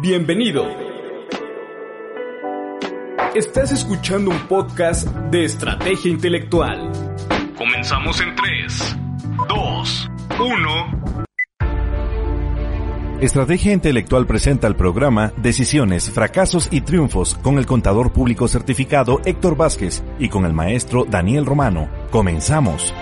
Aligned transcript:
Bienvenido. 0.00 0.64
Estás 3.34 3.70
escuchando 3.70 4.30
un 4.30 4.48
podcast 4.48 5.06
de 5.30 5.44
estrategia 5.44 6.10
intelectual. 6.10 6.90
Comenzamos 7.58 8.18
en 8.22 8.34
3, 8.34 8.96
2, 9.46 10.10
1. 10.40 11.24
Estrategia 13.20 13.74
Intelectual 13.74 14.26
presenta 14.26 14.66
el 14.66 14.74
programa 14.74 15.34
Decisiones, 15.36 16.10
Fracasos 16.10 16.68
y 16.70 16.80
Triunfos 16.80 17.34
con 17.34 17.58
el 17.58 17.66
contador 17.66 18.10
público 18.10 18.48
certificado 18.48 19.20
Héctor 19.26 19.54
Vázquez 19.54 20.02
y 20.18 20.30
con 20.30 20.46
el 20.46 20.54
maestro 20.54 21.04
Daniel 21.04 21.44
Romano. 21.44 21.90
Comenzamos. 22.10 22.94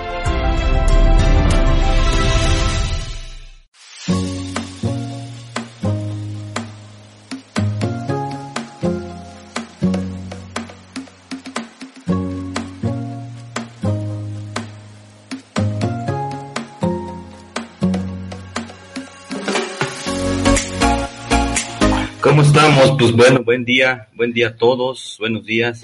Estamos? 22.68 22.98
Pues 22.98 23.12
bueno, 23.12 23.42
buen 23.44 23.64
día, 23.64 24.08
buen 24.14 24.32
día 24.32 24.48
a 24.48 24.56
todos, 24.56 25.16
buenos 25.18 25.44
días. 25.44 25.82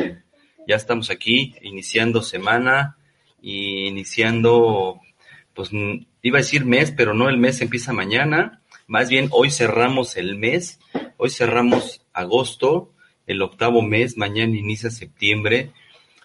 Ya 0.69 0.77
estamos 0.77 1.11
aquí, 1.11 1.55
iniciando 1.63 2.23
semana 2.23 2.99
y 3.41 3.87
iniciando, 3.87 5.01
pues 5.55 5.71
iba 6.23 6.39
a 6.39 6.43
decir 6.43 6.65
mes, 6.65 6.91
pero 6.91 7.15
no 7.15 7.29
el 7.29 7.39
mes 7.39 7.61
empieza 7.61 7.93
mañana. 7.93 8.61
Más 8.87 9.09
bien 9.09 9.29
hoy 9.31 9.51
cerramos 9.51 10.17
el 10.17 10.37
mes, 10.37 10.79
hoy 11.17 11.31
cerramos 11.31 12.03
agosto, 12.13 12.93
el 13.27 13.41
octavo 13.41 13.81
mes, 13.81 14.19
mañana 14.19 14.55
inicia 14.57 14.91
septiembre, 14.91 15.73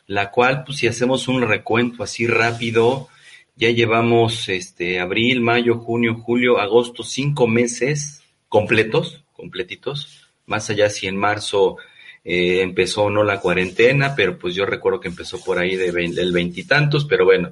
la 0.07 0.29
cual, 0.31 0.63
pues 0.65 0.79
si 0.79 0.87
hacemos 0.87 1.27
un 1.29 1.41
recuento 1.41 2.03
así 2.03 2.27
rápido, 2.27 3.07
ya 3.55 3.69
llevamos 3.69 4.49
este 4.49 4.99
abril, 4.99 5.41
mayo, 5.41 5.77
junio, 5.77 6.15
julio, 6.15 6.59
agosto, 6.59 7.03
cinco 7.03 7.47
meses 7.47 8.23
completos, 8.49 9.23
completitos, 9.31 10.28
más 10.49 10.69
allá 10.69 10.89
si 10.89 11.07
en 11.07 11.15
marzo 11.15 11.77
eh, 12.23 12.61
empezó 12.61 13.03
o 13.03 13.09
no 13.09 13.23
la 13.23 13.39
cuarentena, 13.39 14.15
pero 14.15 14.37
pues 14.37 14.55
yo 14.55 14.65
recuerdo 14.65 14.99
que 14.99 15.07
empezó 15.07 15.41
por 15.43 15.59
ahí 15.59 15.75
de 15.75 15.91
del 15.91 16.31
veintitantos, 16.33 17.05
pero 17.05 17.25
bueno, 17.25 17.51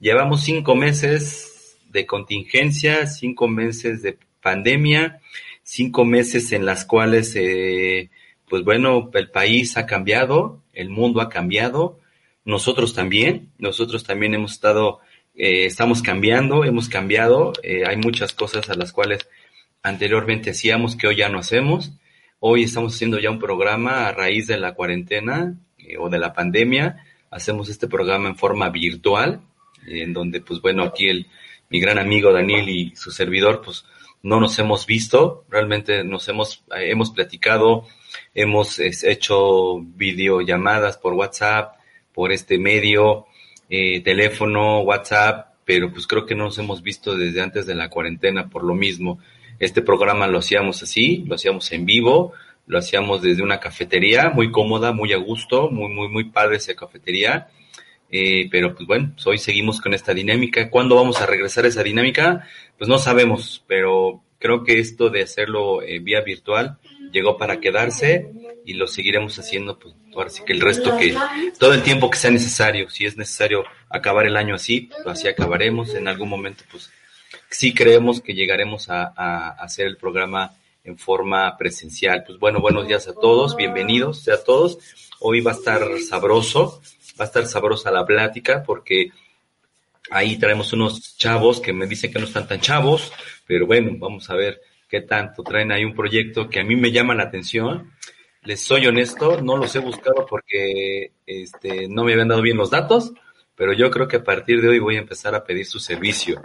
llevamos 0.00 0.42
cinco 0.42 0.74
meses 0.74 1.76
de 1.90 2.06
contingencia, 2.06 3.06
cinco 3.06 3.48
meses 3.48 4.02
de 4.02 4.18
pandemia, 4.42 5.20
cinco 5.62 6.04
meses 6.04 6.52
en 6.52 6.64
las 6.64 6.84
cuales, 6.84 7.34
eh, 7.36 8.10
pues 8.48 8.64
bueno, 8.64 9.10
el 9.14 9.30
país 9.30 9.76
ha 9.76 9.86
cambiado, 9.86 10.62
el 10.72 10.90
mundo 10.90 11.20
ha 11.20 11.28
cambiado, 11.28 12.00
nosotros 12.44 12.94
también, 12.94 13.50
nosotros 13.58 14.04
también 14.04 14.34
hemos 14.34 14.52
estado, 14.52 15.00
eh, 15.36 15.66
estamos 15.66 16.02
cambiando, 16.02 16.64
hemos 16.64 16.88
cambiado, 16.88 17.52
eh, 17.62 17.84
hay 17.86 17.96
muchas 17.96 18.32
cosas 18.32 18.70
a 18.70 18.74
las 18.74 18.92
cuales 18.92 19.28
anteriormente 19.82 20.50
hacíamos 20.50 20.96
que 20.96 21.06
hoy 21.06 21.16
ya 21.16 21.28
no 21.28 21.38
hacemos. 21.38 21.92
Hoy 22.42 22.62
estamos 22.62 22.94
haciendo 22.94 23.18
ya 23.18 23.30
un 23.30 23.38
programa 23.38 24.08
a 24.08 24.12
raíz 24.12 24.46
de 24.46 24.56
la 24.56 24.72
cuarentena 24.72 25.58
eh, 25.76 25.98
o 25.98 26.08
de 26.08 26.18
la 26.18 26.32
pandemia. 26.32 27.04
Hacemos 27.30 27.68
este 27.68 27.86
programa 27.86 28.30
en 28.30 28.36
forma 28.36 28.70
virtual, 28.70 29.42
en 29.86 30.14
donde, 30.14 30.40
pues 30.40 30.62
bueno, 30.62 30.82
aquí 30.84 31.10
el, 31.10 31.26
mi 31.68 31.80
gran 31.80 31.98
amigo 31.98 32.32
Daniel 32.32 32.66
y 32.70 32.96
su 32.96 33.10
servidor, 33.10 33.60
pues 33.62 33.84
no 34.22 34.40
nos 34.40 34.58
hemos 34.58 34.86
visto, 34.86 35.44
realmente 35.50 36.02
nos 36.02 36.26
hemos, 36.28 36.64
eh, 36.74 36.90
hemos 36.90 37.10
platicado, 37.10 37.86
hemos 38.34 38.78
hecho 38.78 39.78
videollamadas 39.78 40.96
por 40.96 41.12
WhatsApp, 41.12 41.74
por 42.14 42.32
este 42.32 42.56
medio, 42.56 43.26
eh, 43.68 44.00
teléfono, 44.00 44.80
WhatsApp, 44.80 45.56
pero 45.66 45.92
pues 45.92 46.06
creo 46.06 46.24
que 46.24 46.34
no 46.34 46.44
nos 46.44 46.56
hemos 46.56 46.82
visto 46.82 47.18
desde 47.18 47.42
antes 47.42 47.66
de 47.66 47.74
la 47.74 47.90
cuarentena 47.90 48.48
por 48.48 48.64
lo 48.64 48.74
mismo. 48.74 49.18
Este 49.60 49.82
programa 49.82 50.26
lo 50.26 50.38
hacíamos 50.38 50.82
así, 50.82 51.22
lo 51.26 51.36
hacíamos 51.36 51.70
en 51.70 51.84
vivo, 51.84 52.32
lo 52.66 52.78
hacíamos 52.78 53.20
desde 53.20 53.42
una 53.42 53.60
cafetería 53.60 54.30
muy 54.30 54.50
cómoda, 54.50 54.92
muy 54.92 55.12
a 55.12 55.18
gusto, 55.18 55.70
muy, 55.70 55.92
muy, 55.92 56.08
muy 56.08 56.24
padre 56.24 56.56
esa 56.56 56.74
cafetería. 56.74 57.48
Eh, 58.10 58.48
pero 58.50 58.74
pues 58.74 58.86
bueno, 58.86 59.12
pues 59.14 59.26
hoy 59.26 59.38
seguimos 59.38 59.80
con 59.80 59.94
esta 59.94 60.14
dinámica. 60.14 60.68
¿Cuándo 60.70 60.96
vamos 60.96 61.20
a 61.20 61.26
regresar 61.26 61.64
a 61.64 61.68
esa 61.68 61.82
dinámica? 61.82 62.44
Pues 62.76 62.88
no 62.88 62.98
sabemos, 62.98 63.62
pero 63.68 64.22
creo 64.38 64.64
que 64.64 64.80
esto 64.80 65.10
de 65.10 65.22
hacerlo 65.22 65.82
eh, 65.82 66.00
vía 66.00 66.22
virtual 66.22 66.78
llegó 67.12 67.36
para 67.36 67.60
quedarse 67.60 68.30
y 68.64 68.74
lo 68.74 68.86
seguiremos 68.86 69.38
haciendo, 69.38 69.78
pues 69.78 69.94
ahora 70.14 70.30
sí 70.30 70.42
que 70.44 70.52
el 70.52 70.60
resto 70.60 70.96
que, 70.96 71.14
todo 71.58 71.74
el 71.74 71.82
tiempo 71.82 72.10
que 72.10 72.18
sea 72.18 72.30
necesario, 72.30 72.88
si 72.88 73.04
es 73.04 73.16
necesario 73.16 73.64
acabar 73.88 74.26
el 74.26 74.36
año 74.36 74.54
así, 74.54 74.88
pues 74.90 75.06
así 75.06 75.28
acabaremos, 75.28 75.94
en 75.94 76.08
algún 76.08 76.28
momento 76.28 76.64
pues 76.70 76.90
sí 77.50 77.74
creemos 77.74 78.20
que 78.20 78.34
llegaremos 78.34 78.88
a, 78.88 79.50
hacer 79.50 79.86
el 79.86 79.96
programa 79.96 80.54
en 80.84 80.96
forma 80.96 81.56
presencial. 81.58 82.22
Pues 82.24 82.38
bueno, 82.38 82.60
buenos 82.60 82.86
días 82.86 83.08
a 83.08 83.14
todos, 83.14 83.56
bienvenidos 83.56 84.28
a 84.28 84.42
todos. 84.42 84.78
Hoy 85.18 85.40
va 85.40 85.50
a 85.50 85.54
estar 85.54 85.82
sabroso, 85.98 86.80
va 87.20 87.24
a 87.24 87.28
estar 87.28 87.46
sabrosa 87.46 87.90
la 87.90 88.06
plática 88.06 88.62
porque 88.62 89.10
ahí 90.10 90.38
traemos 90.38 90.72
unos 90.72 91.16
chavos 91.18 91.60
que 91.60 91.72
me 91.72 91.86
dicen 91.86 92.12
que 92.12 92.20
no 92.20 92.24
están 92.24 92.46
tan 92.48 92.60
chavos, 92.60 93.12
pero 93.46 93.66
bueno, 93.66 93.90
vamos 93.98 94.30
a 94.30 94.36
ver 94.36 94.62
qué 94.88 95.02
tanto 95.02 95.42
traen 95.42 95.72
ahí 95.72 95.84
un 95.84 95.94
proyecto 95.94 96.48
que 96.48 96.60
a 96.60 96.64
mí 96.64 96.76
me 96.76 96.92
llama 96.92 97.14
la 97.14 97.24
atención. 97.24 97.92
Les 98.42 98.62
soy 98.62 98.86
honesto, 98.86 99.40
no 99.42 99.56
los 99.56 99.74
he 99.76 99.80
buscado 99.80 100.24
porque 100.26 101.12
este, 101.26 101.88
no 101.88 102.04
me 102.04 102.12
habían 102.12 102.28
dado 102.28 102.40
bien 102.42 102.56
los 102.56 102.70
datos, 102.70 103.12
pero 103.54 103.74
yo 103.74 103.90
creo 103.90 104.08
que 104.08 104.16
a 104.16 104.24
partir 104.24 104.62
de 104.62 104.68
hoy 104.68 104.78
voy 104.78 104.96
a 104.96 105.00
empezar 105.00 105.34
a 105.34 105.44
pedir 105.44 105.66
su 105.66 105.78
servicio, 105.78 106.40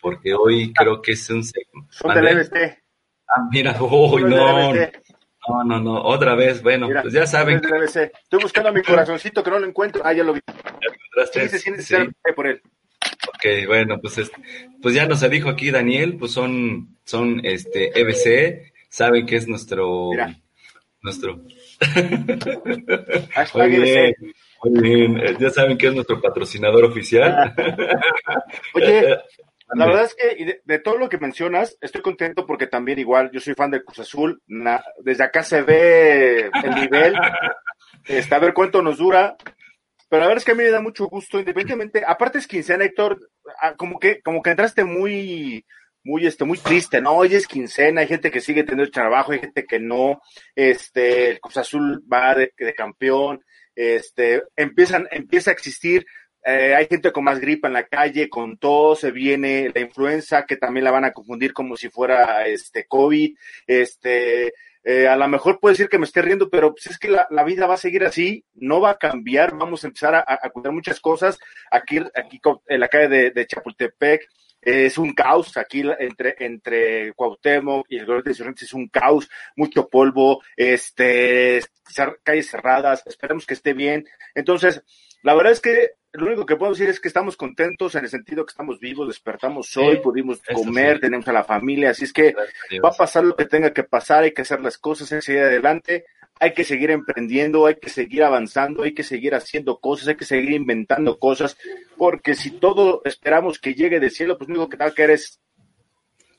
porque 0.00 0.34
hoy 0.34 0.72
creo 0.72 1.00
que 1.02 1.12
es 1.12 1.28
un... 1.30 1.42
Son 1.44 2.14
del 2.14 2.28
EBT. 2.28 2.56
Ah, 3.28 3.42
mira, 3.50 3.76
uy, 3.80 4.22
no, 4.24 4.72
no, 4.74 5.64
no, 5.64 5.80
no, 5.80 6.02
otra 6.02 6.34
vez, 6.34 6.62
bueno, 6.62 6.88
Mira, 6.88 7.02
pues 7.02 7.14
ya 7.14 7.26
saben. 7.26 7.56
EBT. 7.64 7.96
Estoy 8.22 8.42
buscando 8.42 8.68
a 8.70 8.72
mi 8.72 8.82
corazoncito 8.82 9.42
que 9.42 9.50
no 9.50 9.58
lo 9.58 9.66
encuentro. 9.66 10.02
Ah, 10.04 10.12
ya 10.12 10.24
lo 10.24 10.32
vi. 10.34 10.40
que- 11.32 11.48
Sí, 11.48 11.70
sí. 11.82 11.94
por 12.34 12.46
él. 12.46 12.60
Ok, 13.28 13.66
bueno, 13.66 13.98
pues 14.00 14.18
es- 14.18 14.30
pues 14.82 14.94
ya 14.94 15.06
nos 15.06 15.28
dijo 15.30 15.48
aquí 15.48 15.70
Daniel, 15.70 16.16
pues 16.18 16.32
son, 16.32 16.96
son 17.04 17.40
este 17.44 17.98
EBC, 17.98 18.72
saben 18.88 19.26
que 19.26 19.36
es 19.36 19.46
nuestro, 19.48 20.10
Mira. 20.10 20.34
nuestro, 21.02 21.36
muy 23.54 23.68
bien, 23.68 23.84
EBC. 23.86 24.16
muy 24.64 24.80
bien, 24.82 25.36
ya 25.38 25.50
saben 25.50 25.78
que 25.78 25.86
es 25.88 25.94
nuestro 25.94 26.20
patrocinador 26.20 26.84
oficial. 26.84 27.54
Oye, 28.74 29.18
la 29.74 29.86
verdad 29.86 30.04
es 30.04 30.14
que 30.14 30.36
y 30.38 30.44
de, 30.44 30.60
de 30.64 30.78
todo 30.78 30.98
lo 30.98 31.08
que 31.08 31.18
mencionas, 31.18 31.76
estoy 31.80 32.02
contento 32.02 32.46
porque 32.46 32.66
también 32.66 32.98
igual 32.98 33.30
yo 33.32 33.40
soy 33.40 33.54
fan 33.54 33.70
del 33.70 33.84
Cruz 33.84 34.00
Azul. 34.00 34.42
Na- 34.46 34.82
desde 35.04 35.24
acá 35.24 35.42
se 35.42 35.62
ve 35.62 36.50
el 36.62 36.74
nivel. 36.74 37.14
Este, 38.06 38.34
a 38.34 38.38
ver 38.38 38.54
cuánto 38.54 38.82
nos 38.82 38.98
dura. 38.98 39.36
Pero 40.08 40.20
la 40.20 40.26
verdad 40.28 40.38
es 40.38 40.44
que 40.44 40.52
a 40.52 40.54
mí 40.54 40.62
me 40.64 40.70
da 40.70 40.80
mucho 40.80 41.06
gusto, 41.06 41.38
independientemente. 41.38 42.02
Aparte 42.06 42.38
es 42.38 42.46
quincena, 42.46 42.84
Héctor, 42.84 43.18
ah, 43.60 43.74
como 43.76 43.98
que, 43.98 44.20
como 44.22 44.42
que 44.42 44.50
entraste 44.50 44.84
muy, 44.84 45.64
muy, 46.02 46.26
este, 46.26 46.44
muy 46.44 46.58
triste, 46.58 47.00
¿no? 47.00 47.12
Hoy 47.12 47.34
es 47.34 47.46
quincena, 47.46 48.00
hay 48.00 48.06
gente 48.08 48.30
que 48.30 48.40
sigue 48.40 48.64
teniendo 48.64 48.90
trabajo, 48.90 49.32
hay 49.32 49.40
gente 49.40 49.64
que 49.66 49.78
no. 49.78 50.20
Este, 50.54 51.30
el 51.30 51.40
Cruz 51.40 51.58
Azul 51.58 52.02
va 52.10 52.34
de, 52.34 52.52
de 52.56 52.74
campeón. 52.74 53.44
Este, 53.74 54.42
empiezan, 54.56 55.06
empieza 55.10 55.50
a 55.50 55.54
existir 55.54 56.06
eh, 56.44 56.74
hay 56.74 56.86
gente 56.86 57.12
con 57.12 57.24
más 57.24 57.40
gripa 57.40 57.68
en 57.68 57.74
la 57.74 57.86
calle, 57.86 58.28
con 58.28 58.56
tos, 58.56 59.00
se 59.00 59.10
viene 59.10 59.70
la 59.74 59.80
influenza, 59.80 60.46
que 60.46 60.56
también 60.56 60.84
la 60.84 60.90
van 60.90 61.04
a 61.04 61.12
confundir 61.12 61.52
como 61.52 61.76
si 61.76 61.88
fuera 61.88 62.46
este 62.46 62.86
COVID. 62.86 63.36
Este, 63.66 64.54
eh, 64.82 65.06
a 65.08 65.16
lo 65.16 65.28
mejor 65.28 65.60
puede 65.60 65.74
decir 65.74 65.88
que 65.88 65.98
me 65.98 66.06
esté 66.06 66.22
riendo, 66.22 66.48
pero 66.48 66.72
pues 66.72 66.86
es 66.86 66.98
que 66.98 67.08
la, 67.08 67.26
la 67.30 67.44
vida 67.44 67.66
va 67.66 67.74
a 67.74 67.78
seguir 67.78 68.04
así, 68.04 68.44
no 68.54 68.80
va 68.80 68.90
a 68.90 68.98
cambiar, 68.98 69.56
vamos 69.56 69.84
a 69.84 69.88
empezar 69.88 70.14
a, 70.14 70.20
a 70.20 70.70
muchas 70.70 71.00
cosas. 71.00 71.38
Aquí, 71.70 71.98
aquí 72.14 72.40
en 72.68 72.80
la 72.80 72.88
calle 72.88 73.08
de, 73.08 73.30
de 73.30 73.46
Chapultepec 73.46 74.26
es 74.62 74.98
un 74.98 75.12
caos 75.12 75.56
aquí 75.56 75.82
entre, 75.98 76.36
entre 76.38 77.12
Cuauhtémoc 77.14 77.86
y 77.88 77.98
el 77.98 78.06
Glorieta 78.06 78.30
de 78.30 78.32
Insurgentes, 78.32 78.64
es 78.64 78.74
un 78.74 78.88
caos, 78.88 79.28
mucho 79.56 79.88
polvo, 79.88 80.42
este, 80.56 81.60
calles 82.22 82.50
cerradas, 82.50 83.02
esperemos 83.06 83.46
que 83.46 83.54
esté 83.54 83.72
bien. 83.72 84.06
Entonces, 84.34 84.82
la 85.22 85.34
verdad 85.34 85.52
es 85.52 85.60
que 85.60 85.90
lo 86.12 86.26
único 86.26 86.44
que 86.44 86.56
puedo 86.56 86.72
decir 86.72 86.88
es 86.88 86.98
que 86.98 87.08
estamos 87.08 87.36
contentos 87.36 87.94
en 87.94 88.04
el 88.04 88.10
sentido 88.10 88.44
que 88.44 88.50
estamos 88.50 88.80
vivos, 88.80 89.06
despertamos 89.06 89.76
hoy, 89.76 89.98
pudimos 89.98 90.40
comer, 90.52 90.98
tenemos 90.98 91.28
a 91.28 91.32
la 91.32 91.44
familia, 91.44 91.90
así 91.90 92.04
es 92.04 92.12
que 92.12 92.34
va 92.84 92.88
a 92.88 92.96
pasar 92.96 93.24
lo 93.24 93.36
que 93.36 93.44
tenga 93.44 93.72
que 93.72 93.84
pasar, 93.84 94.24
hay 94.24 94.32
que 94.32 94.42
hacer 94.42 94.60
las 94.60 94.76
cosas, 94.76 95.08
seguir 95.22 95.42
adelante, 95.42 96.06
hay 96.40 96.54
que 96.54 96.64
seguir 96.64 96.90
emprendiendo, 96.90 97.66
hay 97.66 97.76
que 97.76 97.90
seguir 97.90 98.24
avanzando, 98.24 98.82
hay 98.82 98.94
que 98.94 99.02
seguir 99.02 99.34
haciendo 99.34 99.78
cosas, 99.78 100.08
hay 100.08 100.16
que 100.16 100.24
seguir 100.24 100.52
inventando 100.52 101.18
cosas, 101.18 101.56
porque 101.98 102.34
si 102.34 102.52
todo 102.52 103.02
esperamos 103.04 103.58
que 103.58 103.74
llegue 103.74 104.00
del 104.00 104.10
cielo, 104.10 104.38
pues 104.38 104.48
lo 104.48 104.54
único 104.54 104.70
que 104.70 104.78
tal 104.78 104.94
que 104.94 105.02
eres 105.02 105.38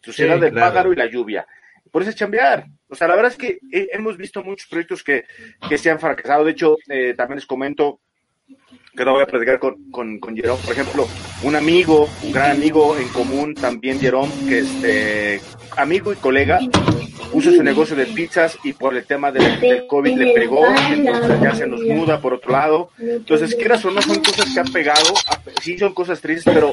sociedad 0.01 0.39
del 0.39 0.53
pájaro 0.53 0.91
y 0.91 0.95
la 0.95 1.05
lluvia. 1.05 1.45
Por 1.91 2.01
eso 2.01 2.09
es 2.09 2.17
chambear. 2.17 2.65
O 2.87 2.95
sea, 2.95 3.07
la 3.07 3.15
verdad 3.15 3.31
es 3.31 3.37
que 3.37 3.59
hemos 3.71 4.17
visto 4.17 4.43
muchos 4.43 4.67
proyectos 4.67 5.03
que, 5.03 5.25
que 5.69 5.77
se 5.77 5.91
han 5.91 5.99
fracasado. 5.99 6.45
De 6.45 6.51
hecho, 6.51 6.77
eh, 6.89 7.13
también 7.15 7.37
les 7.37 7.45
comento, 7.45 7.99
que 8.95 9.05
no 9.05 9.13
voy 9.13 9.23
a 9.23 9.27
platicar 9.27 9.59
con, 9.59 9.91
con, 9.91 10.19
con 10.19 10.35
Jerome, 10.35 10.61
por 10.63 10.73
ejemplo, 10.73 11.07
un 11.43 11.55
amigo, 11.55 12.09
un 12.23 12.31
gran 12.31 12.51
amigo 12.51 12.97
en 12.97 13.07
común 13.09 13.53
también, 13.53 13.99
Jerome, 13.99 14.31
que 14.47 14.59
este, 14.59 15.41
amigo 15.77 16.11
y 16.11 16.15
colega, 16.15 16.59
puso 17.31 17.51
su 17.51 17.63
negocio 17.63 17.95
de 17.95 18.05
pizzas 18.07 18.57
y 18.63 18.73
por 18.73 18.95
el 18.95 19.05
tema 19.05 19.31
del, 19.31 19.59
del 19.59 19.87
COVID 19.87 20.17
le 20.17 20.33
pegó, 20.33 20.65
entonces 20.91 21.41
ya 21.41 21.55
se 21.55 21.67
nos 21.67 21.81
muda 21.81 22.19
por 22.21 22.33
otro 22.33 22.51
lado. 22.51 22.89
Entonces, 22.99 23.55
quieras 23.55 23.83
o 23.85 23.91
no, 23.91 24.01
son 24.01 24.19
cosas 24.19 24.53
que 24.53 24.59
han 24.59 24.71
pegado, 24.71 25.13
sí 25.61 25.77
son 25.77 25.93
cosas 25.93 26.21
tristes, 26.21 26.53
pero, 26.53 26.71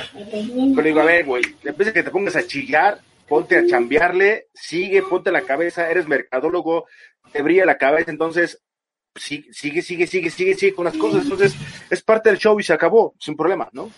pero 0.75 0.87
digo, 0.87 1.01
a 1.01 1.05
ver, 1.05 1.25
güey, 1.25 1.43
vez 1.63 1.87
de 1.87 1.93
que 1.93 2.03
te 2.03 2.11
pongas 2.11 2.37
a 2.37 2.47
chillar, 2.47 3.01
ponte 3.29 3.57
a 3.57 3.67
chambearle, 3.67 4.49
sigue, 4.55 5.03
ponte 5.03 5.31
la 5.31 5.43
cabeza, 5.43 5.91
eres 5.91 6.09
mercadólogo, 6.09 6.87
te 7.33 7.43
brilla 7.43 7.65
la 7.65 7.79
cabeza, 7.79 8.11
entonces 8.11 8.63
sigue, 9.15 9.53
sigue, 9.53 9.83
sigue, 9.83 10.07
sigue, 10.07 10.31
sigue, 10.31 10.55
sigue 10.55 10.75
con 10.75 10.85
las 10.87 10.97
cosas. 10.97 11.23
Entonces, 11.25 11.55
es 11.91 12.03
parte 12.03 12.31
del 12.31 12.39
show 12.39 12.59
y 12.59 12.63
se 12.63 12.73
acabó, 12.73 13.15
sin 13.19 13.37
problema, 13.37 13.69
¿no? 13.73 13.91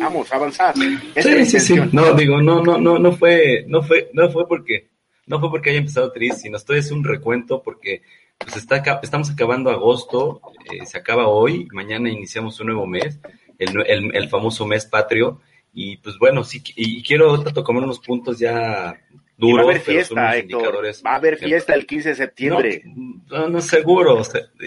Vamos, 0.00 0.32
avanzar. 0.32 0.74
Sí, 0.76 1.44
sí, 1.46 1.60
sí. 1.60 1.74
No, 1.92 2.14
digo, 2.14 2.40
no, 2.40 2.62
no, 2.62 2.78
no, 2.78 2.98
no 2.98 3.12
fue, 3.12 3.64
no 3.66 3.82
fue, 3.82 4.10
no 4.12 4.30
fue 4.30 4.46
porque, 4.46 4.88
no 5.26 5.40
fue 5.40 5.50
porque 5.50 5.70
haya 5.70 5.80
empezado 5.80 6.12
triste, 6.12 6.42
sino 6.42 6.56
esto 6.56 6.74
es 6.74 6.90
un 6.90 7.04
recuento 7.04 7.62
porque 7.62 8.02
pues 8.38 8.56
está, 8.56 8.82
estamos 9.02 9.30
acabando 9.30 9.70
agosto, 9.70 10.40
eh, 10.72 10.86
se 10.86 10.98
acaba 10.98 11.26
hoy, 11.28 11.66
mañana 11.72 12.08
iniciamos 12.08 12.60
un 12.60 12.68
nuevo 12.68 12.86
mes, 12.86 13.18
el, 13.58 13.70
el, 13.86 14.14
el 14.14 14.28
famoso 14.28 14.64
mes 14.64 14.86
patrio, 14.86 15.40
y 15.74 15.96
pues 15.98 16.18
bueno, 16.18 16.44
sí, 16.44 16.62
y 16.76 17.02
quiero 17.02 17.42
tocar 17.42 17.76
unos 17.76 17.98
puntos 17.98 18.38
ya 18.38 18.96
va 19.40 19.60
a 19.60 19.62
haber 19.62 19.80
fiesta, 19.80 20.14
Va 20.14 21.12
a 21.12 21.16
haber 21.16 21.36
fiesta 21.36 21.74
el 21.74 21.86
15 21.86 22.08
de 22.10 22.14
septiembre. 22.14 22.82
No, 23.30 23.48
no, 23.48 23.60
seguro. 23.60 24.20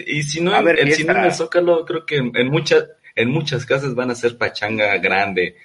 y 0.06 0.22
si 0.22 0.40
no, 0.40 0.56
el, 0.56 0.92
si 0.92 1.04
no 1.04 1.12
en 1.12 1.24
el 1.24 1.32
Zócalo, 1.32 1.84
creo 1.84 2.06
que 2.06 2.16
en, 2.16 2.48
muchas 2.48 2.86
en 3.14 3.30
muchas 3.30 3.66
casas 3.66 3.94
van 3.94 4.10
a 4.10 4.14
ser 4.14 4.36
pachanga 4.38 4.96
grande. 4.98 5.56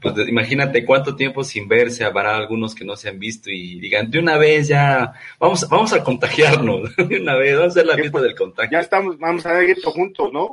Pues 0.00 0.28
imagínate 0.28 0.84
cuánto 0.84 1.16
tiempo 1.16 1.44
sin 1.44 1.66
verse, 1.66 2.04
habrá 2.04 2.36
algunos 2.36 2.74
que 2.74 2.84
no 2.84 2.96
se 2.96 3.08
han 3.08 3.18
visto 3.18 3.50
y 3.50 3.80
digan, 3.80 4.10
de 4.10 4.18
una 4.18 4.36
vez 4.36 4.68
ya, 4.68 5.12
vamos, 5.38 5.66
vamos 5.68 5.92
a 5.92 6.04
contagiarnos, 6.04 6.94
de 7.08 7.20
una 7.20 7.36
vez, 7.36 7.56
vamos 7.56 7.76
a 7.76 7.80
hacer 7.80 7.86
la 7.86 7.96
fiesta 7.96 8.20
del 8.20 8.34
contagio. 8.34 8.72
Ya 8.72 8.80
estamos, 8.80 9.18
vamos 9.18 9.46
a 9.46 9.54
dar 9.54 9.64
juntos, 9.84 10.30
¿no? 10.32 10.50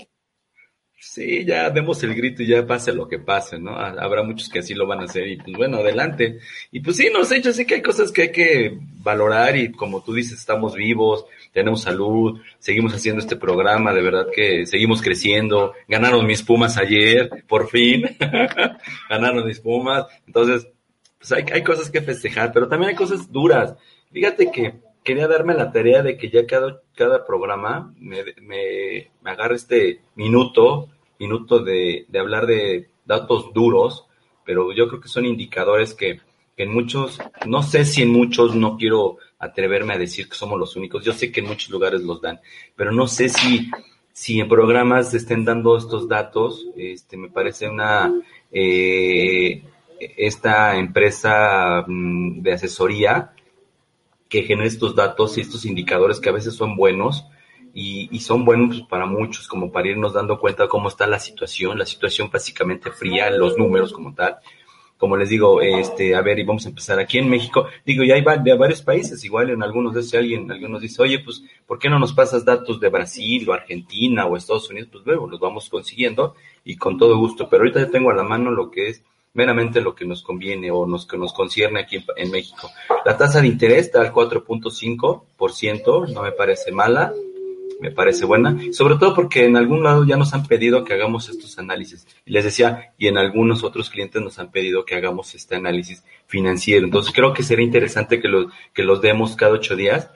Sí, 1.04 1.44
ya 1.46 1.72
demos 1.72 2.04
el 2.04 2.14
grito 2.14 2.44
y 2.44 2.48
ya 2.48 2.66
pase 2.68 2.94
lo 2.94 3.08
que 3.08 3.18
pase, 3.18 3.58
¿no? 3.58 3.76
Habrá 3.76 4.22
muchos 4.22 4.48
que 4.50 4.60
así 4.60 4.76
lo 4.76 4.86
van 4.86 5.00
a 5.00 5.06
hacer 5.06 5.28
y 5.28 5.38
pues 5.38 5.58
bueno, 5.58 5.78
adelante. 5.78 6.38
Y 6.72 6.80
pues 6.82 6.98
sí, 6.98 7.10
nos 7.12 7.32
he 7.32 7.38
hecho 7.38 7.50
así 7.50 7.66
que 7.66 7.74
hay 7.74 7.82
cosas 7.82 8.12
que 8.12 8.22
hay 8.22 8.32
que 8.32 8.78
valorar 9.02 9.58
y 9.58 9.72
como 9.72 10.04
tú 10.04 10.14
dices, 10.14 10.38
estamos 10.38 10.76
vivos, 10.76 11.26
tenemos 11.54 11.82
salud, 11.82 12.40
seguimos 12.60 12.94
haciendo 12.94 13.20
este 13.20 13.36
programa, 13.36 13.94
de 13.94 14.02
verdad 14.04 14.28
que 14.32 14.68
seguimos 14.68 15.02
creciendo, 15.02 15.74
ganaron 15.88 16.28
mis 16.28 16.44
Pumas 16.44 16.78
ayer, 16.78 17.46
por 17.48 17.68
fin, 17.68 18.04
ganaron 19.10 19.48
mis 19.48 19.60
Pumas, 19.60 20.06
entonces, 20.28 20.68
pues 21.18 21.32
hay, 21.32 21.46
hay 21.52 21.64
cosas 21.64 21.90
que 21.90 22.02
festejar, 22.02 22.54
pero 22.54 22.68
también 22.68 22.92
hay 22.92 22.96
cosas 22.96 23.32
duras. 23.32 23.74
Fíjate 24.12 24.52
que 24.52 24.76
quería 25.04 25.28
darme 25.28 25.54
la 25.54 25.72
tarea 25.72 26.04
de 26.04 26.18
que 26.18 26.30
ya 26.30 26.46
cada, 26.46 26.82
cada 26.96 27.26
programa 27.26 27.94
me, 27.98 28.24
me, 28.42 29.12
me 29.22 29.32
agarre 29.32 29.56
este 29.56 30.02
minuto, 30.16 30.90
minuto 31.20 31.60
de, 31.60 32.06
de, 32.08 32.20
hablar 32.20 32.46
de 32.46 32.90
datos 33.06 33.54
duros, 33.54 34.06
pero 34.46 34.72
yo 34.74 34.88
creo 34.88 35.02
que 35.02 35.08
son 35.08 35.26
indicadores 35.26 35.94
que, 35.94 36.20
en 36.58 36.74
muchos, 36.74 37.20
no 37.48 37.64
sé 37.64 37.86
si 37.86 38.04
en 38.04 38.10
muchos, 38.12 38.56
no 38.56 38.78
quiero 38.78 39.18
atreverme 39.40 39.96
a 39.96 39.98
decir 39.98 40.30
que 40.30 40.36
somos 40.36 40.60
los 40.60 40.76
únicos, 40.76 41.04
yo 41.04 41.14
sé 41.14 41.32
que 41.32 41.40
en 41.40 41.48
muchos 41.48 41.72
lugares 41.72 42.02
los 42.02 42.22
dan, 42.22 42.40
pero 42.76 42.92
no 42.92 43.08
sé 43.08 43.30
si, 43.30 43.72
si 44.14 44.40
en 44.40 44.48
programas 44.48 45.12
estén 45.16 45.44
dando 45.44 45.76
estos 45.76 46.08
datos, 46.08 46.68
este, 46.76 47.18
me 47.18 47.30
parece 47.30 47.68
una, 47.68 48.14
eh, 48.52 49.64
esta 50.00 50.78
empresa 50.78 51.84
mm, 51.88 52.42
de 52.42 52.54
asesoría, 52.54 53.34
que 54.32 54.44
genere 54.44 54.70
estos 54.70 54.96
datos 54.96 55.38
y 55.38 55.42
estos 55.42 55.66
indicadores 55.66 56.22
que 56.22 56.30
a 56.30 56.32
veces 56.32 56.56
son 56.56 56.78
buenos 56.78 57.26
y, 57.74 58.18
son 58.22 58.46
buenos 58.46 58.82
para 58.84 59.06
muchos, 59.06 59.48
como 59.48 59.72
para 59.72 59.90
irnos 59.90 60.14
dando 60.14 60.40
cuenta 60.40 60.64
de 60.64 60.70
cómo 60.70 60.88
está 60.88 61.06
la 61.06 61.20
situación, 61.20 61.78
la 61.78 61.86
situación 61.86 62.30
básicamente 62.32 62.92
fría, 62.92 63.30
los 63.30 63.58
números 63.58 63.92
como 63.92 64.16
tal. 64.16 64.38
Como 64.98 65.18
les 65.18 65.30
digo, 65.30 65.62
este, 65.62 66.16
a 66.16 66.22
ver, 66.22 66.40
y 66.40 66.44
vamos 66.44 66.66
a 66.66 66.70
empezar 66.70 66.98
aquí 67.00 67.18
en 67.18 67.30
México. 67.30 67.68
Digo, 67.86 68.04
ya 68.06 68.16
hay 68.16 68.22
varios 68.22 68.82
países, 68.82 69.24
igual 69.26 69.50
en 69.50 69.64
algunos 69.64 69.94
de 69.94 70.04
si 70.04 70.16
alguien, 70.16 70.50
alguien 70.50 70.72
nos 70.72 70.82
dice, 70.82 71.02
oye, 71.02 71.20
pues, 71.20 71.44
¿por 71.66 71.78
qué 71.78 71.90
no 71.90 72.00
nos 72.00 72.14
pasas 72.14 72.46
datos 72.46 72.80
de 72.80 72.88
Brasil 72.88 73.50
o 73.50 73.54
Argentina 73.54 74.28
o 74.28 74.38
Estados 74.38 74.70
Unidos? 74.70 74.90
Pues 74.92 75.06
luego 75.06 75.28
los 75.28 75.42
vamos 75.42 75.70
consiguiendo 75.70 76.36
y 76.64 76.78
con 76.78 76.98
todo 76.98 77.18
gusto. 77.18 77.50
Pero 77.50 77.64
ahorita 77.64 77.82
ya 77.82 77.90
tengo 77.90 78.12
a 78.12 78.16
la 78.16 78.24
mano 78.24 78.52
lo 78.52 78.72
que 78.72 78.90
es 78.90 79.04
meramente 79.34 79.82
lo 79.82 79.96
que 79.96 80.06
nos 80.06 80.22
conviene 80.22 80.70
o 80.72 80.86
nos, 80.86 81.08
que 81.08 81.18
nos 81.18 81.34
concierne 81.34 81.80
aquí 81.82 82.06
en, 82.16 82.32
México. 82.32 82.70
La 83.06 83.18
tasa 83.18 83.42
de 83.42 83.48
interés 83.48 83.88
está 83.88 84.02
al 84.02 84.14
4.5%, 84.14 86.14
no 86.14 86.22
me 86.22 86.32
parece 86.32 86.72
mala, 86.72 87.12
me 87.80 87.92
parece 87.92 88.26
buena, 88.26 88.60
sobre 88.74 88.96
todo 88.96 89.16
porque 89.16 89.46
en 89.46 89.56
algún 89.58 89.84
lado 89.84 90.06
ya 90.06 90.18
nos 90.18 90.34
han 90.34 90.46
pedido 90.46 90.84
que 90.84 90.94
hagamos 90.94 91.30
estos 91.30 91.58
análisis. 91.58 92.06
Y 92.26 92.32
les 92.32 92.44
decía, 92.44 92.94
y 92.98 93.08
en 93.08 93.18
algunos 93.18 93.64
otros 93.64 93.90
clientes 93.90 94.22
nos 94.22 94.38
han 94.38 94.52
pedido 94.52 94.86
que 94.86 94.96
hagamos 94.96 95.34
este 95.34 95.56
análisis 95.56 96.04
financiero. 96.28 96.86
Entonces 96.86 97.14
creo 97.14 97.34
que 97.34 97.44
sería 97.44 97.66
interesante 97.66 98.22
que 98.22 98.28
los, 98.28 98.54
que 98.74 98.84
los 98.84 99.02
demos 99.02 99.36
cada 99.36 99.54
ocho 99.54 99.76
días, 99.76 100.12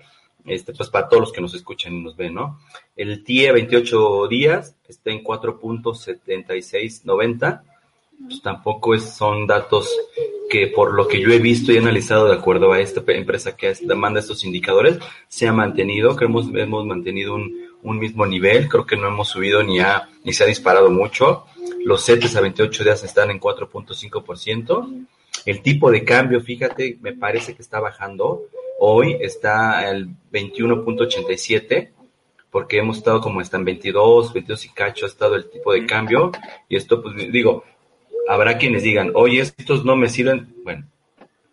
este, 0.46 0.74
pues 0.74 0.90
para 0.90 1.10
todos 1.10 1.22
los 1.22 1.32
que 1.32 1.42
nos 1.42 1.56
escuchan 1.56 1.94
y 1.94 2.04
nos 2.04 2.16
ven, 2.16 2.36
¿no? 2.36 2.60
El 2.96 3.24
TIE 3.24 3.52
28 3.52 4.28
días 4.28 4.76
está 4.88 5.10
en 5.10 5.24
4.7690 5.24 7.64
pues 7.64 7.75
tampoco 8.44 8.96
es, 8.96 9.16
son 9.16 9.48
datos 9.48 9.90
que 10.50 10.68
por 10.68 10.94
lo 10.94 11.08
que 11.08 11.20
yo 11.20 11.32
he 11.32 11.40
visto 11.40 11.72
y 11.72 11.78
analizado 11.78 12.28
de 12.28 12.36
acuerdo 12.36 12.72
a 12.72 12.80
esta 12.80 13.04
empresa 13.08 13.56
que 13.56 13.74
demanda 13.82 14.20
estos 14.20 14.44
indicadores, 14.44 15.00
se 15.28 15.48
ha 15.48 15.54
mantenido, 15.54 16.16
que 16.16 16.26
hemos, 16.26 16.48
hemos 16.54 16.86
mantenido 16.86 17.36
un, 17.36 17.52
un 17.84 18.00
mismo 18.00 18.26
nivel, 18.26 18.68
creo 18.68 18.86
que 18.86 18.98
no 18.98 19.08
hemos 19.08 19.30
subido 19.30 19.64
ni, 19.64 19.80
a, 19.80 20.10
ni 20.24 20.34
se 20.34 20.44
ha 20.44 20.48
disparado 20.48 20.90
mucho. 20.90 21.46
Los 21.84 22.06
CETES 22.06 22.36
a 22.36 22.42
28 22.42 22.84
días 22.84 23.04
están 23.04 23.32
en 23.32 23.40
4.5%. 23.40 25.08
El 25.46 25.62
tipo 25.62 25.92
de 25.92 26.04
cambio, 26.04 26.42
fíjate, 26.42 26.98
me 27.02 27.14
parece 27.14 27.56
que 27.56 27.62
está 27.62 27.80
bajando. 27.80 28.44
Hoy 28.80 29.18
está 29.20 29.90
el 29.90 30.10
21.87 30.32 31.92
porque 32.50 32.78
hemos 32.78 32.98
estado 32.98 33.20
como 33.20 33.42
están 33.42 33.66
22, 33.66 34.32
22 34.32 34.66
y 34.66 34.70
cacho 34.70 35.06
ha 35.06 35.10
estado 35.10 35.36
el 35.36 35.50
tipo 35.50 35.74
de 35.74 35.86
cambio 35.86 36.32
y 36.70 36.78
esto 36.78 37.02
pues 37.02 37.14
digo, 37.30 37.66
habrá 38.28 38.58
quienes 38.58 38.84
digan, 38.84 39.12
oye, 39.14 39.40
estos 39.42 39.86
no 39.86 39.96
me 39.96 40.10
sirven. 40.10 40.54
Bueno, 40.64 40.88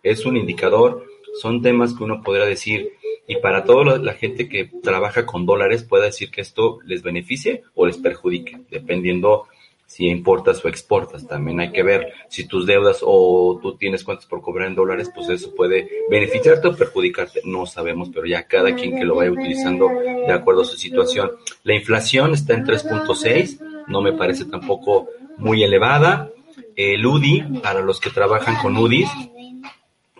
es 0.02 0.26
un 0.26 0.36
indicador, 0.36 1.04
son 1.40 1.62
temas 1.62 1.94
que 1.94 2.04
uno 2.04 2.22
podrá 2.22 2.46
decir, 2.46 2.92
y 3.26 3.36
para 3.36 3.64
toda 3.64 3.98
la 3.98 4.14
gente 4.14 4.48
que 4.48 4.70
trabaja 4.82 5.24
con 5.24 5.46
dólares 5.46 5.84
puede 5.84 6.06
decir 6.06 6.30
que 6.30 6.40
esto 6.40 6.78
les 6.84 7.02
beneficie 7.02 7.62
o 7.74 7.86
les 7.86 7.96
perjudique, 7.98 8.60
dependiendo 8.70 9.46
si 9.92 10.08
importas 10.08 10.64
o 10.64 10.68
exportas. 10.68 11.26
También 11.26 11.60
hay 11.60 11.70
que 11.70 11.82
ver 11.82 12.14
si 12.28 12.46
tus 12.46 12.66
deudas 12.66 13.00
o 13.02 13.58
tú 13.62 13.76
tienes 13.76 14.02
cuentas 14.02 14.26
por 14.26 14.40
cobrar 14.40 14.68
en 14.68 14.74
dólares, 14.74 15.10
pues 15.14 15.28
eso 15.28 15.54
puede 15.54 15.86
beneficiarte 16.08 16.68
o 16.68 16.74
perjudicarte. 16.74 17.42
No 17.44 17.66
sabemos, 17.66 18.08
pero 18.12 18.26
ya 18.26 18.44
cada 18.44 18.74
quien 18.74 18.96
que 18.96 19.04
lo 19.04 19.16
vaya 19.16 19.30
utilizando 19.30 19.88
de 19.88 20.32
acuerdo 20.32 20.62
a 20.62 20.64
su 20.64 20.78
situación. 20.78 21.32
La 21.62 21.74
inflación 21.74 22.32
está 22.32 22.54
en 22.54 22.64
3.6, 22.64 23.86
no 23.86 24.00
me 24.00 24.14
parece 24.14 24.46
tampoco 24.46 25.08
muy 25.36 25.62
elevada. 25.62 26.30
El 26.76 27.06
UDI, 27.06 27.60
para 27.62 27.80
los 27.80 28.00
que 28.00 28.10
trabajan 28.10 28.56
con 28.56 28.76
UDIs, 28.76 29.10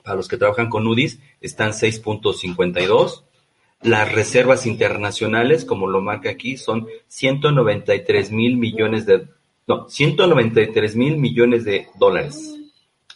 para 0.03 0.17
los 0.17 0.29
que 0.29 0.37
trabajan 0.37 0.69
con 0.69 0.87
UDIs, 0.87 1.21
están 1.41 1.71
6.52. 1.71 3.23
Las 3.83 4.12
reservas 4.12 4.67
internacionales, 4.67 5.65
como 5.65 5.89
lo 5.89 6.01
marca 6.01 6.31
aquí, 6.31 6.57
son 6.57 6.87
193 7.09 8.31
mil 8.31 8.57
millones 8.57 9.07
de 9.07 9.27
no, 9.67 9.89
193 9.89 10.97
mil 10.97 11.19
millones 11.19 11.65
de 11.65 11.87
dólares 11.97 12.59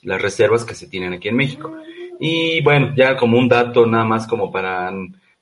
las 0.06 0.22
reservas 0.22 0.64
que 0.64 0.74
se 0.74 0.86
tienen 0.86 1.12
aquí 1.12 1.28
en 1.28 1.36
México. 1.36 1.72
Y 2.18 2.62
bueno, 2.62 2.94
ya 2.96 3.16
como 3.16 3.38
un 3.38 3.48
dato 3.48 3.84
nada 3.86 4.04
más 4.04 4.26
como 4.26 4.50
para 4.50 4.92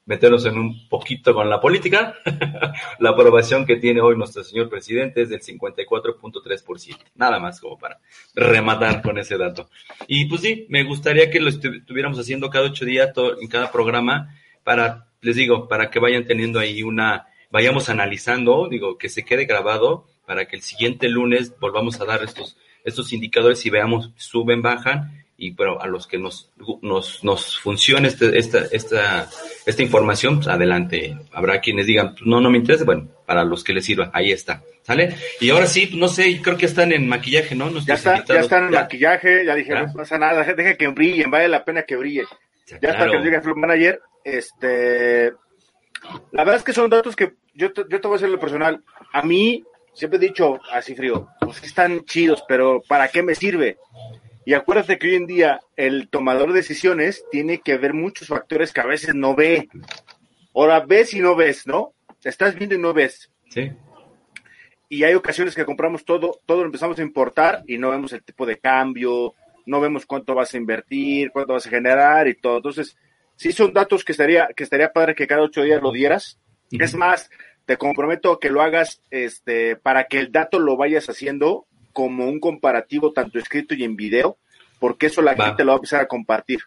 meternos 0.06 0.44
en 0.44 0.58
un 0.58 0.88
poquito 0.88 1.32
con 1.32 1.48
la 1.48 1.60
política, 1.60 2.14
la 2.98 3.10
aprobación 3.10 3.64
que 3.64 3.76
tiene 3.76 4.00
hoy 4.00 4.16
nuestro 4.16 4.44
señor 4.44 4.68
presidente 4.68 5.22
es 5.22 5.30
del 5.30 5.40
54.3%, 5.40 6.98
nada 7.14 7.38
más 7.38 7.60
como 7.60 7.78
para 7.78 7.98
rematar 8.34 9.02
con 9.02 9.18
ese 9.18 9.38
dato. 9.38 9.68
Y 10.06 10.26
pues 10.26 10.42
sí, 10.42 10.66
me 10.68 10.84
gustaría 10.84 11.30
que 11.30 11.40
lo 11.40 11.48
estuviéramos 11.48 12.18
haciendo 12.18 12.50
cada 12.50 12.66
ocho 12.66 12.84
días 12.84 13.10
en 13.40 13.48
cada 13.48 13.72
programa 13.72 14.34
para, 14.62 15.08
les 15.20 15.36
digo, 15.36 15.68
para 15.68 15.90
que 15.90 15.98
vayan 15.98 16.26
teniendo 16.26 16.58
ahí 16.58 16.82
una, 16.82 17.26
vayamos 17.50 17.88
analizando, 17.88 18.68
digo, 18.68 18.98
que 18.98 19.08
se 19.08 19.24
quede 19.24 19.46
grabado 19.46 20.06
para 20.26 20.46
que 20.46 20.56
el 20.56 20.62
siguiente 20.62 21.08
lunes 21.08 21.58
volvamos 21.58 22.00
a 22.00 22.04
dar 22.04 22.22
estos, 22.22 22.56
estos 22.84 23.12
indicadores 23.12 23.64
y 23.64 23.70
veamos 23.70 24.10
suben, 24.16 24.62
bajan 24.62 25.23
y 25.36 25.52
pero 25.52 25.82
a 25.82 25.86
los 25.86 26.06
que 26.06 26.18
nos, 26.18 26.50
nos, 26.82 27.24
nos 27.24 27.58
funcione 27.58 28.08
este, 28.08 28.38
esta, 28.38 28.60
esta, 28.70 29.28
esta 29.66 29.82
información, 29.82 30.36
pues 30.36 30.48
adelante. 30.48 31.16
Habrá 31.32 31.60
quienes 31.60 31.86
digan, 31.86 32.14
pues, 32.14 32.26
no, 32.26 32.40
no 32.40 32.50
me 32.50 32.58
interesa, 32.58 32.84
bueno, 32.84 33.08
para 33.26 33.44
los 33.44 33.64
que 33.64 33.72
les 33.72 33.84
sirva, 33.84 34.10
ahí 34.12 34.32
está. 34.32 34.62
¿Sale? 34.82 35.14
Y 35.40 35.50
ahora 35.50 35.66
sí, 35.66 35.86
pues, 35.86 35.98
no 35.98 36.08
sé, 36.08 36.40
creo 36.42 36.56
que 36.56 36.66
están 36.66 36.92
en 36.92 37.08
maquillaje, 37.08 37.54
¿no? 37.54 37.70
ya, 37.80 37.94
está, 37.94 38.22
ya 38.24 38.40
están 38.40 38.66
en 38.66 38.70
maquillaje, 38.72 39.44
ya 39.44 39.54
dije, 39.54 39.74
no 39.74 39.92
pasa 39.92 40.18
nada, 40.18 40.44
deje 40.54 40.76
que 40.76 40.88
brillen, 40.88 41.30
vale 41.30 41.48
la 41.48 41.64
pena 41.64 41.82
que 41.82 41.96
brillen. 41.96 42.26
Ya, 42.66 42.90
está 42.90 43.10
que 43.10 43.18
diga 43.20 43.42
Flow 43.42 43.56
Manager, 43.56 44.00
este, 44.24 45.32
la 46.32 46.44
verdad 46.44 46.56
es 46.56 46.62
que 46.62 46.72
son 46.72 46.90
datos 46.90 47.16
que 47.16 47.34
yo, 47.54 47.72
yo 47.72 48.00
te 48.00 48.08
voy 48.08 48.14
a 48.14 48.16
hacer 48.16 48.28
lo 48.28 48.40
personal. 48.40 48.82
A 49.12 49.22
mí, 49.22 49.64
siempre 49.92 50.18
he 50.18 50.28
dicho 50.28 50.58
así 50.72 50.94
frío, 50.94 51.28
pues 51.40 51.62
están 51.62 52.04
chidos, 52.04 52.44
pero 52.46 52.82
¿para 52.86 53.08
qué 53.08 53.22
me 53.22 53.34
sirve? 53.34 53.78
Y 54.46 54.54
acuérdate 54.54 54.98
que 54.98 55.08
hoy 55.08 55.14
en 55.14 55.26
día 55.26 55.60
el 55.76 56.08
tomador 56.08 56.48
de 56.48 56.58
decisiones 56.58 57.24
tiene 57.30 57.60
que 57.60 57.78
ver 57.78 57.94
muchos 57.94 58.28
factores 58.28 58.72
que 58.72 58.80
a 58.80 58.86
veces 58.86 59.14
no 59.14 59.34
ve. 59.34 59.68
Ahora 60.54 60.80
ves 60.80 61.14
y 61.14 61.20
no 61.20 61.34
ves, 61.34 61.66
¿no? 61.66 61.94
Estás 62.22 62.54
viendo 62.54 62.74
y 62.74 62.78
no 62.78 62.92
ves. 62.92 63.30
Sí. 63.48 63.72
Y 64.88 65.04
hay 65.04 65.14
ocasiones 65.14 65.54
que 65.54 65.64
compramos 65.64 66.04
todo, 66.04 66.40
todo 66.46 66.60
lo 66.60 66.66
empezamos 66.66 66.98
a 66.98 67.02
importar 67.02 67.64
y 67.66 67.78
no 67.78 67.90
vemos 67.90 68.12
el 68.12 68.22
tipo 68.22 68.44
de 68.44 68.58
cambio, 68.58 69.34
no 69.66 69.80
vemos 69.80 70.04
cuánto 70.06 70.34
vas 70.34 70.52
a 70.54 70.58
invertir, 70.58 71.30
cuánto 71.32 71.54
vas 71.54 71.66
a 71.66 71.70
generar 71.70 72.28
y 72.28 72.34
todo. 72.34 72.58
Entonces, 72.58 72.96
sí 73.36 73.52
son 73.52 73.72
datos 73.72 74.04
que 74.04 74.12
estaría, 74.12 74.48
que 74.54 74.62
estaría 74.62 74.92
padre 74.92 75.14
que 75.14 75.26
cada 75.26 75.42
ocho 75.42 75.62
días 75.62 75.82
lo 75.82 75.90
dieras. 75.90 76.38
Es 76.70 76.94
más, 76.94 77.30
te 77.64 77.76
comprometo 77.76 78.38
que 78.38 78.50
lo 78.50 78.62
hagas 78.62 79.02
este, 79.10 79.76
para 79.76 80.04
que 80.04 80.18
el 80.18 80.32
dato 80.32 80.58
lo 80.58 80.76
vayas 80.76 81.08
haciendo 81.08 81.66
como 81.94 82.28
un 82.28 82.40
comparativo 82.40 83.12
tanto 83.12 83.38
escrito 83.38 83.74
y 83.74 83.84
en 83.84 83.96
video, 83.96 84.36
porque 84.78 85.06
eso 85.06 85.22
la 85.22 85.34
gente 85.34 85.64
lo 85.64 85.70
va 85.70 85.76
a 85.76 85.78
empezar 85.78 86.00
a 86.02 86.08
compartir. 86.08 86.60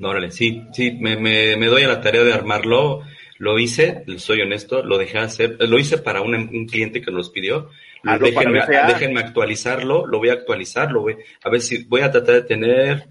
Órale, 0.00 0.30
sí, 0.30 0.62
sí, 0.72 0.92
me, 0.92 1.16
me, 1.16 1.56
me, 1.56 1.66
doy 1.66 1.82
a 1.82 1.88
la 1.88 2.00
tarea 2.00 2.22
de 2.22 2.32
armarlo. 2.32 3.02
Lo 3.38 3.58
hice, 3.58 4.04
soy 4.18 4.40
honesto, 4.42 4.84
lo 4.84 4.98
dejé 4.98 5.18
hacer, 5.18 5.56
lo 5.60 5.78
hice 5.78 5.98
para 5.98 6.20
un, 6.20 6.34
un 6.34 6.66
cliente 6.66 7.00
que 7.00 7.10
nos 7.10 7.30
pidió. 7.30 7.70
déjenme, 8.20 8.60
déjenme, 8.86 9.20
actualizarlo, 9.20 10.06
lo 10.06 10.18
voy 10.18 10.28
a 10.28 10.34
actualizar, 10.34 10.92
lo 10.92 11.02
voy, 11.02 11.16
a 11.42 11.50
ver 11.50 11.60
si 11.60 11.84
voy 11.84 12.00
a 12.02 12.10
tratar 12.10 12.34
de 12.34 12.42
tener, 12.42 13.08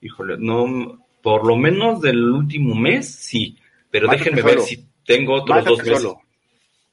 híjole, 0.00 0.36
no, 0.38 1.06
por 1.22 1.46
lo 1.46 1.56
menos 1.56 2.00
del 2.00 2.22
último 2.22 2.74
mes, 2.74 3.06
sí, 3.06 3.58
pero 3.90 4.08
déjenme 4.08 4.42
ver 4.42 4.60
si 4.60 4.86
tengo 5.04 5.34
otros 5.34 5.64
dos 5.64 5.84
meses 5.84 6.16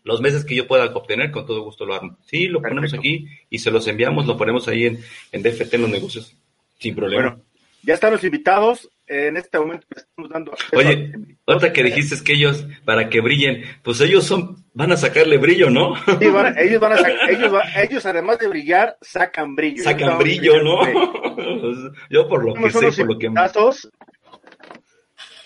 los 0.04 0.22
meses 0.22 0.46
que 0.46 0.56
yo 0.56 0.68
pueda 0.68 0.86
obtener, 0.86 1.32
con 1.32 1.46
todo 1.46 1.64
gusto 1.64 1.86
lo 1.86 1.96
hago. 1.96 2.18
Sí, 2.26 2.48
lo 2.48 2.62
ponemos 2.62 2.94
aquí 2.94 3.28
y 3.50 3.60
se 3.60 3.72
los 3.72 3.88
enviamos, 3.88 4.26
lo 4.26 4.38
ponemos 4.38 4.68
ahí 4.68 4.86
en, 4.86 5.00
en 5.32 5.44
DFT 5.44 5.74
en 5.74 5.82
los 5.82 5.90
negocios, 5.90 6.36
sin 6.78 6.96
problema. 6.96 7.30
Bueno, 7.30 7.44
ya 7.84 7.94
están 7.94 8.12
los 8.12 8.24
invitados. 8.24 8.90
En 9.06 9.36
este 9.36 9.60
momento 9.60 9.86
estamos 9.94 10.30
dando. 10.30 10.54
Oye, 10.72 11.12
otra 11.46 11.74
que 11.74 11.84
dijiste 11.84 12.16
es 12.16 12.22
que 12.22 12.34
ellos, 12.34 12.66
para 12.86 13.10
que 13.10 13.20
brillen, 13.20 13.64
pues 13.84 14.00
ellos 14.00 14.24
son, 14.24 14.64
van 14.74 14.94
a 14.94 14.98
sacarle 14.98 15.38
brillo, 15.38 15.70
¿no? 15.70 15.96
Sí, 15.98 16.14
ellos 16.58 16.80
van 16.80 16.94
a 16.94 16.98
sacar, 16.98 17.30
ellos, 17.30 17.54
ellos 17.76 18.06
además 18.06 18.40
de 18.40 18.48
brillar, 18.48 18.98
sacan 19.02 19.56
brillo. 19.56 19.84
Sacan 19.84 20.18
brillo, 20.18 20.64
¿no? 20.64 20.80
yo 22.10 22.28
por 22.30 22.46
lo 22.46 22.54
que 22.54 22.72
sé, 22.72 23.04
por 23.04 23.14
lo 23.14 23.20
que. 23.20 23.30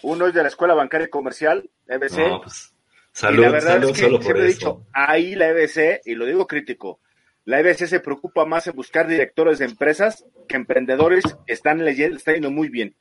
Uno 0.03 0.27
es 0.27 0.33
de 0.35 0.41
la 0.43 0.47
Escuela 0.47 0.75
Bancaria 0.75 1.07
y 1.07 1.09
Comercial, 1.09 1.67
EBC. 1.87 2.17
No, 2.19 2.41
pues 2.41 2.76
Salud, 3.17 3.45
la 3.45 3.49
verdad 3.49 3.83
es 3.83 3.91
que 3.93 4.01
solo 4.03 4.19
por 4.19 4.37
he 4.37 4.45
dicho, 4.45 4.85
ahí 4.93 5.33
la 5.33 5.47
EBC, 5.47 6.01
y 6.05 6.13
lo 6.13 6.27
digo 6.27 6.45
crítico, 6.45 6.99
la 7.45 7.59
EBC 7.61 7.87
se 7.87 7.99
preocupa 7.99 8.45
más 8.45 8.67
en 8.67 8.75
buscar 8.75 9.07
directores 9.07 9.57
de 9.57 9.65
empresas 9.65 10.23
que 10.47 10.55
emprendedores 10.55 11.23
que 11.47 11.53
están 11.53 11.83
leyendo, 11.83 12.15
está 12.15 12.33
yendo 12.33 12.51
muy 12.51 12.69
bien. 12.69 12.95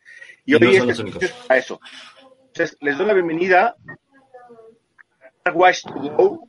Y, 0.47 0.55
hoy 0.55 0.77
es 0.77 1.05
a 1.51 1.59
eso. 1.59 1.81
Entonces, 2.47 2.79
les 2.81 2.97
doy 2.97 3.07
la 3.07 3.13
bienvenida 3.13 3.77
a 5.45 5.53
Watch 5.53 5.83
to 5.83 5.93
Go. 5.93 6.49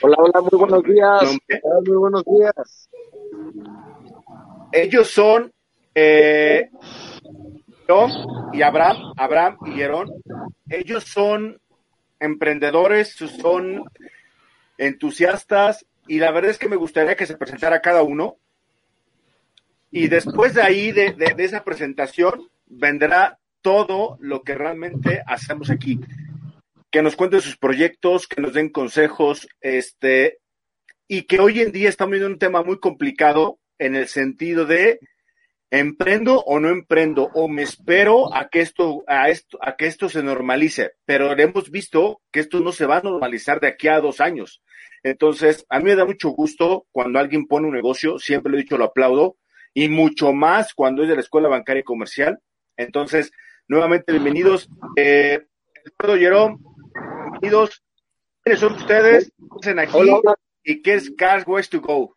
Hola, 0.00 0.16
hola, 0.18 0.40
muy 0.40 0.58
buenos 0.58 0.82
días. 0.82 1.38
muy 1.86 1.96
buenos 1.96 2.24
días. 2.24 2.90
Ellos 4.72 5.08
son 5.08 5.52
eh, 5.94 6.70
y 8.52 8.62
Abraham, 8.62 9.12
Abraham 9.16 9.58
y 9.66 9.72
Jerón, 9.72 10.10
ellos 10.68 11.04
son 11.04 11.60
emprendedores, 12.18 13.10
son 13.10 13.84
entusiastas 14.78 15.84
y 16.06 16.18
la 16.18 16.30
verdad 16.30 16.50
es 16.50 16.58
que 16.58 16.68
me 16.68 16.76
gustaría 16.76 17.16
que 17.16 17.26
se 17.26 17.36
presentara 17.36 17.80
cada 17.80 18.02
uno. 18.02 18.36
Y 19.90 20.08
después 20.08 20.54
de 20.54 20.62
ahí, 20.62 20.92
de, 20.92 21.12
de 21.12 21.44
esa 21.44 21.62
presentación, 21.62 22.48
vendrá 22.66 23.38
todo 23.62 24.16
lo 24.20 24.42
que 24.42 24.54
realmente 24.54 25.22
hacemos 25.26 25.70
aquí. 25.70 26.00
Que 26.90 27.02
nos 27.02 27.16
cuenten 27.16 27.40
sus 27.40 27.56
proyectos, 27.56 28.26
que 28.26 28.40
nos 28.40 28.54
den 28.54 28.70
consejos, 28.70 29.46
este, 29.60 30.38
y 31.06 31.22
que 31.22 31.38
hoy 31.38 31.60
en 31.60 31.72
día 31.72 31.88
estamos 31.88 32.12
viendo 32.12 32.28
un 32.28 32.38
tema 32.38 32.62
muy 32.62 32.78
complicado 32.80 33.58
en 33.78 33.94
el 33.94 34.08
sentido 34.08 34.64
de 34.64 35.00
¿Emprendo 35.74 36.38
o 36.38 36.60
no 36.60 36.68
emprendo? 36.68 37.30
¿O 37.34 37.48
me 37.48 37.62
espero 37.62 38.32
a 38.32 38.48
que 38.48 38.60
esto, 38.60 39.02
a 39.08 39.28
esto, 39.28 39.58
a 39.60 39.74
que 39.74 39.88
esto 39.88 40.08
se 40.08 40.22
normalice? 40.22 40.92
Pero 41.04 41.36
hemos 41.36 41.68
visto 41.68 42.22
que 42.30 42.38
esto 42.38 42.60
no 42.60 42.70
se 42.70 42.86
va 42.86 42.98
a 42.98 43.02
normalizar 43.02 43.58
de 43.58 43.66
aquí 43.66 43.88
a 43.88 43.98
dos 43.98 44.20
años. 44.20 44.62
Entonces, 45.02 45.66
a 45.68 45.80
mí 45.80 45.86
me 45.86 45.96
da 45.96 46.04
mucho 46.04 46.28
gusto 46.28 46.86
cuando 46.92 47.18
alguien 47.18 47.48
pone 47.48 47.66
un 47.66 47.74
negocio, 47.74 48.20
siempre 48.20 48.52
lo 48.52 48.56
he 48.56 48.62
dicho, 48.62 48.78
lo 48.78 48.84
aplaudo, 48.84 49.36
y 49.74 49.88
mucho 49.88 50.32
más 50.32 50.74
cuando 50.74 51.02
es 51.02 51.08
de 51.08 51.16
la 51.16 51.22
Escuela 51.22 51.48
Bancaria 51.48 51.80
y 51.80 51.82
Comercial. 51.84 52.38
Entonces, 52.76 53.32
nuevamente, 53.66 54.12
bienvenidos. 54.12 54.68
Eh, 54.94 55.40
Jerome, 56.00 56.56
bienvenidos. 57.32 57.82
¿Quiénes 58.44 58.60
son 58.60 58.74
ustedes? 58.74 59.32
¿Qué 59.36 59.58
hacen 59.60 59.80
aquí? 59.80 59.98
¿Y 60.62 60.82
qué 60.82 60.94
es 60.94 61.10
Cars 61.16 61.42
West 61.48 61.72
to 61.72 61.80
Go? 61.80 62.16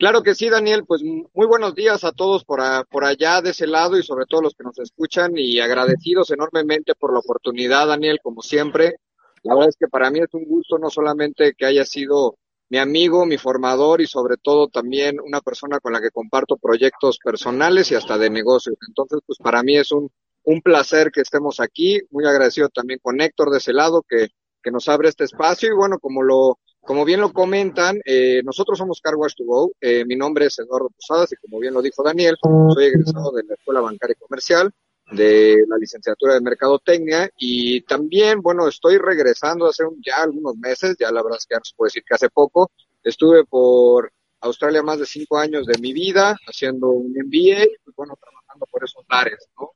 Claro 0.00 0.22
que 0.22 0.34
sí, 0.34 0.48
Daniel. 0.48 0.86
Pues 0.86 1.02
muy 1.02 1.46
buenos 1.46 1.74
días 1.74 2.04
a 2.04 2.12
todos 2.12 2.42
por, 2.42 2.62
por 2.88 3.04
allá 3.04 3.42
de 3.42 3.50
ese 3.50 3.66
lado 3.66 3.98
y 3.98 4.02
sobre 4.02 4.24
todo 4.24 4.40
los 4.40 4.54
que 4.54 4.64
nos 4.64 4.78
escuchan 4.78 5.36
y 5.36 5.60
agradecidos 5.60 6.30
enormemente 6.30 6.94
por 6.94 7.12
la 7.12 7.18
oportunidad, 7.18 7.86
Daniel, 7.86 8.18
como 8.22 8.40
siempre. 8.40 8.96
La 9.42 9.52
verdad 9.52 9.68
es 9.68 9.76
que 9.76 9.88
para 9.88 10.10
mí 10.10 10.20
es 10.20 10.32
un 10.32 10.46
gusto 10.46 10.78
no 10.78 10.88
solamente 10.88 11.52
que 11.52 11.66
haya 11.66 11.84
sido 11.84 12.38
mi 12.70 12.78
amigo, 12.78 13.26
mi 13.26 13.36
formador 13.36 14.00
y 14.00 14.06
sobre 14.06 14.38
todo 14.38 14.68
también 14.68 15.20
una 15.20 15.42
persona 15.42 15.80
con 15.80 15.92
la 15.92 16.00
que 16.00 16.10
comparto 16.10 16.56
proyectos 16.56 17.18
personales 17.22 17.90
y 17.90 17.94
hasta 17.94 18.16
de 18.16 18.30
negocios. 18.30 18.76
Entonces, 18.88 19.20
pues 19.26 19.38
para 19.38 19.62
mí 19.62 19.76
es 19.76 19.92
un, 19.92 20.10
un 20.44 20.62
placer 20.62 21.10
que 21.12 21.20
estemos 21.20 21.60
aquí. 21.60 22.00
Muy 22.10 22.24
agradecido 22.24 22.70
también 22.70 23.00
con 23.02 23.20
Héctor 23.20 23.50
de 23.50 23.58
ese 23.58 23.74
lado 23.74 24.02
que, 24.08 24.28
que 24.62 24.70
nos 24.70 24.88
abre 24.88 25.10
este 25.10 25.24
espacio 25.24 25.68
y 25.68 25.76
bueno, 25.76 25.98
como 25.98 26.22
lo 26.22 26.58
como 26.80 27.04
bien 27.04 27.20
lo 27.20 27.32
comentan, 27.32 28.00
eh, 28.04 28.42
nosotros 28.44 28.78
somos 28.78 29.00
Car 29.00 29.14
Wash 29.14 29.34
to 29.36 29.44
Go. 29.44 29.72
Eh, 29.80 30.04
mi 30.04 30.16
nombre 30.16 30.46
es 30.46 30.58
Eduardo 30.58 30.90
Posadas 30.90 31.32
y 31.32 31.36
como 31.36 31.58
bien 31.58 31.74
lo 31.74 31.82
dijo 31.82 32.02
Daniel, 32.02 32.36
soy 32.40 32.84
egresado 32.84 33.32
de 33.32 33.44
la 33.44 33.54
Escuela 33.54 33.80
Bancaria 33.80 34.16
y 34.18 34.22
Comercial, 34.22 34.72
de 35.12 35.64
la 35.68 35.76
licenciatura 35.76 36.34
de 36.34 36.40
Mercadotecnia 36.40 37.30
y 37.36 37.82
también, 37.82 38.40
bueno, 38.40 38.68
estoy 38.68 38.98
regresando 38.98 39.66
hace 39.66 39.84
ya 40.04 40.22
algunos 40.22 40.56
meses, 40.56 40.96
ya 40.98 41.10
la 41.10 41.22
verdad 41.22 41.38
es 41.38 41.46
que 41.46 41.54
ya 41.54 41.60
puede 41.76 41.88
decir 41.88 42.04
que 42.06 42.14
hace 42.14 42.30
poco, 42.30 42.70
estuve 43.02 43.44
por 43.44 44.12
Australia 44.40 44.82
más 44.82 44.98
de 44.98 45.06
cinco 45.06 45.38
años 45.38 45.66
de 45.66 45.78
mi 45.78 45.92
vida 45.92 46.36
haciendo 46.46 46.90
un 46.90 47.12
MBA 47.12 47.64
y 47.64 47.76
pues 47.84 47.96
bueno, 47.96 48.16
trabajando 48.18 48.66
por 48.70 48.84
esos 48.84 49.04
lares, 49.08 49.48
¿no? 49.58 49.72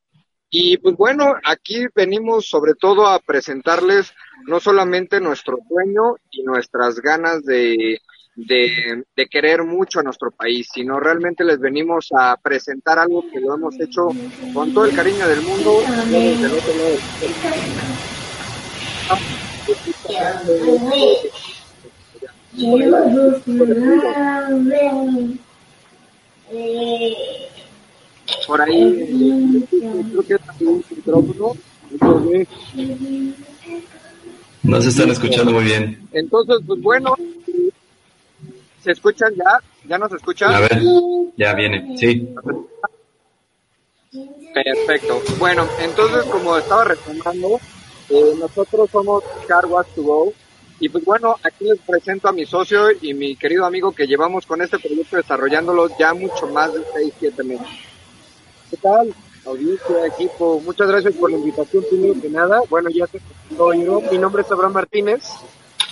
Y 0.57 0.77
pues 0.77 0.97
bueno, 0.97 1.35
aquí 1.43 1.87
venimos 1.97 2.47
sobre 2.47 2.75
todo 2.75 3.09
a 3.09 3.19
presentarles 3.19 4.15
no 4.47 4.61
solamente 4.61 5.21
nuestro 5.21 5.59
sueño 5.69 6.15
y 6.31 6.45
nuestras 6.45 7.01
ganas 7.01 7.43
de, 7.43 8.01
de, 8.37 9.27
querer 9.29 9.65
mucho 9.65 9.99
a 9.99 10.05
nuestro 10.05 10.31
país, 10.31 10.69
sino 10.73 11.01
realmente 11.01 11.43
les 11.43 11.59
venimos 11.59 12.07
a 12.17 12.37
presentar 12.41 13.01
algo 13.01 13.29
que 13.33 13.41
lo 13.41 13.57
hemos 13.57 13.75
hecho 13.81 14.11
con 14.53 14.73
todo 14.73 14.85
el 14.85 14.95
cariño 14.95 15.27
del 15.27 15.43
mundo. 15.43 15.81
Por 28.47 28.61
ahí, 28.61 29.65
creo 29.71 30.23
que 30.23 30.65
un 30.65 30.85
micrófono. 30.91 31.53
No 34.63 34.81
se 34.81 34.89
están 34.89 35.11
escuchando 35.11 35.53
muy 35.53 35.65
bien. 35.65 36.09
Entonces, 36.13 36.57
pues 36.67 36.81
bueno, 36.81 37.15
¿se 38.83 38.93
escuchan 38.93 39.33
ya? 39.35 39.61
¿Ya 39.87 39.99
nos 39.99 40.13
escuchan? 40.13 40.55
A 40.55 40.61
ver, 40.61 40.81
ya 41.37 41.55
viene, 41.55 41.97
sí. 41.97 42.29
Perfecto. 44.55 45.21
Bueno, 45.39 45.67
entonces, 45.81 46.25
como 46.25 46.57
estaba 46.57 46.85
retomando, 46.85 47.61
eh, 48.09 48.35
nosotros 48.39 48.89
somos 48.91 49.25
Car 49.47 49.65
to 49.95 50.03
Go. 50.03 50.33
Y 50.81 50.89
pues 50.89 51.05
bueno, 51.05 51.37
aquí 51.43 51.65
les 51.65 51.79
presento 51.81 52.29
a 52.29 52.33
mi 52.33 52.45
socio 52.47 52.89
y 53.01 53.15
mi 53.15 53.37
querido 53.37 53.65
amigo 53.65 53.93
que 53.93 54.07
llevamos 54.07 54.45
con 54.45 54.61
este 54.61 54.79
proyecto 54.79 55.17
desarrollándolo 55.17 55.89
ya 55.99 56.15
mucho 56.15 56.47
más 56.49 56.73
de 56.75 56.81
6, 56.95 57.15
7 57.21 57.45
meses. 57.45 57.67
¿Qué 58.75 58.81
tal? 58.81 59.15
Audiencia, 59.47 60.05
equipo, 60.05 60.61
muchas 60.63 60.89
gracias 60.89 61.15
por 61.15 61.31
la 61.31 61.37
invitación, 61.37 61.85
primero 61.89 62.21
que 62.21 62.29
nada. 62.29 62.61
Bueno, 62.69 62.91
ya 62.91 63.07
se 63.07 63.21
yo. 63.57 64.01
Mi 64.11 64.19
nombre 64.19 64.43
es 64.43 64.51
Abraham 64.51 64.73
Martínez. 64.73 65.23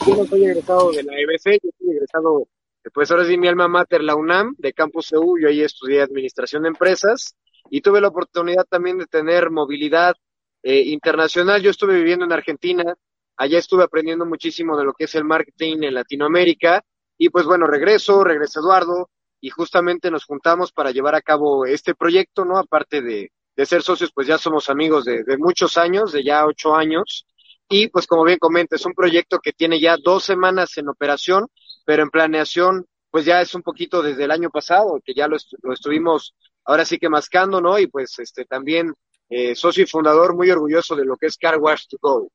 Yo 0.05 0.17
no 0.17 0.25
soy 0.25 0.47
egresado 0.47 0.91
de 0.91 1.05
la 1.05 1.13
EBC, 1.13 1.61
yo 1.63 1.71
soy 1.79 1.91
egresado, 1.95 2.49
pues 2.93 3.09
ahora 3.13 3.25
sí, 3.25 3.39
mi 3.39 3.47
alma 3.47 3.69
mater, 3.69 4.03
la 4.03 4.17
UNAM, 4.17 4.57
de 4.59 4.73
Campus 4.73 5.13
EU. 5.13 5.39
Yo 5.39 5.49
ahí 5.49 5.63
estudié 5.63 6.03
Administración 6.03 6.65
de 6.65 6.71
Empresas 6.71 7.37
y 7.71 7.83
tuve 7.83 8.01
la 8.01 8.09
oportunidad 8.09 8.65
también 8.69 8.99
de 8.99 9.07
tener 9.07 9.53
movilidad 9.53 10.17
eh, 10.65 10.81
internacional. 10.87 11.63
Yo 11.63 11.71
estuve 11.71 11.95
viviendo 11.95 12.25
en 12.25 12.33
Argentina, 12.33 12.97
allá 13.37 13.59
estuve 13.59 13.85
aprendiendo 13.85 14.27
muchísimo 14.27 14.77
de 14.77 14.87
lo 14.87 14.93
que 14.93 15.05
es 15.05 15.15
el 15.15 15.23
marketing 15.23 15.85
en 15.85 15.95
Latinoamérica 15.95 16.83
y 17.17 17.29
pues 17.29 17.47
bueno, 17.47 17.69
regreso, 17.69 18.25
regresa 18.25 18.59
Eduardo 18.59 19.09
y 19.43 19.51
justamente 19.51 20.11
nos 20.11 20.25
juntamos 20.25 20.71
para 20.71 20.93
llevar 20.93 21.17
a 21.17 21.21
cabo 21.21 21.67
este 21.67 21.97
proyecto, 21.97 22.45
¿no? 22.45 22.57
Aparte 22.57 23.03
de, 23.03 23.33
de 23.57 23.67
ser 23.67 23.83
socios, 23.83 24.13
pues 24.15 24.29
ya 24.29 24.39
somos 24.39 24.71
amigos 24.71 25.05
de, 25.05 25.25
muchos 25.37 25.77
años, 25.77 26.13
de 26.13 26.23
ya 26.23 26.47
ocho 26.47 26.77
años. 26.77 27.27
Y 27.69 27.89
pues 27.89 28.07
como 28.07 28.23
bien 28.23 28.39
comenta, 28.39 28.77
es 28.77 28.87
un 28.87 28.95
proyecto 28.95 29.41
que 29.41 29.53
tiene 29.53 29.81
ya 29.81 29.97
dos 29.97 30.23
semanas 30.23 30.79
en 30.79 30.89
operación, 30.89 31.49
pero 31.85 32.05
en 32.05 32.11
planeación, 32.11 32.87
pues 33.11 33.25
ya 33.25 33.41
es 33.41 33.53
un 33.57 33.63
poquito 33.63 34.01
desde 34.01 34.25
el 34.25 34.31
año 34.31 34.49
pasado, 34.49 35.01
que 35.05 35.13
ya 35.13 35.27
lo, 35.27 35.37
lo 35.63 35.73
estuvimos 35.73 36.37
ahora 36.65 36.85
sí 36.85 36.99
que 36.99 37.09
mascando, 37.09 37.61
¿no? 37.61 37.81
Y 37.81 37.89
pues 37.89 38.17
este 38.21 38.45
también 38.45 38.95
eh, 39.29 39.57
socio 39.57 39.83
y 39.83 39.89
fundador 39.89 40.37
muy 40.37 40.53
orgulloso 40.53 40.95
de 40.95 41.05
lo 41.05 41.17
que 41.17 41.27
es 41.27 41.37
Car 41.37 41.59
Wash 41.59 41.89
to 41.89 41.97
Go. 42.01 42.31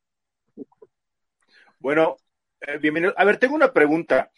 Bueno, 1.79 2.17
eh, 2.59 2.77
bienvenido. 2.79 3.13
A 3.15 3.23
ver, 3.23 3.37
tengo 3.37 3.55
una 3.55 3.71
pregunta. 3.71 4.29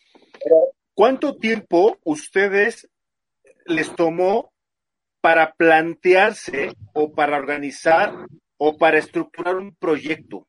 ¿Cuánto 1.00 1.38
tiempo 1.38 1.98
ustedes 2.04 2.90
les 3.66 3.96
tomó 3.96 4.52
para 5.22 5.54
plantearse 5.54 6.74
o 6.94 7.14
para 7.14 7.38
organizar 7.38 8.14
o 8.58 8.78
para 8.78 8.98
estructurar 8.98 9.56
un 9.56 9.74
proyecto? 9.74 10.46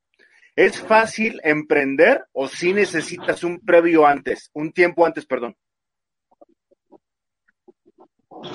¿Es 0.57 0.81
fácil 0.81 1.41
emprender 1.45 2.25
o 2.33 2.49
si 2.49 2.73
necesitas 2.73 3.45
un 3.45 3.61
previo 3.61 4.05
antes, 4.05 4.51
un 4.53 4.73
tiempo 4.73 5.07
antes, 5.07 5.25
perdón? 5.25 5.55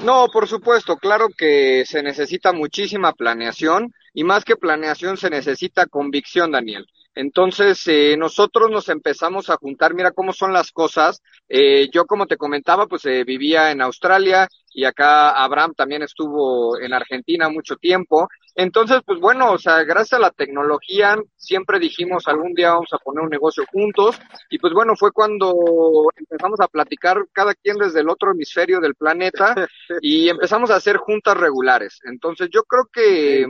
No, 0.04 0.28
por 0.34 0.50
supuesto, 0.50 0.98
claro 0.98 1.30
que 1.30 1.86
se 1.86 2.04
necesita 2.04 2.52
muchísima 2.52 3.14
planeación 3.14 3.94
y 4.14 4.26
más 4.26 4.44
que 4.44 4.58
planeación 4.58 5.16
se 5.16 5.30
necesita 5.30 5.86
convicción, 5.86 6.52
Daniel. 6.52 6.86
Entonces, 7.16 7.82
eh, 7.88 8.18
nosotros 8.18 8.70
nos 8.70 8.90
empezamos 8.90 9.50
a 9.50 9.56
juntar, 9.56 9.94
mira 9.94 10.12
cómo 10.12 10.34
son 10.34 10.52
las 10.52 10.72
cosas. 10.72 11.24
Eh, 11.48 11.90
yo, 11.92 12.06
como 12.06 12.28
te 12.28 12.36
comentaba, 12.36 12.88
pues 12.88 13.06
eh, 13.06 13.24
vivía 13.24 13.72
en 13.72 13.82
Australia 13.82 14.50
y 14.74 14.84
acá 14.84 15.30
Abraham 15.30 15.74
también 15.74 16.04
estuvo 16.04 16.78
en 16.78 16.94
Argentina 16.94 17.48
mucho 17.48 17.78
tiempo. 17.78 18.28
Entonces, 18.54 19.00
pues 19.06 19.22
bueno, 19.22 19.54
o 19.54 19.58
sea, 19.58 19.84
gracias 19.84 20.20
a 20.20 20.22
la 20.22 20.32
tecnología 20.32 21.18
siempre 21.38 21.80
dijimos 21.80 22.28
algún 22.28 22.54
día 22.54 22.72
vamos 22.72 22.92
a 22.92 22.98
poner 22.98 23.24
un 23.24 23.30
negocio 23.30 23.64
juntos 23.72 24.20
y 24.50 24.60
pues 24.60 24.74
bueno, 24.74 24.96
fue 24.98 25.12
cuando 25.14 26.08
empezamos 26.18 26.60
a 26.60 26.68
platicar 26.68 27.18
cada 27.32 27.54
quien 27.54 27.78
desde 27.78 28.02
el 28.02 28.10
otro 28.10 28.32
hemisferio 28.32 28.82
del 28.82 28.96
planeta 28.96 29.56
y 30.02 30.28
empezamos 30.28 30.70
a 30.70 30.76
hacer 30.76 30.98
juntas 30.98 31.38
regulares. 31.38 32.02
Entonces, 32.04 32.50
yo 32.52 32.64
creo 32.64 32.90
que 32.92 33.46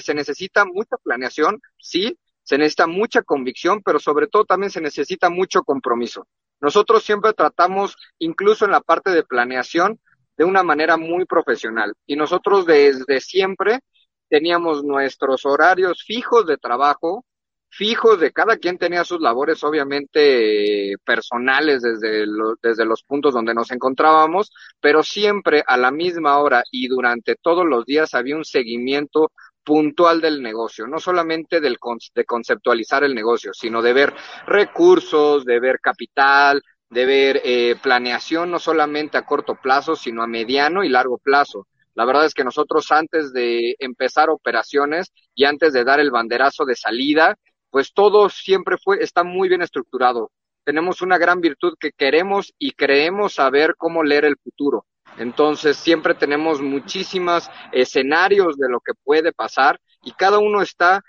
se 0.00 0.14
necesita 0.14 0.64
mucha 0.64 0.96
planeación, 1.02 1.60
sí, 1.78 2.16
se 2.44 2.58
necesita 2.58 2.86
mucha 2.86 3.22
convicción, 3.22 3.82
pero 3.82 3.98
sobre 3.98 4.28
todo 4.28 4.44
también 4.44 4.70
se 4.70 4.80
necesita 4.80 5.30
mucho 5.30 5.62
compromiso. 5.62 6.26
Nosotros 6.60 7.02
siempre 7.02 7.32
tratamos, 7.32 7.96
incluso 8.18 8.64
en 8.64 8.70
la 8.70 8.80
parte 8.80 9.10
de 9.10 9.24
planeación, 9.24 9.98
de 10.36 10.44
una 10.44 10.62
manera 10.62 10.96
muy 10.96 11.24
profesional. 11.24 11.94
Y 12.06 12.16
nosotros 12.16 12.66
desde 12.66 13.20
siempre 13.20 13.80
teníamos 14.28 14.84
nuestros 14.84 15.46
horarios 15.46 16.02
fijos 16.04 16.46
de 16.46 16.56
trabajo, 16.56 17.24
fijos 17.68 18.20
de 18.20 18.32
cada 18.32 18.56
quien 18.56 18.78
tenía 18.78 19.04
sus 19.04 19.20
labores 19.20 19.64
obviamente 19.64 20.96
personales 21.04 21.82
desde, 21.82 22.24
desde 22.62 22.84
los 22.84 23.02
puntos 23.02 23.34
donde 23.34 23.54
nos 23.54 23.70
encontrábamos, 23.70 24.52
pero 24.80 25.02
siempre 25.02 25.64
a 25.66 25.76
la 25.76 25.90
misma 25.90 26.38
hora 26.38 26.62
y 26.70 26.88
durante 26.88 27.36
todos 27.36 27.64
los 27.66 27.84
días 27.84 28.14
había 28.14 28.36
un 28.36 28.44
seguimiento 28.44 29.32
puntual 29.64 30.20
del 30.20 30.42
negocio, 30.42 30.86
no 30.86 30.98
solamente 30.98 31.60
del 31.60 31.78
de 32.14 32.24
conceptualizar 32.24 33.02
el 33.04 33.14
negocio, 33.14 33.52
sino 33.52 33.82
de 33.82 33.92
ver 33.92 34.14
recursos, 34.46 35.44
de 35.44 35.58
ver 35.60 35.80
capital, 35.80 36.62
de 36.90 37.06
ver 37.06 37.40
eh, 37.44 37.76
planeación 37.82 38.50
no 38.50 38.58
solamente 38.58 39.18
a 39.18 39.26
corto 39.26 39.56
plazo, 39.56 39.96
sino 39.96 40.22
a 40.22 40.26
mediano 40.26 40.84
y 40.84 40.88
largo 40.88 41.18
plazo. 41.18 41.66
La 41.94 42.04
verdad 42.04 42.26
es 42.26 42.34
que 42.34 42.44
nosotros 42.44 42.90
antes 42.90 43.32
de 43.32 43.76
empezar 43.78 44.30
operaciones 44.30 45.12
y 45.34 45.44
antes 45.44 45.72
de 45.72 45.84
dar 45.84 46.00
el 46.00 46.10
banderazo 46.10 46.64
de 46.64 46.76
salida, 46.76 47.36
pues 47.70 47.92
todo 47.92 48.28
siempre 48.28 48.76
fue, 48.82 49.02
está 49.02 49.24
muy 49.24 49.48
bien 49.48 49.62
estructurado. 49.62 50.30
Tenemos 50.64 51.02
una 51.02 51.18
gran 51.18 51.40
virtud 51.40 51.74
que 51.78 51.92
queremos 51.92 52.52
y 52.58 52.72
creemos 52.72 53.34
saber 53.34 53.74
cómo 53.76 54.02
leer 54.02 54.24
el 54.24 54.36
futuro. 54.36 54.86
Entonces 55.18 55.76
siempre 55.76 56.14
tenemos 56.14 56.60
muchísimos 56.60 57.50
escenarios 57.72 58.56
de 58.56 58.68
lo 58.68 58.80
que 58.80 58.92
puede 59.04 59.32
pasar 59.32 59.80
y 60.02 60.12
cada 60.12 60.38
uno 60.38 60.62
está 60.62 61.02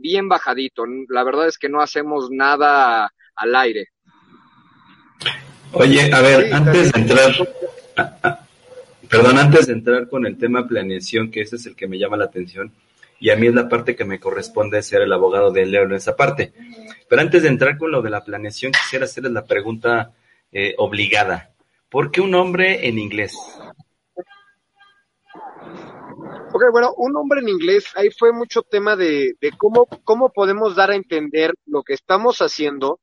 bien 0.00 0.28
bajadito. 0.28 0.84
La 1.08 1.24
verdad 1.24 1.48
es 1.48 1.58
que 1.58 1.68
no 1.68 1.80
hacemos 1.80 2.30
nada 2.30 3.12
al 3.34 3.56
aire. 3.56 3.88
Oye, 5.72 6.12
a 6.12 6.20
ver, 6.20 6.54
antes 6.54 6.92
de 6.92 7.00
entrar, 7.00 7.32
perdón, 9.08 9.38
antes 9.38 9.66
de 9.66 9.72
entrar 9.72 10.08
con 10.08 10.24
el 10.24 10.38
tema 10.38 10.68
planeación, 10.68 11.30
que 11.30 11.40
ese 11.40 11.56
es 11.56 11.66
el 11.66 11.74
que 11.74 11.88
me 11.88 11.98
llama 11.98 12.16
la 12.16 12.26
atención, 12.26 12.72
y 13.18 13.30
a 13.30 13.36
mí 13.36 13.46
es 13.46 13.54
la 13.54 13.68
parte 13.68 13.96
que 13.96 14.04
me 14.04 14.20
corresponde 14.20 14.82
ser 14.82 15.02
el 15.02 15.12
abogado 15.12 15.50
de 15.50 15.66
Leo 15.66 15.84
en 15.84 15.94
esa 15.94 16.14
parte. 16.14 16.52
Pero 17.08 17.22
antes 17.22 17.42
de 17.42 17.48
entrar 17.48 17.76
con 17.78 17.90
lo 17.90 18.02
de 18.02 18.10
la 18.10 18.24
planeación, 18.24 18.72
quisiera 18.72 19.06
hacerles 19.06 19.32
la 19.32 19.44
pregunta 19.44 20.12
eh, 20.52 20.74
obligada. 20.78 21.53
¿Por 21.94 22.10
qué 22.10 22.20
un 22.20 22.32
nombre 22.32 22.88
en 22.88 22.98
inglés? 22.98 23.38
Ok, 26.52 26.62
bueno, 26.72 26.92
un 26.96 27.12
nombre 27.12 27.38
en 27.38 27.48
inglés, 27.48 27.84
ahí 27.94 28.10
fue 28.10 28.32
mucho 28.32 28.62
tema 28.62 28.96
de, 28.96 29.36
cómo, 29.56 29.86
cómo 30.02 30.32
podemos 30.32 30.74
dar 30.74 30.90
a 30.90 30.96
entender 30.96 31.54
lo 31.66 31.84
que 31.84 31.94
estamos 31.94 32.40
haciendo 32.40 32.98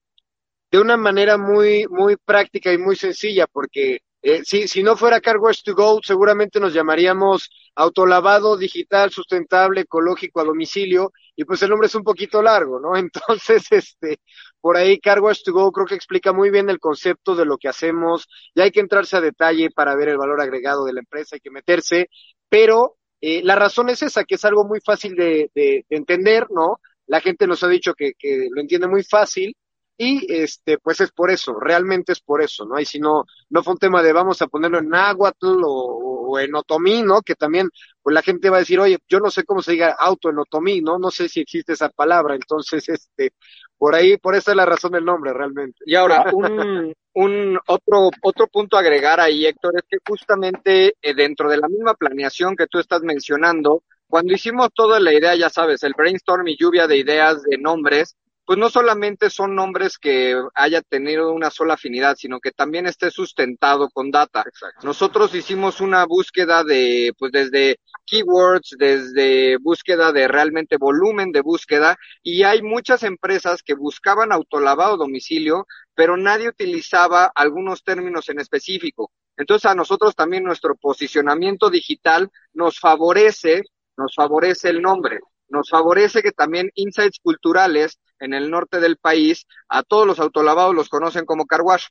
de 0.71 0.81
una 0.81 0.97
manera 0.97 1.37
muy, 1.37 1.87
muy 1.87 2.17
práctica 2.17 2.73
y 2.73 2.77
muy 2.77 2.97
sencilla, 2.97 3.47
porque 3.47 3.99
eh, 4.23 4.41
si, 4.43 4.67
si 4.67 4.83
no 4.83 4.97
fuera 4.97 5.21
Carwash 5.21 5.63
to 5.63 5.73
Go, 5.73 6.01
seguramente 6.03 6.59
nos 6.59 6.73
llamaríamos 6.73 7.49
autolavado 7.75 8.57
digital, 8.57 9.09
sustentable, 9.09 9.81
ecológico 9.81 10.41
a 10.41 10.43
domicilio, 10.43 11.13
y 11.37 11.45
pues 11.45 11.63
el 11.63 11.69
nombre 11.69 11.87
es 11.87 11.95
un 11.95 12.03
poquito 12.03 12.41
largo, 12.41 12.81
¿no? 12.81 12.93
Entonces, 12.97 13.63
este, 13.71 14.19
por 14.61 14.77
ahí 14.77 14.99
Carwash 14.99 15.43
to 15.43 15.51
Go 15.53 15.71
creo 15.71 15.87
que 15.87 15.95
explica 15.95 16.31
muy 16.33 16.51
bien 16.51 16.69
el 16.69 16.79
concepto 16.79 17.35
de 17.35 17.45
lo 17.45 17.57
que 17.57 17.67
hacemos, 17.67 18.27
y 18.53 18.61
hay 18.61 18.71
que 18.71 18.79
entrarse 18.79 19.17
a 19.17 19.21
detalle 19.21 19.71
para 19.71 19.95
ver 19.95 20.09
el 20.09 20.17
valor 20.17 20.39
agregado 20.41 20.85
de 20.85 20.93
la 20.93 20.99
empresa, 21.01 21.35
hay 21.35 21.41
que 21.41 21.51
meterse, 21.51 22.09
pero 22.49 22.97
eh, 23.19 23.41
la 23.43 23.55
razón 23.55 23.89
es 23.89 24.01
esa, 24.01 24.23
que 24.23 24.35
es 24.35 24.45
algo 24.45 24.63
muy 24.63 24.79
fácil 24.81 25.15
de, 25.15 25.51
de, 25.53 25.85
de 25.89 25.97
entender, 25.97 26.47
¿no? 26.49 26.79
La 27.07 27.21
gente 27.21 27.47
nos 27.47 27.63
ha 27.63 27.67
dicho 27.67 27.93
que, 27.93 28.13
que 28.17 28.47
lo 28.51 28.61
entiende 28.61 28.87
muy 28.87 29.03
fácil, 29.03 29.55
y 29.97 30.33
este, 30.33 30.79
pues 30.79 30.99
es 30.99 31.11
por 31.11 31.29
eso, 31.29 31.53
realmente 31.59 32.11
es 32.11 32.21
por 32.21 32.41
eso, 32.41 32.65
¿no? 32.65 32.79
Y 32.79 32.85
si 32.85 32.99
no, 32.99 33.25
no 33.51 33.61
fue 33.61 33.73
un 33.73 33.79
tema 33.79 34.01
de 34.01 34.13
vamos 34.13 34.41
a 34.41 34.47
ponerlo 34.47 34.79
en 34.79 34.89
náhuatl 34.89 35.61
o, 35.63 36.39
en 36.39 36.55
otomí, 36.55 37.03
¿no? 37.03 37.21
Que 37.21 37.35
también, 37.35 37.69
pues 38.01 38.13
la 38.13 38.21
gente 38.21 38.49
va 38.49 38.57
a 38.57 38.61
decir, 38.61 38.79
oye, 38.79 38.97
yo 39.07 39.19
no 39.19 39.29
sé 39.29 39.43
cómo 39.43 39.61
se 39.61 39.73
diga 39.73 39.95
auto 39.97 40.29
en 40.29 40.39
otomí, 40.39 40.81
¿no? 40.81 40.97
No 40.97 41.11
sé 41.11 41.29
si 41.29 41.41
existe 41.41 41.73
esa 41.73 41.89
palabra, 41.89 42.35
entonces, 42.35 42.87
este, 42.89 43.33
por 43.77 43.95
ahí, 43.95 44.17
por 44.17 44.35
esa 44.35 44.51
es 44.51 44.57
la 44.57 44.65
razón 44.65 44.91
del 44.93 45.05
nombre, 45.05 45.33
realmente. 45.33 45.79
Y 45.85 45.95
ahora, 45.95 46.25
un, 46.33 46.93
un 47.13 47.59
otro, 47.67 48.09
otro 48.21 48.47
punto 48.47 48.77
a 48.77 48.79
agregar 48.79 49.19
ahí, 49.19 49.45
Héctor, 49.45 49.73
es 49.77 49.83
que 49.89 49.97
justamente 50.07 50.95
eh, 51.01 51.13
dentro 51.13 51.49
de 51.49 51.57
la 51.57 51.67
misma 51.67 51.93
planeación 51.93 52.55
que 52.55 52.67
tú 52.67 52.79
estás 52.79 53.01
mencionando, 53.01 53.83
cuando 54.07 54.33
hicimos 54.33 54.69
toda 54.73 54.99
la 54.99 55.13
idea, 55.13 55.35
ya 55.35 55.49
sabes, 55.49 55.83
el 55.83 55.93
brainstorm 55.95 56.47
y 56.47 56.57
lluvia 56.57 56.87
de 56.87 56.97
ideas, 56.97 57.43
de 57.43 57.57
nombres, 57.57 58.17
pues 58.51 58.59
no 58.59 58.69
solamente 58.69 59.29
son 59.29 59.55
nombres 59.55 59.97
que 59.97 60.35
haya 60.55 60.81
tenido 60.81 61.31
una 61.31 61.49
sola 61.49 61.75
afinidad, 61.75 62.17
sino 62.17 62.41
que 62.41 62.51
también 62.51 62.85
esté 62.85 63.09
sustentado 63.09 63.89
con 63.89 64.11
data. 64.11 64.43
Nosotros 64.83 65.33
hicimos 65.33 65.79
una 65.79 66.03
búsqueda 66.03 66.65
de, 66.65 67.13
pues 67.17 67.31
desde 67.31 67.77
keywords, 68.05 68.75
desde 68.77 69.55
búsqueda 69.55 70.11
de 70.11 70.27
realmente 70.27 70.75
volumen 70.75 71.31
de 71.31 71.39
búsqueda, 71.39 71.97
y 72.21 72.43
hay 72.43 72.61
muchas 72.61 73.03
empresas 73.03 73.63
que 73.63 73.73
buscaban 73.73 74.33
autolavado 74.33 74.97
domicilio, 74.97 75.65
pero 75.95 76.17
nadie 76.17 76.49
utilizaba 76.49 77.31
algunos 77.33 77.85
términos 77.85 78.27
en 78.27 78.41
específico. 78.41 79.13
Entonces 79.37 79.71
a 79.71 79.75
nosotros 79.75 80.13
también 80.13 80.43
nuestro 80.43 80.75
posicionamiento 80.75 81.69
digital 81.69 82.29
nos 82.51 82.81
favorece, 82.81 83.61
nos 83.95 84.13
favorece 84.13 84.67
el 84.67 84.81
nombre, 84.81 85.21
nos 85.47 85.69
favorece 85.69 86.21
que 86.21 86.33
también 86.33 86.69
insights 86.75 87.19
culturales 87.23 87.97
en 88.21 88.33
el 88.33 88.49
norte 88.49 88.79
del 88.79 88.97
país, 88.97 89.45
a 89.67 89.83
todos 89.83 90.07
los 90.07 90.19
autolavados 90.19 90.73
los 90.73 90.87
conocen 90.87 91.25
como 91.25 91.45
carwash, 91.45 91.87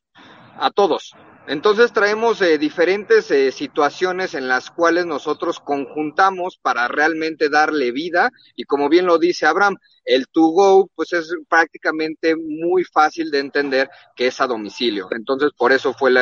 a 0.57 0.71
todos. 0.71 1.13
Entonces 1.47 1.93
traemos 1.93 2.41
eh, 2.43 2.59
diferentes 2.59 3.31
eh, 3.31 3.51
situaciones 3.51 4.35
en 4.35 4.47
las 4.47 4.71
cuales 4.71 5.07
nosotros 5.07 5.59
conjuntamos 5.59 6.59
para 6.63 6.87
realmente 6.87 7.49
darle 7.49 7.91
vida 7.91 8.31
y 8.55 8.65
como 8.65 8.89
bien 8.89 9.07
lo 9.07 9.19
dice 9.19 9.47
Abraham, 9.47 9.77
el 10.05 10.29
to 10.29 10.43
go 10.43 10.89
pues 10.95 11.13
es 11.13 11.35
prácticamente 11.49 12.37
muy 12.37 12.85
fácil 12.85 13.31
de 13.31 13.41
entender 13.41 13.91
que 14.15 14.29
es 14.29 14.41
a 14.41 14.47
domicilio. 14.47 15.09
Entonces 15.11 15.51
por 15.57 15.73
eso 15.73 15.93
fue 15.93 16.13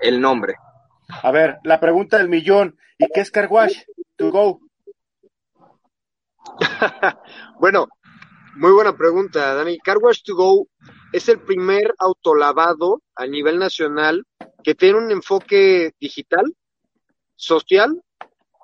el 0.00 0.20
nombre. 0.20 0.56
A 1.22 1.30
ver, 1.30 1.58
la 1.64 1.80
pregunta 1.80 2.18
del 2.18 2.28
millón, 2.28 2.76
¿y 2.98 3.06
qué 3.14 3.20
es 3.20 3.30
carwash? 3.30 3.78
To 4.16 4.30
go. 4.30 4.60
bueno, 7.58 7.88
muy 8.56 8.72
buena 8.72 8.96
pregunta, 8.96 9.54
Dani. 9.54 9.78
Carwash 9.78 10.22
to 10.22 10.34
Go 10.34 10.68
es 11.12 11.28
el 11.28 11.40
primer 11.40 11.94
autolavado 11.98 13.02
a 13.14 13.26
nivel 13.26 13.58
nacional 13.58 14.24
que 14.62 14.74
tiene 14.74 14.98
un 14.98 15.10
enfoque 15.10 15.92
digital, 16.00 16.54
social, 17.36 18.02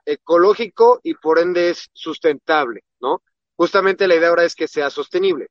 ecológico 0.05 1.01
y 1.03 1.15
por 1.15 1.39
ende 1.39 1.71
es 1.71 1.89
sustentable, 1.93 2.83
¿no? 3.01 3.23
Justamente 3.57 4.09
la 4.09 4.17
idea 4.17 4.29
ahora 4.29 4.45
es 4.45 4.55
que 4.55 4.69
sea 4.69 4.91
sostenible. 4.91 5.49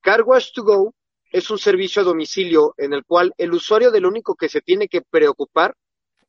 Carwash 0.00 0.52
to 0.52 0.64
Go 0.64 0.94
es 1.30 1.50
un 1.50 1.58
servicio 1.58 2.02
a 2.02 2.04
domicilio 2.04 2.74
en 2.76 2.92
el 2.92 3.04
cual 3.04 3.32
el 3.38 3.52
usuario 3.52 3.90
de 3.90 4.00
lo 4.00 4.08
único 4.08 4.34
que 4.34 4.48
se 4.48 4.60
tiene 4.60 4.88
que 4.88 5.02
preocupar 5.02 5.74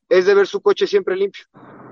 es 0.10 0.26
de 0.26 0.34
ver 0.34 0.48
su 0.48 0.62
coche 0.62 0.88
siempre 0.88 1.16
limpio, 1.16 1.46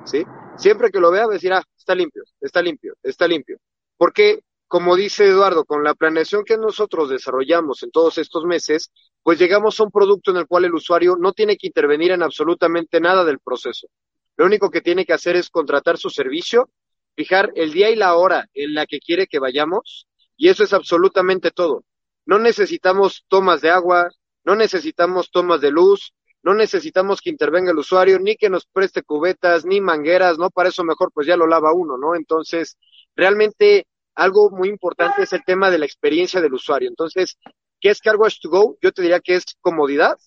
¿sí? 0.06 0.24
Siempre 0.58 0.91
que 0.91 1.00
lo 1.00 1.12
vea, 1.12 1.28
decir, 1.28 1.52
ah, 1.54 1.63
está 1.78 1.95
limpio, 1.95 2.24
está 2.39 2.62
limpio, 2.62 2.93
está 3.04 3.28
limpio. 3.28 3.58
Porque, 3.97 4.43
como 4.71 4.95
dice 4.95 5.25
Eduardo, 5.25 5.65
con 5.65 5.84
la 5.84 5.93
planeación 5.95 6.45
que 6.45 6.57
nosotros 6.57 7.10
desarrollamos 7.10 7.84
en 7.84 7.91
todos 7.91 8.17
estos 8.17 8.45
meses, 8.45 8.89
pues 9.21 9.38
llegamos 9.38 9.77
a 9.77 9.84
un 9.84 9.91
producto 9.91 10.31
en 10.31 10.38
el 10.38 10.47
cual 10.47 10.63
el 10.63 10.73
usuario 10.73 11.17
no 11.19 11.34
tiene 11.34 11.57
que 11.57 11.67
intervenir 11.67 12.12
en 12.12 12.23
absolutamente 12.23 13.01
nada 13.01 13.25
del 13.25 13.39
proceso. 13.39 13.89
Lo 14.38 14.45
único 14.45 14.71
que 14.71 14.79
tiene 14.79 15.05
que 15.05 15.12
hacer 15.12 15.36
es 15.36 15.49
contratar 15.49 15.97
su 15.97 16.10
servicio, 16.10 16.69
fijar 17.17 17.51
el 17.55 17.73
día 17.73 17.89
y 17.89 17.97
la 17.97 18.15
hora 18.15 18.47
en 18.53 18.73
la 18.73 18.86
que 18.86 19.01
quiere 19.01 19.27
que 19.27 19.39
vayamos, 19.39 20.07
y 20.38 20.47
eso 20.47 20.63
es 20.63 20.71
absolutamente 20.71 21.51
todo. 21.51 21.84
No 22.25 22.39
necesitamos 22.39 23.25
tomas 23.27 23.60
de 23.60 23.71
agua, 23.71 24.10
no 24.45 24.55
necesitamos 24.55 25.31
tomas 25.31 25.60
de 25.60 25.71
luz, 25.71 26.13
no 26.43 26.53
necesitamos 26.53 27.19
que 27.19 27.29
intervenga 27.29 27.71
el 27.71 27.77
usuario, 27.77 28.19
ni 28.19 28.38
que 28.38 28.49
nos 28.49 28.67
preste 28.67 29.03
cubetas, 29.03 29.65
ni 29.65 29.81
mangueras, 29.81 30.38
¿no? 30.38 30.49
Para 30.49 30.69
eso 30.69 30.86
mejor 30.86 31.12
pues 31.13 31.27
ya 31.27 31.36
lo 31.36 31.45
lava 31.45 31.73
uno, 31.73 31.97
¿no? 31.97 32.15
Entonces, 32.15 32.77
realmente 33.17 33.86
algo 34.15 34.50
muy 34.52 34.69
importante 34.69 35.24
es 35.24 35.34
el 35.34 35.43
tema 35.43 35.69
de 35.69 35.80
la 35.80 35.86
experiencia 35.86 36.41
del 36.41 36.54
usuario. 36.54 36.89
Entonces, 36.89 37.38
¿qué 37.80 37.89
es 37.89 38.00
CarWash 38.00 38.39
to 38.41 38.50
Go? 38.50 38.78
Yo 38.82 38.91
te 38.91 39.02
diría 39.02 39.19
que 39.19 39.36
es 39.36 39.45
comodidad, 39.62 40.17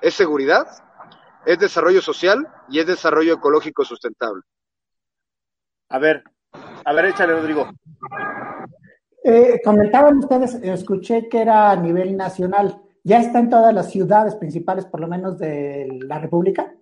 es 0.00 0.14
seguridad, 0.14 0.66
es 1.44 1.58
desarrollo 1.58 2.02
social 2.02 2.46
y 2.68 2.80
es 2.80 2.86
desarrollo 2.86 3.34
ecológico 3.34 3.84
sustentable. 3.84 4.42
A 5.88 5.98
ver, 5.98 6.24
a 6.84 6.92
ver, 6.92 7.06
échale, 7.06 7.34
Rodrigo. 7.34 7.70
Eh, 9.22 9.60
comentaban 9.64 10.18
ustedes, 10.18 10.54
escuché 10.54 11.28
que 11.28 11.42
era 11.42 11.70
a 11.70 11.76
nivel 11.76 12.16
nacional. 12.16 12.80
¿Ya 13.04 13.18
está 13.18 13.38
en 13.38 13.50
todas 13.50 13.72
las 13.72 13.90
ciudades 13.90 14.34
principales, 14.34 14.84
por 14.84 15.00
lo 15.00 15.08
menos 15.08 15.38
de 15.38 16.00
la 16.02 16.18
República? 16.18 16.74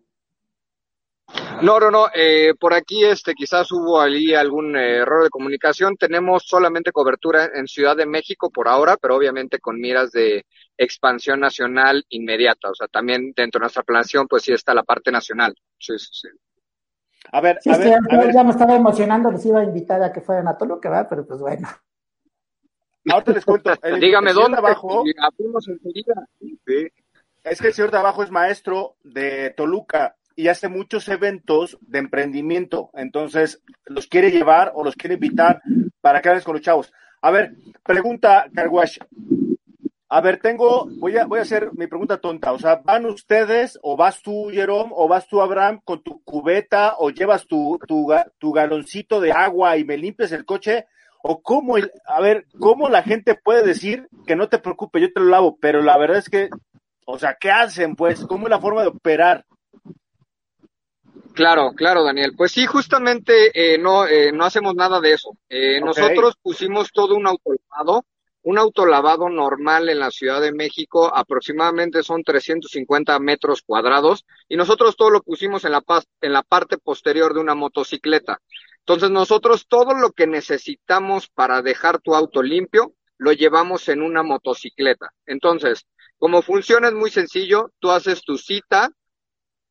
No, 1.63 1.79
no, 1.79 1.91
no. 1.91 2.07
Eh, 2.15 2.55
por 2.59 2.75
aquí, 2.75 3.05
este, 3.05 3.35
quizás 3.35 3.71
hubo 3.73 4.01
allí 4.01 4.35
algún 4.35 4.77
error 4.77 5.25
de 5.25 5.31
comunicación. 5.31 5.97
Tenemos 5.97 6.45
solamente 6.47 6.93
cobertura 6.93 7.51
en 7.55 7.67
Ciudad 7.67 7.97
de 7.97 8.07
México 8.07 8.51
por 8.51 8.69
ahora, 8.69 8.97
pero 8.97 9.17
obviamente 9.17 9.59
con 9.59 9.81
miras 9.81 10.11
de 10.13 10.47
expansión 10.77 11.41
nacional 11.41 12.05
inmediata. 12.09 12.71
O 12.71 12.75
sea, 12.75 12.89
también 12.89 13.33
dentro 13.37 13.59
de 13.59 13.65
nuestra 13.65 13.83
planeación, 13.83 14.27
pues 14.27 14.43
sí 14.43 14.53
está 14.53 14.75
la 14.75 14.83
parte 14.83 15.11
nacional. 15.11 15.55
Sí, 15.79 15.99
sí, 15.99 16.09
sí. 16.13 16.29
A 17.33 17.41
ver, 17.41 17.59
a, 17.67 17.79
ver, 17.79 18.33
ya 18.33 18.45
me 18.45 18.51
estaba 18.51 18.77
emocionando, 18.77 19.31
les 19.31 19.47
iba 19.47 19.61
a 19.61 19.65
invitar 19.65 20.03
a 20.03 20.13
que 20.13 20.21
fueran 20.21 20.47
a 20.49 20.59
Toluca, 20.59 20.91
¿verdad? 20.91 21.07
Pero 21.09 21.27
pues 21.27 21.41
bueno. 21.41 21.69
Ahora 23.11 23.33
les 23.33 23.45
cuento. 23.45 23.71
Dígame 24.01 24.33
dónde. 24.33 24.59
Abajo, 24.59 25.05
Es 27.45 27.61
que 27.61 27.69
el 27.69 27.75
señor 27.75 27.91
de 27.91 27.99
abajo 27.99 28.23
es 28.23 28.31
maestro 28.31 28.97
de 29.03 29.51
Toluca 29.51 30.17
y 30.37 30.49
hace 30.49 30.69
muchos 30.69 31.09
eventos 31.09 31.79
de 31.81 31.99
emprendimiento. 31.99 32.91
Entonces, 32.95 33.63
los 33.87 34.07
quiere 34.07 34.31
llevar 34.31 34.73
o 34.75 34.85
los 34.85 34.97
quiere 34.97 35.15
invitar 35.15 35.63
para 36.01 36.21
que 36.21 36.29
hables 36.29 36.45
con 36.45 36.55
los 36.55 36.63
chavos. 36.63 36.93
A 37.23 37.31
ver, 37.31 37.55
pregunta, 37.83 38.47
Carwash. 38.55 38.99
A 40.09 40.21
ver, 40.21 40.39
tengo, 40.39 40.89
voy 40.99 41.17
a, 41.17 41.27
voy 41.27 41.41
a 41.41 41.43
hacer 41.43 41.71
mi 41.73 41.87
pregunta 41.87 42.19
tonta. 42.19 42.53
O 42.53 42.59
sea, 42.59 42.77
¿van 42.85 43.07
ustedes 43.07 43.79
o 43.83 43.97
vas 43.97 44.23
tú, 44.23 44.49
Jerome, 44.53 44.91
o 44.95 45.09
vas 45.09 45.27
tú, 45.27 45.41
Abraham, 45.41 45.81
con 45.85 46.03
tu 46.03 46.23
cubeta 46.23 46.95
o 46.99 47.11
llevas 47.11 47.47
tu, 47.47 47.79
tu, 47.87 48.13
tu 48.39 48.53
galoncito 48.53 49.21
de 49.21 49.33
agua 49.33 49.77
y 49.77 49.85
me 49.85 49.97
limpias 49.97 50.33
el 50.33 50.45
coche? 50.45 50.87
o 51.27 51.41
cómo, 51.41 51.77
a 52.05 52.21
ver, 52.21 52.45
cómo 52.61 52.91
la 52.91 53.03
gente 53.03 53.35
puede 53.35 53.67
decir 53.67 54.09
que 54.27 54.37
no 54.37 54.51
te 54.51 54.59
preocupes, 54.59 55.01
yo 55.01 55.11
te 55.11 55.21
lo 55.21 55.27
lavo, 55.31 55.57
pero 55.59 55.81
la 55.81 55.97
verdad 55.97 56.19
es 56.19 56.29
que, 56.29 56.51
o 57.07 57.19
sea, 57.19 57.39
¿qué 57.41 57.51
hacen? 57.51 57.97
Pues, 57.97 58.27
¿cómo 58.27 58.45
es 58.45 58.51
la 58.51 58.61
forma 58.61 58.83
de 58.83 58.89
operar? 58.89 59.47
Claro, 61.35 61.73
claro, 61.75 62.05
Daniel. 62.05 62.35
Pues 62.37 62.53
sí, 62.53 62.65
justamente 62.65 63.51
eh, 63.55 63.77
no, 63.77 64.07
eh, 64.07 64.31
no 64.33 64.45
hacemos 64.45 64.77
nada 64.77 65.01
de 65.01 65.13
eso. 65.15 65.37
Eh, 65.49 65.81
Nosotros 65.81 66.37
pusimos 66.41 66.93
todo 66.93 67.17
un 67.17 67.27
autolavado, 67.27 68.05
un 68.43 68.57
autolavado 68.57 69.29
normal 69.29 69.89
en 69.89 69.99
la 69.99 70.13
Ciudad 70.13 70.41
de 70.41 70.53
México, 70.53 71.13
aproximadamente 71.13 72.05
son 72.05 72.23
350 72.23 73.19
metros 73.19 73.63
cuadrados, 73.63 74.25
y 74.49 74.57
nosotros 74.57 74.97
todo 74.97 75.11
lo 75.11 75.23
pusimos 75.23 75.65
en 75.65 75.73
la, 75.73 75.83
en 76.21 76.33
la 76.33 76.43
parte 76.43 76.79
posterior 76.79 77.35
de 77.35 77.41
una 77.41 77.57
motocicleta. 77.57 78.41
Entonces 78.81 79.11
nosotros 79.11 79.67
todo 79.67 79.95
lo 79.95 80.13
que 80.13 80.29
necesitamos 80.29 81.29
para 81.29 81.63
dejar 81.63 82.01
tu 82.01 82.15
auto 82.15 82.43
limpio, 82.43 82.93
lo 83.19 83.33
llevamos 83.33 83.89
en 83.89 84.03
una 84.03 84.23
motocicleta. 84.23 85.11
Entonces, 85.27 85.87
como 86.19 86.43
funciona 86.43 86.89
es 86.89 86.95
muy 86.95 87.11
sencillo, 87.11 87.73
tú 87.81 87.91
haces 87.91 88.23
tu 88.23 88.39
cita, 88.39 88.91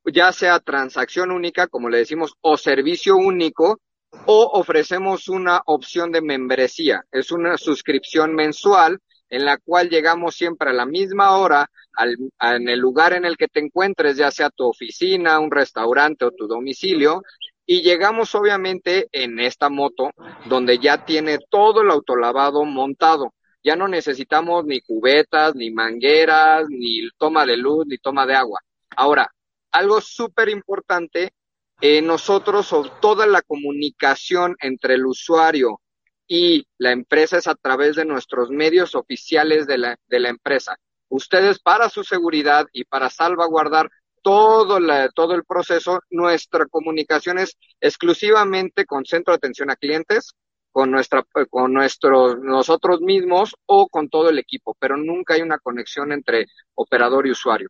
ya 0.05 0.31
sea 0.31 0.59
transacción 0.59 1.31
única, 1.31 1.67
como 1.67 1.89
le 1.89 1.99
decimos, 1.99 2.35
o 2.41 2.57
servicio 2.57 3.15
único, 3.15 3.79
o 4.25 4.49
ofrecemos 4.53 5.27
una 5.29 5.61
opción 5.65 6.11
de 6.11 6.21
membresía. 6.21 7.03
Es 7.11 7.31
una 7.31 7.57
suscripción 7.57 8.35
mensual 8.35 8.99
en 9.29 9.45
la 9.45 9.57
cual 9.57 9.89
llegamos 9.89 10.35
siempre 10.35 10.69
a 10.69 10.73
la 10.73 10.85
misma 10.85 11.37
hora 11.37 11.69
al, 11.93 12.15
en 12.39 12.69
el 12.69 12.79
lugar 12.79 13.13
en 13.13 13.25
el 13.25 13.35
que 13.35 13.47
te 13.47 13.59
encuentres, 13.59 14.17
ya 14.17 14.29
sea 14.29 14.49
tu 14.49 14.67
oficina, 14.67 15.39
un 15.39 15.49
restaurante 15.49 16.25
o 16.25 16.31
tu 16.31 16.47
domicilio, 16.47 17.23
y 17.65 17.81
llegamos 17.81 18.35
obviamente 18.35 19.07
en 19.11 19.39
esta 19.39 19.69
moto 19.69 20.11
donde 20.45 20.77
ya 20.77 21.05
tiene 21.05 21.39
todo 21.49 21.81
el 21.81 21.89
autolavado 21.89 22.63
montado. 22.65 23.33
Ya 23.63 23.75
no 23.75 23.87
necesitamos 23.87 24.65
ni 24.65 24.81
cubetas, 24.81 25.55
ni 25.55 25.71
mangueras, 25.71 26.65
ni 26.69 27.09
toma 27.17 27.45
de 27.45 27.55
luz, 27.55 27.85
ni 27.87 27.97
toma 27.97 28.25
de 28.25 28.35
agua. 28.35 28.59
Ahora, 28.95 29.32
algo 29.73 29.99
súper 29.99 30.49
importante, 30.49 31.33
eh, 31.81 32.01
nosotros 32.01 32.71
o 32.71 32.83
toda 33.01 33.25
la 33.25 33.41
comunicación 33.41 34.55
entre 34.61 34.93
el 34.93 35.05
usuario 35.05 35.81
y 36.27 36.65
la 36.77 36.91
empresa 36.91 37.37
es 37.37 37.47
a 37.47 37.55
través 37.55 37.95
de 37.95 38.05
nuestros 38.05 38.49
medios 38.49 38.95
oficiales 38.95 39.67
de 39.67 39.77
la, 39.77 39.97
de 40.07 40.19
la 40.19 40.29
empresa. 40.29 40.77
Ustedes 41.09 41.59
para 41.59 41.89
su 41.89 42.03
seguridad 42.03 42.65
y 42.71 42.85
para 42.85 43.09
salvaguardar 43.09 43.89
todo, 44.21 44.79
la, 44.79 45.09
todo 45.09 45.35
el 45.35 45.43
proceso, 45.43 45.99
nuestra 46.09 46.65
comunicación 46.67 47.39
es 47.39 47.57
exclusivamente 47.81 48.85
con 48.85 49.05
centro 49.05 49.33
de 49.33 49.37
atención 49.37 49.69
a 49.69 49.75
clientes, 49.75 50.33
con 50.71 50.89
nuestra, 50.89 51.23
con 51.49 51.73
nuestros, 51.73 52.39
nosotros 52.39 53.01
mismos 53.01 53.55
o 53.65 53.87
con 53.89 54.09
todo 54.09 54.29
el 54.29 54.39
equipo, 54.39 54.75
pero 54.79 54.95
nunca 54.97 55.33
hay 55.33 55.41
una 55.41 55.59
conexión 55.59 56.11
entre 56.11 56.47
operador 56.75 57.27
y 57.27 57.31
usuario. 57.31 57.69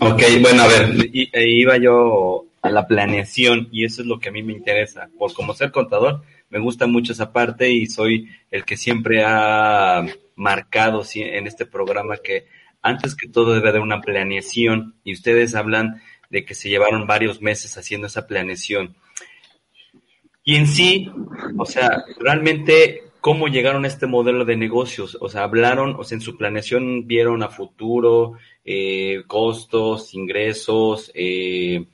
Ok, 0.00 0.22
bueno, 0.40 0.62
a 0.62 0.68
ver, 0.68 1.10
iba 1.12 1.76
yo 1.78 2.46
a 2.62 2.70
la 2.70 2.86
planeación 2.86 3.68
y 3.70 3.84
eso 3.84 4.02
es 4.02 4.08
lo 4.08 4.18
que 4.18 4.28
a 4.28 4.32
mí 4.32 4.42
me 4.42 4.52
interesa. 4.52 5.08
Por 5.18 5.32
como 5.32 5.54
ser 5.54 5.70
contador, 5.70 6.22
me 6.50 6.58
gusta 6.58 6.86
mucho 6.86 7.12
esa 7.12 7.32
parte 7.32 7.70
y 7.70 7.86
soy 7.86 8.30
el 8.50 8.64
que 8.64 8.76
siempre 8.76 9.24
ha 9.24 10.04
marcado 10.34 11.02
en 11.14 11.46
este 11.46 11.66
programa 11.66 12.18
que 12.18 12.46
antes 12.82 13.16
que 13.16 13.28
todo 13.28 13.54
debe 13.54 13.70
haber 13.70 13.80
una 13.80 14.00
planeación 14.00 14.94
y 15.02 15.12
ustedes 15.12 15.54
hablan 15.54 16.02
de 16.30 16.44
que 16.44 16.54
se 16.54 16.68
llevaron 16.68 17.06
varios 17.06 17.40
meses 17.40 17.76
haciendo 17.76 18.06
esa 18.06 18.26
planeación. 18.26 18.96
Y 20.44 20.56
en 20.56 20.68
sí, 20.68 21.10
o 21.58 21.66
sea, 21.66 22.04
realmente, 22.20 23.05
¿cómo 23.26 23.48
llegaron 23.48 23.84
a 23.84 23.88
este 23.88 24.06
modelo 24.06 24.44
de 24.44 24.54
negocios? 24.54 25.18
O 25.20 25.28
sea, 25.28 25.42
hablaron, 25.42 25.96
o 25.98 26.04
sea, 26.04 26.14
en 26.14 26.20
su 26.20 26.36
planeación 26.36 27.08
vieron 27.08 27.42
a 27.42 27.48
futuro, 27.48 28.34
eh, 28.64 29.24
costos, 29.26 30.14
ingresos, 30.14 31.10
eh, 31.12 31.84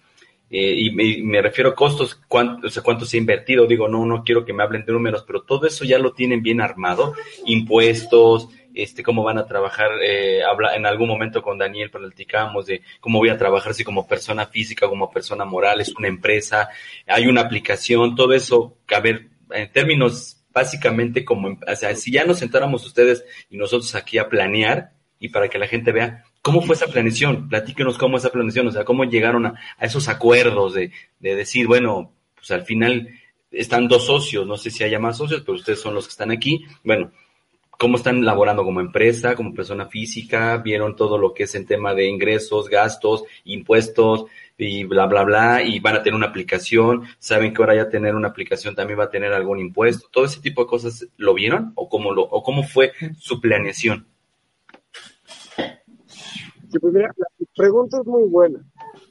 eh, 0.50 0.74
y, 0.76 0.90
me, 0.90 1.40
refiero 1.40 1.70
a 1.70 1.74
costos, 1.74 2.20
cuánto, 2.28 2.66
o 2.66 2.70
sea, 2.70 2.82
cuánto 2.82 3.06
se 3.06 3.16
ha 3.16 3.20
invertido. 3.20 3.66
Digo, 3.66 3.88
no, 3.88 4.04
no 4.04 4.22
quiero 4.22 4.44
que 4.44 4.52
me 4.52 4.62
hablen 4.62 4.84
de 4.84 4.92
números, 4.92 5.24
pero 5.26 5.40
todo 5.40 5.66
eso 5.66 5.86
ya 5.86 5.98
lo 5.98 6.12
tienen 6.12 6.42
bien 6.42 6.60
armado. 6.60 7.14
Impuestos, 7.46 8.50
este, 8.74 9.02
cómo 9.02 9.22
van 9.22 9.38
a 9.38 9.46
trabajar, 9.46 9.88
eh, 10.02 10.42
habla, 10.44 10.76
en 10.76 10.84
algún 10.84 11.08
momento 11.08 11.40
con 11.40 11.56
Daniel 11.56 11.88
platicamos 11.88 12.66
de 12.66 12.82
cómo 13.00 13.20
voy 13.20 13.30
a 13.30 13.38
trabajar 13.38 13.72
si 13.72 13.84
como 13.84 14.06
persona 14.06 14.44
física, 14.44 14.86
como 14.86 15.10
persona 15.10 15.46
moral, 15.46 15.80
es 15.80 15.94
una 15.96 16.08
empresa, 16.08 16.68
hay 17.06 17.26
una 17.26 17.40
aplicación, 17.40 18.14
todo 18.14 18.34
eso, 18.34 18.76
a 18.94 19.00
ver, 19.00 19.28
en 19.50 19.72
términos 19.72 20.41
básicamente 20.52 21.24
como, 21.24 21.48
o 21.48 21.76
sea, 21.76 21.94
si 21.96 22.12
ya 22.12 22.24
nos 22.24 22.38
sentáramos 22.38 22.86
ustedes 22.86 23.24
y 23.50 23.56
nosotros 23.56 23.94
aquí 23.94 24.18
a 24.18 24.28
planear 24.28 24.92
y 25.18 25.28
para 25.28 25.48
que 25.48 25.58
la 25.58 25.68
gente 25.68 25.92
vea 25.92 26.24
cómo 26.42 26.62
fue 26.62 26.74
esa 26.74 26.86
planeación, 26.86 27.48
platíquenos 27.48 27.98
cómo 27.98 28.16
esa 28.16 28.30
planeación, 28.30 28.66
o 28.66 28.72
sea, 28.72 28.84
cómo 28.84 29.04
llegaron 29.04 29.46
a, 29.46 29.54
a 29.78 29.86
esos 29.86 30.08
acuerdos 30.08 30.74
de, 30.74 30.92
de 31.20 31.36
decir, 31.36 31.66
bueno, 31.66 32.12
pues 32.34 32.50
al 32.50 32.62
final 32.62 33.08
están 33.52 33.86
dos 33.86 34.06
socios, 34.06 34.46
no 34.46 34.56
sé 34.56 34.70
si 34.70 34.82
haya 34.82 34.98
más 34.98 35.18
socios, 35.18 35.42
pero 35.42 35.54
ustedes 35.54 35.80
son 35.80 35.94
los 35.94 36.06
que 36.06 36.10
están 36.10 36.30
aquí. 36.30 36.64
Bueno, 36.82 37.12
cómo 37.78 37.96
están 37.96 38.24
laborando 38.24 38.64
como 38.64 38.80
empresa, 38.80 39.34
como 39.34 39.54
persona 39.54 39.86
física, 39.86 40.56
vieron 40.58 40.96
todo 40.96 41.18
lo 41.18 41.34
que 41.34 41.44
es 41.44 41.54
en 41.54 41.66
tema 41.66 41.94
de 41.94 42.06
ingresos, 42.06 42.68
gastos, 42.68 43.24
impuestos 43.44 44.26
y 44.58 44.84
bla, 44.84 45.06
bla, 45.06 45.24
bla, 45.24 45.62
y 45.62 45.80
van 45.80 45.96
a 45.96 46.02
tener 46.02 46.14
una 46.14 46.28
aplicación, 46.28 47.02
saben 47.18 47.52
que 47.52 47.62
ahora 47.62 47.74
ya 47.74 47.88
tener 47.88 48.14
una 48.14 48.28
aplicación 48.28 48.74
también 48.74 48.98
va 48.98 49.04
a 49.04 49.10
tener 49.10 49.32
algún 49.32 49.58
impuesto, 49.58 50.08
todo 50.10 50.24
ese 50.24 50.40
tipo 50.40 50.62
de 50.62 50.68
cosas, 50.68 51.08
¿lo 51.16 51.34
vieron 51.34 51.72
o 51.74 51.88
cómo, 51.88 52.12
lo, 52.12 52.22
o 52.22 52.42
cómo 52.42 52.62
fue 52.62 52.92
su 53.18 53.40
planeación? 53.40 54.06
Pues 56.80 56.94
mira, 56.94 57.10
la 57.16 57.26
pregunta 57.54 57.98
es 58.00 58.06
muy 58.06 58.28
buena. 58.28 58.64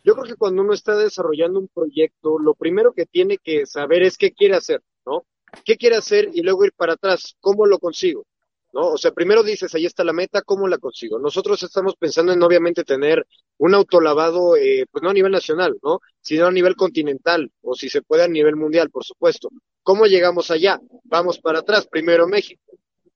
Yo 0.03 0.15
creo 0.15 0.25
que 0.25 0.35
cuando 0.35 0.63
uno 0.63 0.73
está 0.73 0.95
desarrollando 0.95 1.59
un 1.59 1.67
proyecto, 1.67 2.39
lo 2.39 2.55
primero 2.55 2.93
que 2.93 3.05
tiene 3.05 3.37
que 3.37 3.65
saber 3.67 4.01
es 4.01 4.17
qué 4.17 4.31
quiere 4.31 4.55
hacer, 4.55 4.81
¿no? 5.05 5.25
¿Qué 5.63 5.77
quiere 5.77 5.97
hacer 5.97 6.29
y 6.33 6.41
luego 6.41 6.65
ir 6.65 6.73
para 6.75 6.93
atrás? 6.93 7.35
¿Cómo 7.39 7.65
lo 7.65 7.77
consigo? 7.77 8.25
¿No? 8.73 8.89
O 8.89 8.97
sea, 8.97 9.11
primero 9.11 9.43
dices, 9.43 9.73
ahí 9.75 9.85
está 9.85 10.03
la 10.03 10.13
meta, 10.13 10.41
¿cómo 10.41 10.67
la 10.67 10.77
consigo? 10.77 11.19
Nosotros 11.19 11.61
estamos 11.63 11.95
pensando 11.95 12.33
en 12.33 12.41
obviamente 12.41 12.83
tener 12.83 13.25
un 13.57 13.73
autolavado, 13.73 14.55
eh, 14.55 14.85
pues 14.91 15.03
no 15.03 15.09
a 15.09 15.13
nivel 15.13 15.31
nacional, 15.31 15.77
¿no? 15.83 15.99
Sino 16.21 16.47
a 16.47 16.51
nivel 16.51 16.75
continental, 16.75 17.51
o 17.61 17.75
si 17.75 17.89
se 17.89 18.01
puede 18.01 18.23
a 18.23 18.27
nivel 18.27 18.55
mundial, 18.55 18.89
por 18.89 19.03
supuesto. 19.03 19.49
¿Cómo 19.83 20.05
llegamos 20.05 20.51
allá? 20.51 20.79
Vamos 21.03 21.39
para 21.39 21.59
atrás, 21.59 21.87
primero 21.87 22.27
México. 22.27 22.61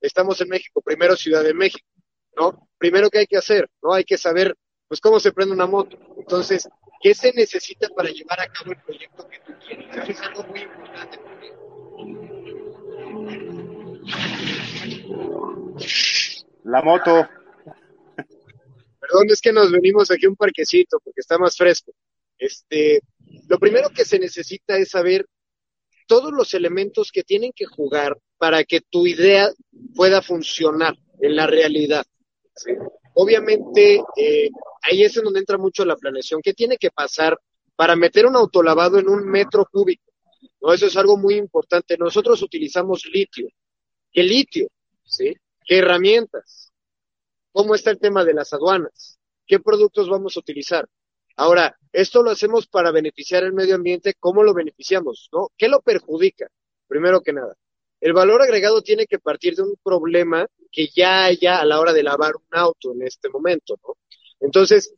Estamos 0.01 0.39
en 0.41 0.49
México, 0.49 0.81
primero 0.81 1.15
Ciudad 1.15 1.43
de 1.43 1.53
México, 1.53 1.87
¿no? 2.37 2.67
Primero, 2.77 3.09
¿qué 3.09 3.19
hay 3.19 3.27
que 3.27 3.37
hacer? 3.37 3.69
¿No? 3.81 3.93
Hay 3.93 4.03
que 4.03 4.17
saber, 4.17 4.55
pues, 4.87 4.99
cómo 4.99 5.19
se 5.19 5.31
prende 5.31 5.53
una 5.53 5.67
moto. 5.67 5.97
Entonces, 6.17 6.67
¿qué 7.01 7.13
se 7.13 7.33
necesita 7.33 7.87
para 7.89 8.09
llevar 8.09 8.39
a 8.41 8.47
cabo 8.47 8.71
el 8.71 8.81
proyecto 8.81 9.27
que 9.27 9.39
tú 9.39 9.53
quieres? 9.65 9.87
Eso 9.95 10.11
es 10.11 10.21
algo 10.21 10.43
muy 10.43 10.61
importante 10.61 11.19
la 16.63 16.81
moto. 16.81 17.27
Perdón, 18.99 19.27
es 19.29 19.41
que 19.41 19.53
nos 19.53 19.71
venimos 19.71 20.09
aquí 20.09 20.25
a 20.25 20.29
un 20.29 20.35
parquecito 20.35 20.99
porque 21.03 21.21
está 21.21 21.37
más 21.37 21.55
fresco. 21.55 21.93
Este, 22.37 23.01
lo 23.47 23.59
primero 23.59 23.89
que 23.89 24.03
se 24.03 24.19
necesita 24.19 24.77
es 24.77 24.89
saber 24.89 25.25
todos 26.07 26.31
los 26.33 26.53
elementos 26.53 27.11
que 27.11 27.23
tienen 27.23 27.51
que 27.55 27.65
jugar 27.65 28.17
para 28.37 28.63
que 28.63 28.81
tu 28.81 29.07
idea 29.07 29.51
pueda 29.95 30.21
funcionar 30.21 30.95
en 31.19 31.35
la 31.35 31.47
realidad. 31.47 32.05
Obviamente, 33.13 34.01
eh, 34.17 34.49
ahí 34.83 35.03
es 35.03 35.15
en 35.17 35.23
donde 35.23 35.39
entra 35.39 35.57
mucho 35.57 35.85
la 35.85 35.95
planeación. 35.95 36.41
¿Qué 36.41 36.53
tiene 36.53 36.77
que 36.77 36.91
pasar 36.91 37.39
para 37.75 37.95
meter 37.95 38.25
un 38.25 38.35
autolavado 38.35 38.99
en 38.99 39.09
un 39.09 39.25
metro 39.25 39.65
cúbico? 39.71 40.11
¿No? 40.61 40.73
Eso 40.73 40.87
es 40.87 40.97
algo 40.97 41.17
muy 41.17 41.35
importante. 41.35 41.97
Nosotros 41.97 42.41
utilizamos 42.41 43.05
litio. 43.05 43.47
¿Qué 44.11 44.23
litio? 44.23 44.67
¿Sí? 45.05 45.35
¿Qué 45.65 45.79
herramientas? 45.79 46.73
¿Cómo 47.51 47.75
está 47.75 47.91
el 47.91 47.99
tema 47.99 48.25
de 48.25 48.33
las 48.33 48.51
aduanas? 48.53 49.19
¿Qué 49.47 49.59
productos 49.59 50.09
vamos 50.09 50.35
a 50.35 50.39
utilizar? 50.39 50.87
Ahora, 51.37 51.77
esto 51.91 52.23
lo 52.23 52.31
hacemos 52.31 52.67
para 52.67 52.91
beneficiar 52.91 53.43
el 53.43 53.53
medio 53.53 53.75
ambiente. 53.75 54.13
¿Cómo 54.19 54.43
lo 54.43 54.53
beneficiamos? 54.53 55.29
¿No? 55.31 55.49
¿Qué 55.57 55.67
lo 55.67 55.81
perjudica? 55.81 56.47
Primero 56.87 57.21
que 57.21 57.33
nada. 57.33 57.55
El 58.01 58.13
valor 58.13 58.41
agregado 58.41 58.81
tiene 58.81 59.07
que 59.07 59.19
partir 59.19 59.55
de 59.55 59.63
un 59.63 59.75
problema 59.83 60.47
que 60.71 60.89
ya 60.93 61.25
haya 61.25 61.59
a 61.59 61.65
la 61.65 61.79
hora 61.79 61.93
de 61.93 62.03
lavar 62.03 62.35
un 62.35 62.47
auto 62.51 62.93
en 62.93 63.03
este 63.03 63.29
momento, 63.29 63.79
¿no? 63.81 63.95
Entonces, 64.39 64.93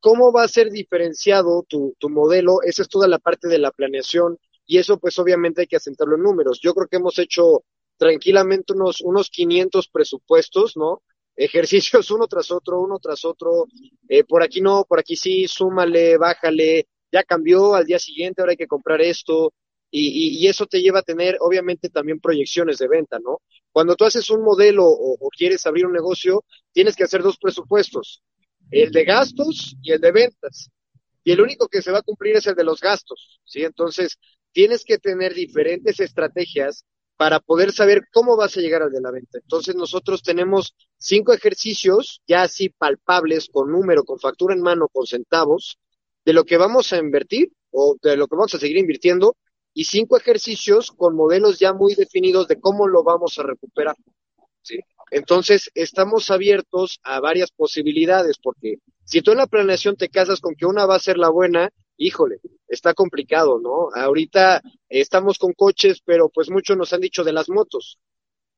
¿cómo 0.00 0.32
va 0.32 0.44
a 0.44 0.48
ser 0.48 0.70
diferenciado 0.70 1.64
tu, 1.68 1.96
modelo? 2.08 2.62
Esa 2.62 2.82
es 2.82 2.88
toda 2.88 3.08
la 3.08 3.18
parte 3.18 3.48
de 3.48 3.58
la 3.58 3.70
planeación 3.70 4.38
y 4.66 4.78
eso 4.78 4.98
pues 4.98 5.18
obviamente 5.18 5.62
hay 5.62 5.66
que 5.66 5.76
asentarlo 5.76 6.16
en 6.16 6.22
números. 6.22 6.60
Yo 6.62 6.74
creo 6.74 6.88
que 6.88 6.96
hemos 6.96 7.18
hecho 7.18 7.64
tranquilamente 8.02 8.72
unos, 8.72 9.00
unos 9.00 9.30
500 9.30 9.86
presupuestos, 9.86 10.76
¿no? 10.76 11.02
Ejercicios 11.36 12.10
uno 12.10 12.26
tras 12.26 12.50
otro, 12.50 12.80
uno 12.80 12.98
tras 12.98 13.24
otro, 13.24 13.66
eh, 14.08 14.24
por 14.24 14.42
aquí 14.42 14.60
no, 14.60 14.84
por 14.88 14.98
aquí 14.98 15.14
sí, 15.14 15.46
súmale, 15.46 16.18
bájale, 16.18 16.88
ya 17.12 17.22
cambió 17.22 17.76
al 17.76 17.86
día 17.86 18.00
siguiente, 18.00 18.42
ahora 18.42 18.52
hay 18.52 18.56
que 18.56 18.66
comprar 18.66 19.00
esto, 19.02 19.52
y, 19.88 20.42
y, 20.42 20.48
eso 20.48 20.66
te 20.66 20.80
lleva 20.80 20.98
a 21.00 21.02
tener, 21.02 21.36
obviamente, 21.40 21.90
también 21.90 22.18
proyecciones 22.18 22.78
de 22.78 22.88
venta, 22.88 23.18
¿no? 23.22 23.40
Cuando 23.70 23.94
tú 23.94 24.04
haces 24.04 24.28
un 24.30 24.42
modelo 24.42 24.84
o, 24.84 25.16
o, 25.20 25.28
quieres 25.28 25.64
abrir 25.66 25.86
un 25.86 25.92
negocio, 25.92 26.44
tienes 26.72 26.96
que 26.96 27.04
hacer 27.04 27.22
dos 27.22 27.36
presupuestos, 27.38 28.22
el 28.70 28.90
de 28.90 29.04
gastos 29.04 29.76
y 29.80 29.92
el 29.92 30.00
de 30.00 30.10
ventas. 30.10 30.70
Y 31.22 31.30
el 31.30 31.40
único 31.40 31.68
que 31.68 31.82
se 31.82 31.92
va 31.92 31.98
a 31.98 32.02
cumplir 32.02 32.36
es 32.36 32.46
el 32.46 32.56
de 32.56 32.64
los 32.64 32.80
gastos, 32.80 33.38
¿sí? 33.44 33.62
Entonces, 33.62 34.18
tienes 34.50 34.82
que 34.84 34.98
tener 34.98 35.34
diferentes 35.34 36.00
estrategias 36.00 36.84
para 37.22 37.38
poder 37.38 37.70
saber 37.70 38.08
cómo 38.12 38.36
vas 38.36 38.56
a 38.56 38.60
llegar 38.60 38.82
al 38.82 38.90
de 38.90 39.00
la 39.00 39.12
venta. 39.12 39.38
Entonces 39.38 39.76
nosotros 39.76 40.24
tenemos 40.24 40.74
cinco 40.98 41.32
ejercicios 41.32 42.20
ya 42.26 42.42
así 42.42 42.68
palpables, 42.68 43.48
con 43.48 43.70
número, 43.70 44.02
con 44.02 44.18
factura 44.18 44.56
en 44.56 44.60
mano, 44.60 44.88
con 44.92 45.06
centavos, 45.06 45.78
de 46.24 46.32
lo 46.32 46.42
que 46.42 46.56
vamos 46.56 46.92
a 46.92 46.98
invertir 46.98 47.52
o 47.70 47.94
de 48.02 48.16
lo 48.16 48.26
que 48.26 48.34
vamos 48.34 48.52
a 48.56 48.58
seguir 48.58 48.76
invirtiendo 48.76 49.36
y 49.72 49.84
cinco 49.84 50.16
ejercicios 50.16 50.90
con 50.90 51.14
modelos 51.14 51.60
ya 51.60 51.72
muy 51.72 51.94
definidos 51.94 52.48
de 52.48 52.58
cómo 52.58 52.88
lo 52.88 53.04
vamos 53.04 53.38
a 53.38 53.44
recuperar. 53.44 53.94
¿sí? 54.62 54.80
Entonces, 55.12 55.70
estamos 55.74 56.28
abiertos 56.28 56.98
a 57.04 57.20
varias 57.20 57.52
posibilidades, 57.52 58.38
porque 58.42 58.78
si 59.04 59.22
tú 59.22 59.30
en 59.30 59.38
la 59.38 59.46
planeación 59.46 59.94
te 59.94 60.08
casas 60.08 60.40
con 60.40 60.56
que 60.56 60.66
una 60.66 60.86
va 60.86 60.96
a 60.96 60.98
ser 60.98 61.18
la 61.18 61.28
buena 61.28 61.70
híjole, 62.02 62.40
está 62.66 62.94
complicado, 62.94 63.60
¿no? 63.60 63.88
Ahorita 63.94 64.60
estamos 64.88 65.38
con 65.38 65.52
coches, 65.52 66.00
pero 66.04 66.28
pues 66.28 66.50
muchos 66.50 66.76
nos 66.76 66.92
han 66.92 67.00
dicho 67.00 67.22
de 67.22 67.32
las 67.32 67.48
motos. 67.48 67.98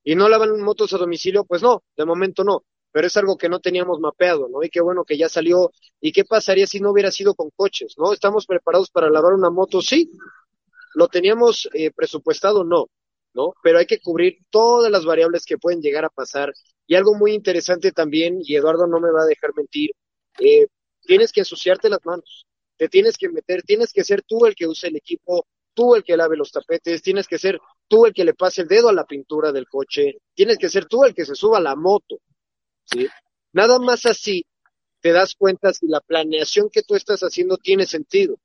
¿Y 0.03 0.15
no 0.15 0.29
lavan 0.29 0.61
motos 0.63 0.93
a 0.95 0.99
domicilio? 0.99 1.45
Pues 1.45 1.63
no, 1.63 1.83
de 1.97 2.07
momento 2.07 2.43
no, 2.43 2.65
pero 2.91 3.07
es 3.07 3.17
algo 3.17 3.37
que 3.37 3.49
no 3.49 3.61
teníamos 3.61 4.01
mapeado, 4.01 4.49
¿no? 4.49 4.63
Y 4.63 4.71
qué 4.71 4.81
bueno 4.81 5.05
que 5.05 5.19
ya 5.19 5.29
salió. 5.29 5.73
¿Y 6.01 6.13
qué 6.13 6.25
pasaría 6.25 6.67
si 6.67 6.81
no 6.81 6.91
hubiera 6.91 7.11
sido 7.11 7.35
con 7.35 7.51
coches, 7.55 7.95
¿no? 7.99 8.13
¿Estamos 8.13 8.47
preparados 8.47 8.91
para 8.91 9.11
lavar 9.11 9.35
una 9.35 9.51
moto? 9.51 9.83
Sí. 9.83 10.11
¿Lo 10.95 11.09
teníamos 11.09 11.69
eh, 11.75 11.91
presupuestado? 11.91 12.65
No, 12.65 12.87
¿no? 13.35 13.55
Pero 13.63 13.79
hay 13.79 13.87
que 13.87 14.01
cubrir 14.01 14.39
todas 14.51 14.91
las 14.91 15.05
variables 15.05 15.45
que 15.45 15.59
pueden 15.59 15.81
llegar 15.83 16.05
a 16.05 16.11
pasar. 16.11 16.53
Y 16.87 16.95
algo 16.95 17.15
muy 17.15 17.33
interesante 17.33 17.93
también, 17.93 18.39
y 18.43 18.57
Eduardo 18.57 18.87
no 18.87 19.01
me 19.01 19.11
va 19.11 19.23
a 19.23 19.27
dejar 19.27 19.51
mentir, 19.57 19.91
eh, 20.39 20.67
tienes 21.03 21.33
que 21.33 21.41
ensuciarte 21.41 21.89
las 21.89 22.05
manos 22.05 22.47
te 22.77 22.89
tienes 22.89 23.17
que 23.17 23.29
meter, 23.29 23.63
tienes 23.63 23.93
que 23.93 24.05
ser 24.05 24.23
tú 24.23 24.47
el 24.47 24.55
que 24.55 24.67
use 24.67 24.89
el 24.89 24.97
equipo, 24.97 25.47
tú 25.75 25.95
el 25.95 26.05
que 26.05 26.17
lave 26.17 26.37
los 26.37 26.51
tapetes, 26.51 27.03
tienes 27.03 27.27
que 27.27 27.39
ser 27.39 27.61
tú 27.89 28.07
el 28.07 28.15
que 28.15 28.25
le 28.25 28.35
pase 28.35 28.63
el 28.63 28.69
dedo 28.69 28.89
a 28.89 28.93
la 28.93 29.05
pintura 29.05 29.53
del 29.53 29.69
coche, 29.69 30.19
tienes 30.35 30.59
que 30.59 30.69
ser 30.69 30.87
tú 30.87 31.05
el 31.05 31.15
que 31.15 31.25
se 31.25 31.35
suba 31.35 31.59
a 31.59 31.63
la 31.63 31.77
moto, 31.77 32.19
¿sí? 32.85 33.09
Nada 33.53 33.79
más 33.79 34.07
así 34.07 34.45
te 35.01 35.13
das 35.13 35.35
cuenta 35.35 35.73
si 35.73 35.87
la 35.87 36.01
planeación 36.01 36.71
que 36.71 36.83
tú 36.83 36.95
estás 36.95 37.21
haciendo 37.21 37.57
tiene 37.57 37.87
sentido, 37.87 38.39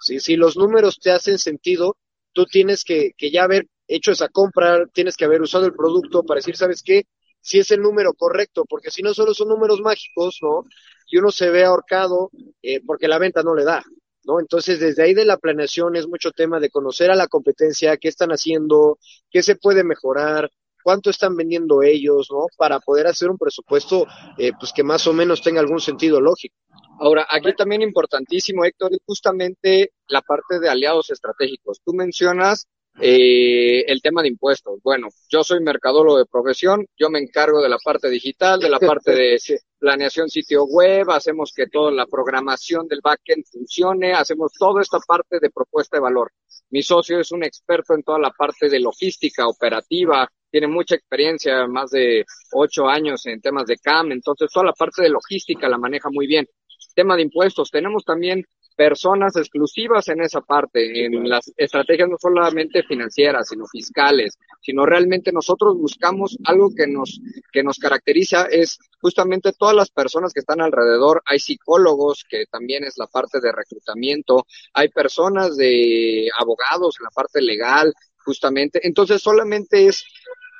¿sí? 0.00 0.20
Si 0.20 0.36
los 0.36 0.56
números 0.56 0.98
te 1.00 1.10
hacen 1.10 1.38
sentido, 1.38 1.96
tú 2.32 2.46
tienes 2.46 2.84
que, 2.84 3.12
que 3.16 3.30
ya 3.30 3.44
haber 3.44 3.66
hecho 3.86 4.12
esa 4.12 4.28
compra, 4.28 4.86
tienes 4.92 5.16
que 5.16 5.24
haber 5.24 5.42
usado 5.42 5.66
el 5.66 5.74
producto 5.74 6.22
para 6.22 6.38
decir, 6.38 6.56
¿sabes 6.56 6.82
qué? 6.82 7.04
Si 7.40 7.58
es 7.58 7.70
el 7.70 7.82
número 7.82 8.14
correcto, 8.14 8.64
porque 8.66 8.90
si 8.90 9.02
no 9.02 9.12
solo 9.12 9.34
son 9.34 9.48
números 9.48 9.80
mágicos, 9.80 10.38
¿no? 10.40 10.64
y 11.06 11.18
uno 11.18 11.30
se 11.30 11.50
ve 11.50 11.64
ahorcado 11.64 12.30
eh, 12.64 12.80
porque 12.84 13.08
la 13.08 13.18
venta 13.18 13.42
no 13.42 13.54
le 13.54 13.64
da. 13.64 13.84
¿no? 14.24 14.40
Entonces, 14.40 14.80
desde 14.80 15.02
ahí 15.02 15.12
de 15.12 15.26
la 15.26 15.36
planeación 15.36 15.96
es 15.96 16.08
mucho 16.08 16.30
tema 16.30 16.58
de 16.58 16.70
conocer 16.70 17.10
a 17.10 17.14
la 17.14 17.28
competencia, 17.28 17.98
qué 17.98 18.08
están 18.08 18.30
haciendo, 18.30 18.98
qué 19.30 19.42
se 19.42 19.56
puede 19.56 19.84
mejorar, 19.84 20.50
cuánto 20.82 21.10
están 21.10 21.36
vendiendo 21.36 21.82
ellos, 21.82 22.28
¿no? 22.30 22.46
Para 22.56 22.80
poder 22.80 23.06
hacer 23.06 23.30
un 23.30 23.36
presupuesto, 23.36 24.06
eh, 24.38 24.52
pues 24.58 24.72
que 24.72 24.82
más 24.82 25.06
o 25.06 25.12
menos 25.12 25.42
tenga 25.42 25.60
algún 25.60 25.80
sentido 25.80 26.20
lógico. 26.20 26.56
Ahora, 27.00 27.26
aquí 27.28 27.54
también 27.54 27.82
importantísimo, 27.82 28.64
Héctor, 28.64 28.92
es 28.92 29.00
justamente 29.04 29.92
la 30.08 30.22
parte 30.22 30.58
de 30.58 30.68
aliados 30.68 31.10
estratégicos. 31.10 31.80
Tú 31.84 31.92
mencionas 31.92 32.66
eh, 33.00 33.84
el 33.86 34.00
tema 34.00 34.22
de 34.22 34.28
impuestos. 34.28 34.78
Bueno, 34.82 35.08
yo 35.28 35.42
soy 35.42 35.60
mercadólogo 35.60 36.18
de 36.18 36.26
profesión, 36.26 36.86
yo 36.96 37.10
me 37.10 37.18
encargo 37.18 37.60
de 37.60 37.68
la 37.68 37.78
parte 37.82 38.08
digital, 38.08 38.60
de 38.60 38.68
la 38.68 38.78
parte 38.98 39.14
de 39.14 39.38
planeación 39.84 40.30
sitio 40.30 40.64
web, 40.64 41.10
hacemos 41.10 41.52
que 41.54 41.66
toda 41.66 41.90
la 41.90 42.06
programación 42.06 42.88
del 42.88 43.00
backend 43.02 43.44
funcione, 43.44 44.14
hacemos 44.14 44.50
toda 44.58 44.80
esta 44.80 44.98
parte 44.98 45.38
de 45.38 45.50
propuesta 45.50 45.98
de 45.98 46.00
valor. 46.00 46.32
Mi 46.70 46.82
socio 46.82 47.20
es 47.20 47.30
un 47.32 47.44
experto 47.44 47.94
en 47.94 48.02
toda 48.02 48.18
la 48.18 48.30
parte 48.30 48.70
de 48.70 48.80
logística 48.80 49.46
operativa, 49.46 50.26
tiene 50.50 50.68
mucha 50.68 50.94
experiencia, 50.94 51.66
más 51.66 51.90
de 51.90 52.24
ocho 52.52 52.88
años 52.88 53.26
en 53.26 53.42
temas 53.42 53.66
de 53.66 53.76
CAM, 53.76 54.12
entonces 54.12 54.50
toda 54.50 54.64
la 54.64 54.72
parte 54.72 55.02
de 55.02 55.10
logística 55.10 55.68
la 55.68 55.76
maneja 55.76 56.08
muy 56.10 56.26
bien. 56.26 56.48
Tema 56.94 57.16
de 57.16 57.22
impuestos, 57.22 57.70
tenemos 57.70 58.04
también 58.04 58.44
personas 58.76 59.36
exclusivas 59.36 60.08
en 60.08 60.20
esa 60.22 60.40
parte, 60.40 61.04
en 61.04 61.28
las 61.28 61.52
estrategias 61.56 62.08
no 62.08 62.16
solamente 62.18 62.82
financieras, 62.82 63.48
sino 63.48 63.66
fiscales, 63.66 64.38
sino 64.60 64.84
realmente 64.84 65.32
nosotros 65.32 65.76
buscamos 65.76 66.36
algo 66.44 66.70
que 66.74 66.86
nos, 66.86 67.20
que 67.52 67.62
nos 67.62 67.78
caracteriza 67.78 68.46
es 68.46 68.78
justamente 69.00 69.52
todas 69.52 69.76
las 69.76 69.90
personas 69.90 70.32
que 70.32 70.40
están 70.40 70.60
alrededor, 70.60 71.22
hay 71.26 71.38
psicólogos, 71.38 72.24
que 72.28 72.46
también 72.50 72.84
es 72.84 72.94
la 72.96 73.06
parte 73.06 73.40
de 73.40 73.52
reclutamiento, 73.52 74.46
hay 74.72 74.88
personas 74.88 75.56
de 75.56 76.28
abogados 76.38 76.96
en 76.98 77.04
la 77.04 77.10
parte 77.10 77.40
legal, 77.42 77.92
justamente, 78.24 78.80
entonces 78.86 79.22
solamente 79.22 79.86
es 79.86 80.04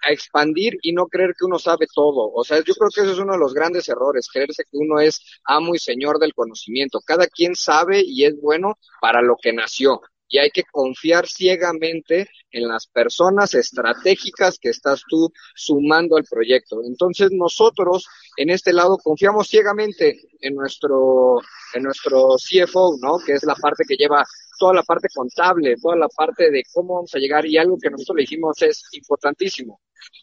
a 0.04 0.12
expandir 0.12 0.78
y 0.82 0.92
no 0.92 1.06
creer 1.06 1.34
que 1.38 1.44
uno 1.44 1.58
sabe 1.58 1.86
todo. 1.92 2.30
O 2.32 2.44
sea, 2.44 2.58
yo 2.58 2.74
creo 2.74 2.90
que 2.94 3.02
eso 3.02 3.12
es 3.12 3.18
uno 3.18 3.32
de 3.32 3.38
los 3.38 3.54
grandes 3.54 3.88
errores, 3.88 4.28
creerse 4.32 4.64
que 4.64 4.76
uno 4.76 5.00
es 5.00 5.20
amo 5.44 5.74
y 5.74 5.78
señor 5.78 6.18
del 6.18 6.34
conocimiento. 6.34 7.00
Cada 7.04 7.26
quien 7.26 7.54
sabe 7.56 8.02
y 8.04 8.24
es 8.24 8.40
bueno 8.40 8.78
para 9.00 9.22
lo 9.22 9.36
que 9.40 9.52
nació. 9.52 10.00
Y 10.26 10.38
hay 10.38 10.50
que 10.50 10.64
confiar 10.64 11.28
ciegamente 11.28 12.28
en 12.50 12.66
las 12.66 12.86
personas 12.86 13.54
estratégicas 13.54 14.58
que 14.58 14.70
estás 14.70 15.02
tú 15.08 15.30
sumando 15.54 16.16
al 16.16 16.24
proyecto. 16.24 16.80
Entonces 16.84 17.30
nosotros 17.30 18.06
en 18.36 18.50
este 18.50 18.72
lado 18.72 18.96
confiamos 18.96 19.48
ciegamente 19.48 20.18
en 20.40 20.54
nuestro, 20.54 21.40
en 21.74 21.82
nuestro 21.82 22.36
CFO, 22.36 22.96
¿no? 23.00 23.18
Que 23.24 23.34
es 23.34 23.44
la 23.44 23.54
parte 23.54 23.84
que 23.86 23.96
lleva 23.96 24.24
toda 24.58 24.74
la 24.74 24.82
parte 24.82 25.08
contable, 25.14 25.76
toda 25.80 25.96
la 25.96 26.08
parte 26.08 26.50
de 26.50 26.62
cómo 26.72 26.94
vamos 26.94 27.14
a 27.14 27.18
llegar 27.18 27.46
y 27.46 27.58
algo 27.58 27.76
que 27.80 27.90
nosotros 27.90 28.16
le 28.16 28.22
dijimos 28.22 28.60
es 28.62 28.84
importantísimo. 28.92 29.80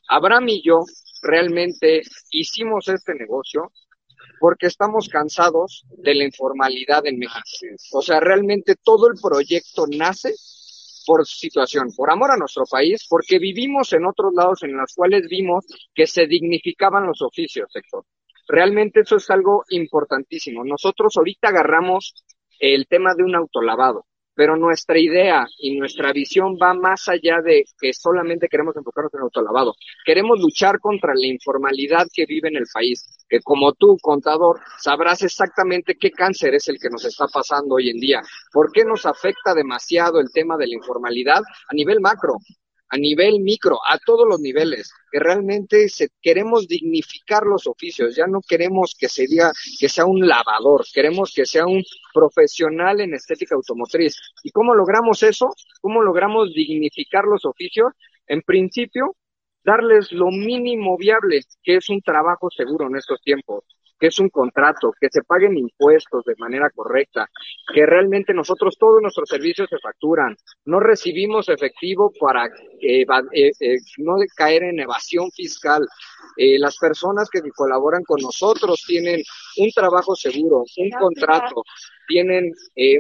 Abraham 0.08 0.50
y 0.50 0.64
yo 0.64 0.82
realmente 1.22 2.02
hicimos 2.32 2.88
este 2.88 3.14
negocio 3.16 3.72
porque 4.40 4.68
estamos 4.68 5.08
cansados 5.08 5.86
de 5.98 6.16
la 6.16 6.26
informalidad 6.26 7.06
en 7.06 7.20
México. 7.20 7.46
O 7.94 8.02
sea, 8.02 8.20
realmente 8.20 8.76
todo 8.84 9.08
el 9.08 9.20
proyecto 9.22 9.86
nace 9.88 10.34
por 11.06 11.26
situación, 11.26 11.90
por 11.96 12.12
amor 12.12 12.32
a 12.32 12.38
nuestro 12.38 12.64
país, 12.70 13.06
porque 13.10 13.40
vivimos 13.40 13.94
en 13.94 14.06
otros 14.06 14.34
lados 14.34 14.64
en 14.64 14.76
los 14.76 14.94
cuales 14.96 15.28
vimos 15.28 15.66
que 15.94 16.08
se 16.08 16.26
dignificaban 16.26 17.06
los 17.06 17.22
oficios, 17.22 17.72
sector. 17.72 18.06
Realmente 18.48 19.02
eso 19.02 19.16
es 19.16 19.30
algo 19.30 19.64
importantísimo. 19.70 20.64
Nosotros 20.64 21.16
ahorita 21.18 21.50
agarramos 21.50 22.14
el 22.60 22.88
tema 22.88 23.14
de 23.16 23.24
un 23.24 23.36
autolavado 23.36 24.06
pero 24.36 24.56
nuestra 24.56 24.98
idea 24.98 25.48
y 25.58 25.78
nuestra 25.78 26.12
visión 26.12 26.58
va 26.62 26.74
más 26.74 27.08
allá 27.08 27.42
de 27.42 27.66
que 27.80 27.94
solamente 27.94 28.48
queremos 28.48 28.76
enfocarnos 28.76 29.14
en 29.14 29.20
el 29.20 29.24
autolavado. 29.24 29.76
Queremos 30.06 30.40
luchar 30.40 30.80
contra 30.80 31.14
la 31.14 31.28
informalidad 31.28 32.08
que 32.14 32.26
vive 32.26 32.50
en 32.50 32.58
el 32.58 32.66
país, 32.74 33.26
que 33.28 33.42
como 33.42 33.74
tú, 33.74 33.98
contador, 34.02 34.60
sabrás 34.80 35.22
exactamente 35.24 35.96
qué 35.96 36.12
cáncer 36.12 36.56
es 36.56 36.68
el 36.68 36.80
que 36.80 36.90
nos 36.90 37.06
está 37.06 37.28
pasando 37.28 37.76
hoy 37.76 37.90
en 37.90 38.00
día, 38.00 38.22
por 38.52 38.72
qué 38.72 38.86
nos 38.86 39.06
afecta 39.06 39.54
demasiado 39.54 40.20
el 40.20 40.32
tema 40.32 40.58
de 40.58 40.68
la 40.68 40.76
informalidad 40.76 41.42
a 41.68 41.74
nivel 41.74 42.00
macro 42.00 42.38
a 42.92 42.98
nivel 42.98 43.40
micro, 43.40 43.80
a 43.88 43.98
todos 43.98 44.28
los 44.28 44.42
niveles, 44.42 44.94
que 45.10 45.20
realmente 45.20 45.88
se, 45.88 46.10
queremos 46.22 46.68
dignificar 46.68 47.44
los 47.44 47.66
oficios, 47.66 48.16
ya 48.16 48.28
no 48.28 48.42
queremos 48.42 48.96
que 49.00 49.08
se 49.08 49.28
diga 49.28 49.52
que 49.80 49.88
sea 49.88 50.06
un 50.06 50.28
lavador, 50.28 50.86
queremos 50.94 51.32
que 51.34 51.46
sea 51.46 51.66
un 51.66 51.84
profesional 52.14 53.00
en 53.00 53.14
estética 53.14 53.56
automotriz. 53.56 54.18
¿Y 54.44 54.52
cómo 54.52 54.76
logramos 54.76 55.24
eso? 55.24 55.56
¿Cómo 55.80 56.02
logramos 56.02 56.54
dignificar 56.54 57.24
los 57.24 57.46
oficios? 57.46 57.94
En 58.28 58.42
principio, 58.42 59.16
darles 59.64 60.12
lo 60.12 60.30
mínimo 60.30 60.98
viable, 60.98 61.42
que 61.64 61.78
es 61.78 61.90
un 61.90 62.02
trabajo 62.02 62.50
seguro 62.52 62.88
en 62.88 62.98
estos 62.98 63.22
tiempos 63.22 63.64
que 64.02 64.08
es 64.08 64.20
un 64.20 64.30
contrato, 64.30 64.92
que 65.00 65.10
se 65.12 65.22
paguen 65.22 65.56
impuestos 65.56 66.26
de 66.26 66.36
manera 66.40 66.72
correcta, 66.72 67.30
que 67.72 67.86
realmente 67.86 68.34
nosotros 68.34 68.76
todos 68.80 69.00
nuestros 69.00 69.30
servicios 69.30 69.70
se 69.70 69.78
facturan, 69.78 70.36
no 70.66 70.80
recibimos 70.80 71.48
efectivo 71.50 72.12
para 72.20 72.48
eh, 72.82 73.06
eh, 73.32 73.78
no 74.00 74.16
caer 74.36 74.64
en 74.64 74.80
evasión 74.80 75.30
fiscal. 75.32 75.88
Eh, 76.36 76.58
las 76.58 76.78
personas 76.80 77.30
que 77.30 77.42
colaboran 77.56 78.04
con 78.04 78.20
nosotros 78.22 78.84
tienen 78.88 79.22
un 79.58 79.70
trabajo 79.70 80.16
seguro, 80.16 80.64
un 80.78 80.90
contrato, 80.90 81.64
tienen 82.08 82.52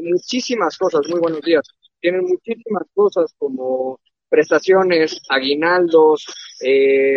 muchísimas 0.03 0.77
cosas, 0.77 1.01
muy 1.09 1.19
buenos 1.19 1.41
días, 1.41 1.67
tienen 1.99 2.25
muchísimas 2.25 2.83
cosas 2.93 3.33
como 3.39 3.99
prestaciones, 4.31 5.21
aguinaldos, 5.29 6.25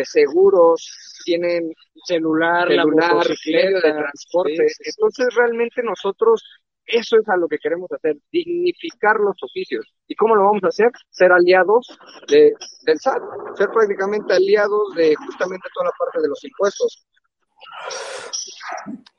seguros, 0.02 1.22
tienen 1.24 1.72
celular, 2.04 2.68
celular 2.68 3.26
medio 3.46 3.80
de 3.80 3.92
transporte. 3.92 4.66
Entonces 4.84 5.34
realmente 5.34 5.82
nosotros 5.82 6.42
eso 6.86 7.16
es 7.16 7.28
a 7.28 7.36
lo 7.36 7.48
que 7.48 7.58
queremos 7.58 7.90
hacer, 7.92 8.16
dignificar 8.30 9.18
los 9.18 9.36
oficios. 9.42 9.86
¿Y 10.06 10.14
cómo 10.14 10.34
lo 10.34 10.44
vamos 10.44 10.64
a 10.64 10.68
hacer? 10.68 10.90
Ser 11.10 11.32
aliados 11.32 11.86
de, 12.28 12.52
del 12.82 12.98
SAT, 12.98 13.22
ser 13.56 13.70
prácticamente 13.70 14.34
aliados 14.34 14.94
de 14.94 15.14
justamente 15.14 15.68
toda 15.72 15.86
la 15.86 15.92
parte 15.98 16.20
de 16.20 16.28
los 16.28 16.44
impuestos. 16.44 17.06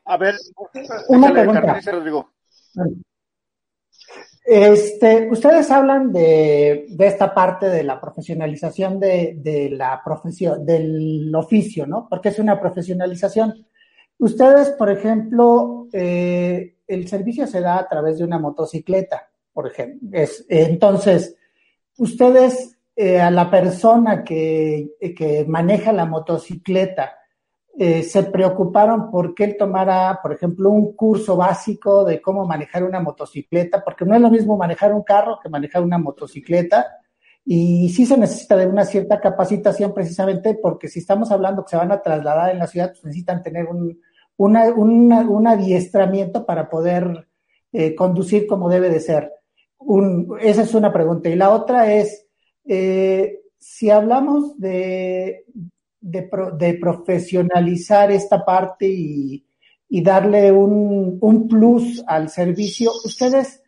A 0.06 0.18
ver, 0.18 0.36
una 1.08 1.32
pregunta. 1.32 1.82
Este, 4.46 5.28
ustedes 5.32 5.72
hablan 5.72 6.14
de, 6.14 6.86
de, 6.88 7.08
esta 7.08 7.34
parte 7.34 7.68
de 7.68 7.84
la 7.84 8.00
profesionalización 8.00 9.00
de, 9.00 9.34
de, 9.38 9.72
la 9.72 10.02
profesión, 10.06 10.64
del 10.64 11.34
oficio, 11.34 11.88
¿no? 11.88 12.08
Porque 12.08 12.30
es 12.30 12.38
una 12.38 12.62
profesionalización. 12.62 13.66
Ustedes, 14.20 14.70
por 14.72 14.92
ejemplo, 14.92 15.88
eh, 15.92 16.76
el 16.88 17.08
servicio 17.08 17.48
se 17.48 17.60
da 17.60 17.80
a 17.80 17.88
través 17.88 18.20
de 18.20 18.24
una 18.24 18.38
motocicleta, 18.38 19.30
por 19.52 19.66
ejemplo. 19.66 20.10
Es, 20.14 20.46
entonces, 20.48 21.36
ustedes, 21.98 22.78
eh, 22.96 23.20
a 23.20 23.32
la 23.32 23.50
persona 23.50 24.24
que, 24.24 24.92
que 25.18 25.44
maneja 25.48 25.92
la 25.92 26.06
motocicleta, 26.06 27.18
eh, 27.78 28.04
se 28.04 28.24
preocuparon 28.24 29.12
por 29.12 29.36
que 29.36 29.44
él 29.44 29.56
tomara, 29.58 30.20
por 30.22 30.32
ejemplo, 30.32 30.70
un 30.70 30.96
curso 30.96 31.36
básico 31.36 32.06
de 32.06 32.22
cómo 32.22 32.46
manejar 32.46 32.84
una 32.84 33.02
motocicleta, 33.02 33.84
porque 33.84 34.06
no 34.06 34.16
es 34.16 34.22
lo 34.22 34.30
mismo 34.30 34.56
manejar 34.56 34.94
un 34.94 35.04
carro 35.04 35.40
que 35.42 35.50
manejar 35.50 35.84
una 35.84 35.98
motocicleta. 35.98 36.88
Y 37.44 37.90
sí 37.90 38.06
se 38.06 38.18
necesita 38.18 38.56
de 38.56 38.66
una 38.66 38.86
cierta 38.86 39.20
capacitación 39.20 39.94
precisamente 39.94 40.58
porque 40.62 40.88
si 40.88 41.00
estamos 41.00 41.32
hablando 41.32 41.64
que 41.64 41.72
se 41.72 41.78
van 41.78 41.92
a 41.92 42.02
trasladar 42.02 42.52
en 42.52 42.60
la 42.60 42.68
ciudad, 42.68 42.92
pues 42.92 43.04
necesitan 43.04 43.44
tener 43.44 43.68
un, 43.68 44.00
un 44.38 45.48
adiestramiento 45.48 46.46
para 46.46 46.70
poder 46.70 47.28
eh, 47.72 47.94
conducir 47.94 48.48
como 48.48 48.70
debe 48.70 48.90
de 48.90 49.02
ser. 49.02 49.32
Esa 50.40 50.62
es 50.62 50.74
una 50.74 50.94
pregunta. 50.94 51.28
Y 51.28 51.36
la 51.36 51.50
otra 51.52 51.94
es, 51.94 52.26
eh, 52.66 53.42
si 53.58 53.90
hablamos 53.90 54.58
de, 54.58 55.46
de, 56.06 56.78
profesionalizar 56.80 58.12
esta 58.12 58.46
parte 58.46 58.86
y, 58.88 59.44
darle 60.04 60.52
un, 60.52 61.18
un, 61.22 61.48
plus 61.48 62.04
al 62.06 62.30
servicio, 62.30 62.92
ustedes 63.06 63.64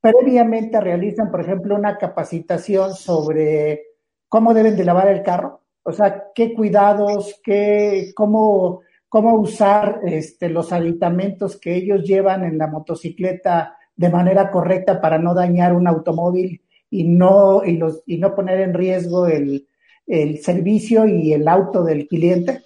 previamente 0.00 0.80
realizan, 0.80 1.30
por 1.30 1.42
ejemplo, 1.42 1.76
una 1.76 1.98
capacitación 1.98 2.94
sobre 2.94 3.82
cómo 4.28 4.54
deben 4.54 4.76
de 4.76 4.84
lavar 4.84 5.08
el 5.08 5.22
carro, 5.22 5.60
o 5.82 5.92
sea, 5.92 6.24
qué 6.34 6.54
cuidados, 6.54 7.40
qué, 7.44 8.12
cómo, 8.16 8.80
cómo 9.08 9.34
usar 9.34 10.00
este, 10.04 10.48
los 10.48 10.72
aditamentos 10.72 11.56
que 11.60 11.76
ellos 11.76 12.02
llevan 12.04 12.44
en 12.44 12.58
la 12.58 12.66
motocicleta 12.66 13.76
de 13.94 14.08
manera 14.08 14.50
correcta 14.50 15.00
para 15.00 15.18
no 15.18 15.34
dañar 15.34 15.74
un 15.74 15.86
automóvil 15.86 16.62
y 16.88 17.04
no, 17.04 17.62
y 17.64 17.76
los, 17.76 18.02
y 18.06 18.18
no 18.18 18.34
poner 18.34 18.60
en 18.60 18.74
riesgo 18.74 19.26
el, 19.26 19.68
el 20.10 20.38
servicio 20.38 21.06
y 21.06 21.32
el 21.32 21.46
auto 21.48 21.84
del 21.84 22.08
cliente? 22.08 22.62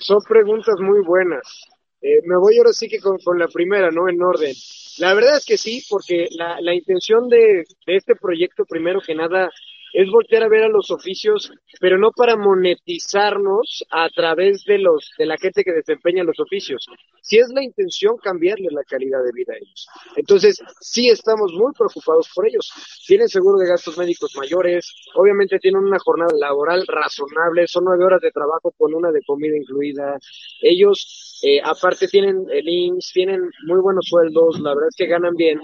son 0.00 0.22
preguntas 0.28 0.76
muy 0.78 1.04
buenas. 1.04 1.64
Eh, 2.00 2.20
me 2.24 2.36
voy 2.36 2.56
ahora 2.56 2.72
sí 2.72 2.88
que 2.88 3.00
con, 3.00 3.18
la 3.38 3.48
primera, 3.48 3.90
¿no? 3.90 4.08
En 4.08 4.22
orden. 4.22 4.54
La 4.98 5.12
verdad 5.12 5.38
es 5.38 5.44
que 5.44 5.56
sí, 5.56 5.84
porque 5.90 6.28
la, 6.30 6.60
la 6.60 6.72
intención 6.72 7.28
de, 7.28 7.64
de 7.86 7.96
este 7.96 8.14
proyecto, 8.14 8.64
primero 8.64 9.00
que 9.00 9.14
nada, 9.14 9.50
es 9.92 10.10
voltear 10.10 10.42
a 10.42 10.48
ver 10.48 10.64
a 10.64 10.68
los 10.68 10.90
oficios, 10.90 11.50
pero 11.80 11.98
no 11.98 12.10
para 12.10 12.36
monetizarnos 12.36 13.84
a 13.90 14.08
través 14.10 14.64
de 14.64 14.78
los 14.78 15.10
de 15.18 15.26
la 15.26 15.36
gente 15.38 15.64
que 15.64 15.72
desempeña 15.72 16.24
los 16.24 16.38
oficios. 16.38 16.86
Si 17.22 17.38
es 17.38 17.48
la 17.48 17.62
intención 17.62 18.16
cambiarle 18.18 18.68
la 18.70 18.84
calidad 18.84 19.22
de 19.24 19.32
vida 19.32 19.54
a 19.54 19.56
ellos. 19.56 19.88
Entonces, 20.16 20.62
sí 20.80 21.08
estamos 21.08 21.52
muy 21.52 21.72
preocupados 21.72 22.28
por 22.34 22.46
ellos. 22.46 22.70
Tienen 23.06 23.28
seguro 23.28 23.58
de 23.58 23.66
gastos 23.66 23.98
médicos 23.98 24.32
mayores, 24.36 24.92
obviamente 25.14 25.58
tienen 25.58 25.82
una 25.82 25.98
jornada 25.98 26.32
laboral 26.38 26.84
razonable, 26.86 27.66
son 27.66 27.84
nueve 27.84 28.04
horas 28.04 28.20
de 28.20 28.30
trabajo 28.30 28.72
con 28.76 28.94
una 28.94 29.10
de 29.10 29.22
comida 29.26 29.56
incluida. 29.56 30.18
Ellos, 30.60 31.40
eh, 31.42 31.60
aparte, 31.64 32.06
tienen 32.06 32.46
el 32.50 32.68
IMSS, 32.68 33.12
tienen 33.12 33.50
muy 33.66 33.80
buenos 33.80 34.06
sueldos, 34.08 34.60
la 34.60 34.74
verdad 34.74 34.88
es 34.88 34.96
que 34.96 35.06
ganan 35.06 35.34
bien. 35.34 35.60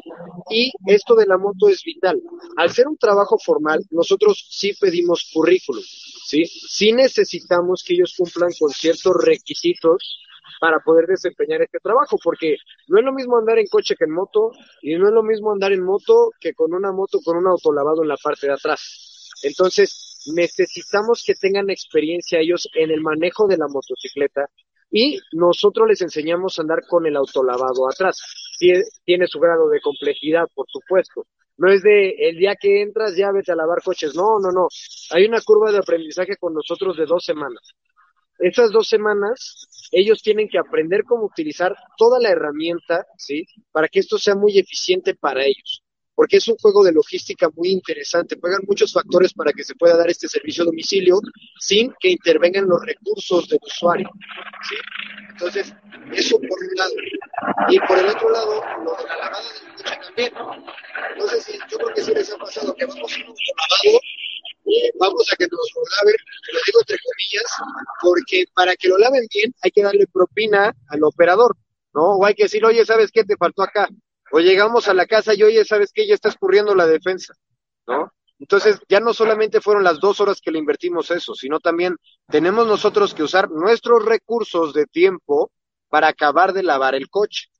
Y 0.50 0.72
esto 0.86 1.14
de 1.14 1.26
la 1.26 1.38
moto 1.38 1.68
es 1.68 1.82
vital. 1.84 2.20
Al 2.56 2.70
ser 2.70 2.88
un 2.88 2.96
trabajo 2.96 3.38
formal, 3.38 3.80
nosotros 3.90 4.11
nosotros 4.12 4.46
sí 4.50 4.74
pedimos 4.78 5.30
currículum, 5.32 5.82
¿sí? 6.26 6.44
Sí 6.44 6.92
necesitamos 6.92 7.82
que 7.82 7.94
ellos 7.94 8.14
cumplan 8.16 8.50
con 8.58 8.68
ciertos 8.70 9.14
requisitos 9.24 10.20
para 10.60 10.80
poder 10.80 11.06
desempeñar 11.06 11.62
este 11.62 11.78
trabajo, 11.78 12.18
porque 12.22 12.56
no 12.88 12.98
es 12.98 13.04
lo 13.04 13.12
mismo 13.12 13.38
andar 13.38 13.58
en 13.58 13.66
coche 13.68 13.94
que 13.98 14.04
en 14.04 14.12
moto, 14.12 14.52
y 14.82 14.96
no 14.96 15.08
es 15.08 15.14
lo 15.14 15.22
mismo 15.22 15.50
andar 15.50 15.72
en 15.72 15.82
moto 15.82 16.30
que 16.38 16.52
con 16.52 16.74
una 16.74 16.92
moto 16.92 17.20
con 17.24 17.38
un 17.38 17.46
autolavado 17.46 18.02
en 18.02 18.08
la 18.08 18.16
parte 18.22 18.46
de 18.48 18.52
atrás. 18.52 19.30
Entonces, 19.42 20.20
necesitamos 20.34 21.24
que 21.26 21.34
tengan 21.34 21.70
experiencia 21.70 22.38
ellos 22.38 22.68
en 22.74 22.90
el 22.90 23.00
manejo 23.00 23.46
de 23.48 23.56
la 23.56 23.66
motocicleta 23.66 24.46
y 24.90 25.18
nosotros 25.32 25.88
les 25.88 26.02
enseñamos 26.02 26.58
a 26.58 26.62
andar 26.62 26.86
con 26.86 27.06
el 27.06 27.16
autolavado 27.16 27.88
atrás. 27.88 28.20
Tiene 28.58 29.26
su 29.26 29.40
grado 29.40 29.68
de 29.68 29.80
complejidad, 29.80 30.46
por 30.54 30.66
supuesto, 30.68 31.26
no 31.56 31.70
es 31.70 31.82
de 31.82 32.10
el 32.28 32.38
día 32.38 32.56
que 32.56 32.82
entras 32.82 33.16
ya 33.16 33.30
vete 33.30 33.52
a 33.52 33.56
lavar 33.56 33.82
coches. 33.82 34.14
No, 34.14 34.38
no, 34.40 34.50
no. 34.50 34.68
Hay 35.10 35.24
una 35.24 35.40
curva 35.40 35.70
de 35.70 35.78
aprendizaje 35.78 36.36
con 36.36 36.54
nosotros 36.54 36.96
de 36.96 37.06
dos 37.06 37.24
semanas. 37.24 37.62
Esas 38.38 38.72
dos 38.72 38.88
semanas, 38.88 39.88
ellos 39.92 40.22
tienen 40.22 40.48
que 40.48 40.58
aprender 40.58 41.04
cómo 41.04 41.26
utilizar 41.26 41.76
toda 41.96 42.18
la 42.18 42.30
herramienta, 42.30 43.06
¿sí? 43.16 43.46
Para 43.70 43.88
que 43.88 44.00
esto 44.00 44.18
sea 44.18 44.34
muy 44.34 44.58
eficiente 44.58 45.14
para 45.14 45.44
ellos. 45.44 45.84
Porque 46.14 46.36
es 46.36 46.48
un 46.48 46.56
juego 46.56 46.84
de 46.84 46.92
logística 46.92 47.48
muy 47.54 47.70
interesante. 47.70 48.36
Juegan 48.40 48.62
muchos 48.66 48.92
factores 48.92 49.32
para 49.32 49.52
que 49.52 49.64
se 49.64 49.74
pueda 49.74 49.96
dar 49.96 50.10
este 50.10 50.28
servicio 50.28 50.62
a 50.62 50.66
domicilio 50.66 51.20
sin 51.58 51.92
que 51.98 52.10
intervengan 52.10 52.68
los 52.68 52.84
recursos 52.84 53.48
del 53.48 53.58
usuario. 53.62 54.10
Entonces, 55.30 55.74
eso 56.12 56.38
por 56.38 56.58
un 56.58 56.74
lado. 56.76 56.92
Y 57.68 57.78
por 57.80 57.98
el 57.98 58.06
otro 58.06 58.30
lado, 58.30 58.62
lo 58.84 58.96
de 58.96 59.08
la 59.08 59.16
lavada 59.16 59.42
del 59.42 59.72
coche 59.72 59.98
también. 60.04 60.32
No 61.18 61.26
sé 61.28 61.40
si, 61.40 61.58
yo 61.70 61.78
creo 61.78 61.94
que 61.94 62.02
sí 62.02 62.14
les 62.14 62.32
ha 62.32 62.36
pasado 62.36 62.74
que 62.74 62.84
vamos 62.84 63.12
a 63.12 63.16
un 63.16 63.22
lavado 63.24 64.00
vamos 64.98 65.26
a 65.32 65.36
que 65.36 65.44
nos 65.44 65.72
lo 65.74 65.82
laven, 65.82 66.16
lo 66.52 66.60
digo 66.66 66.80
entre 66.80 66.96
comillas, 66.98 67.50
porque 68.00 68.44
para 68.54 68.76
que 68.76 68.88
lo 68.88 68.98
laven 68.98 69.26
bien 69.32 69.54
hay 69.62 69.70
que 69.70 69.82
darle 69.82 70.06
propina 70.06 70.74
al 70.88 71.04
operador, 71.04 71.56
¿no? 71.94 72.16
O 72.16 72.24
hay 72.24 72.34
que 72.34 72.44
decir, 72.44 72.64
oye, 72.64 72.84
¿sabes 72.84 73.10
qué 73.12 73.24
te 73.24 73.36
faltó 73.36 73.62
acá? 73.62 73.88
O 74.32 74.40
llegamos 74.40 74.88
a 74.88 74.94
la 74.94 75.06
casa 75.06 75.34
y, 75.34 75.42
oye, 75.42 75.64
¿sabes 75.64 75.92
qué? 75.92 76.06
Ya 76.06 76.14
está 76.14 76.30
escurriendo 76.30 76.74
la 76.74 76.86
defensa, 76.86 77.34
¿no? 77.86 78.10
Entonces, 78.38 78.80
ya 78.88 78.98
no 78.98 79.14
solamente 79.14 79.60
fueron 79.60 79.84
las 79.84 80.00
dos 80.00 80.20
horas 80.20 80.40
que 80.40 80.50
le 80.50 80.58
invertimos 80.58 81.10
eso, 81.12 81.34
sino 81.34 81.60
también 81.60 81.96
tenemos 82.28 82.66
nosotros 82.66 83.14
que 83.14 83.22
usar 83.22 83.50
nuestros 83.50 84.04
recursos 84.04 84.72
de 84.72 84.86
tiempo 84.86 85.52
para 85.88 86.08
acabar 86.08 86.52
de 86.52 86.62
lavar 86.62 86.94
el 86.94 87.08
coche. 87.08 87.50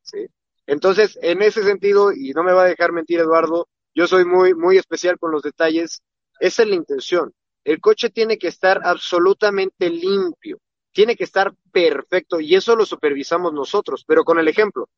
¿sí? 0.00 0.26
Entonces, 0.66 1.18
en 1.20 1.42
ese 1.42 1.64
sentido, 1.64 2.12
y 2.12 2.30
no 2.30 2.44
me 2.44 2.52
va 2.52 2.62
a 2.62 2.68
dejar 2.68 2.92
mentir 2.92 3.20
Eduardo, 3.20 3.68
yo 3.94 4.06
soy 4.06 4.24
muy, 4.24 4.54
muy 4.54 4.78
especial 4.78 5.18
con 5.18 5.32
los 5.32 5.42
detalles, 5.42 6.02
esa 6.40 6.62
es 6.62 6.68
la 6.68 6.76
intención. 6.76 7.34
El 7.64 7.80
coche 7.80 8.10
tiene 8.10 8.38
que 8.38 8.48
estar 8.48 8.80
absolutamente 8.84 9.90
limpio, 9.90 10.60
tiene 10.92 11.16
que 11.16 11.24
estar 11.24 11.52
perfecto, 11.72 12.40
y 12.40 12.54
eso 12.54 12.74
lo 12.74 12.86
supervisamos 12.86 13.52
nosotros, 13.52 14.04
pero 14.06 14.24
con 14.24 14.38
el 14.38 14.48
ejemplo. 14.48 14.88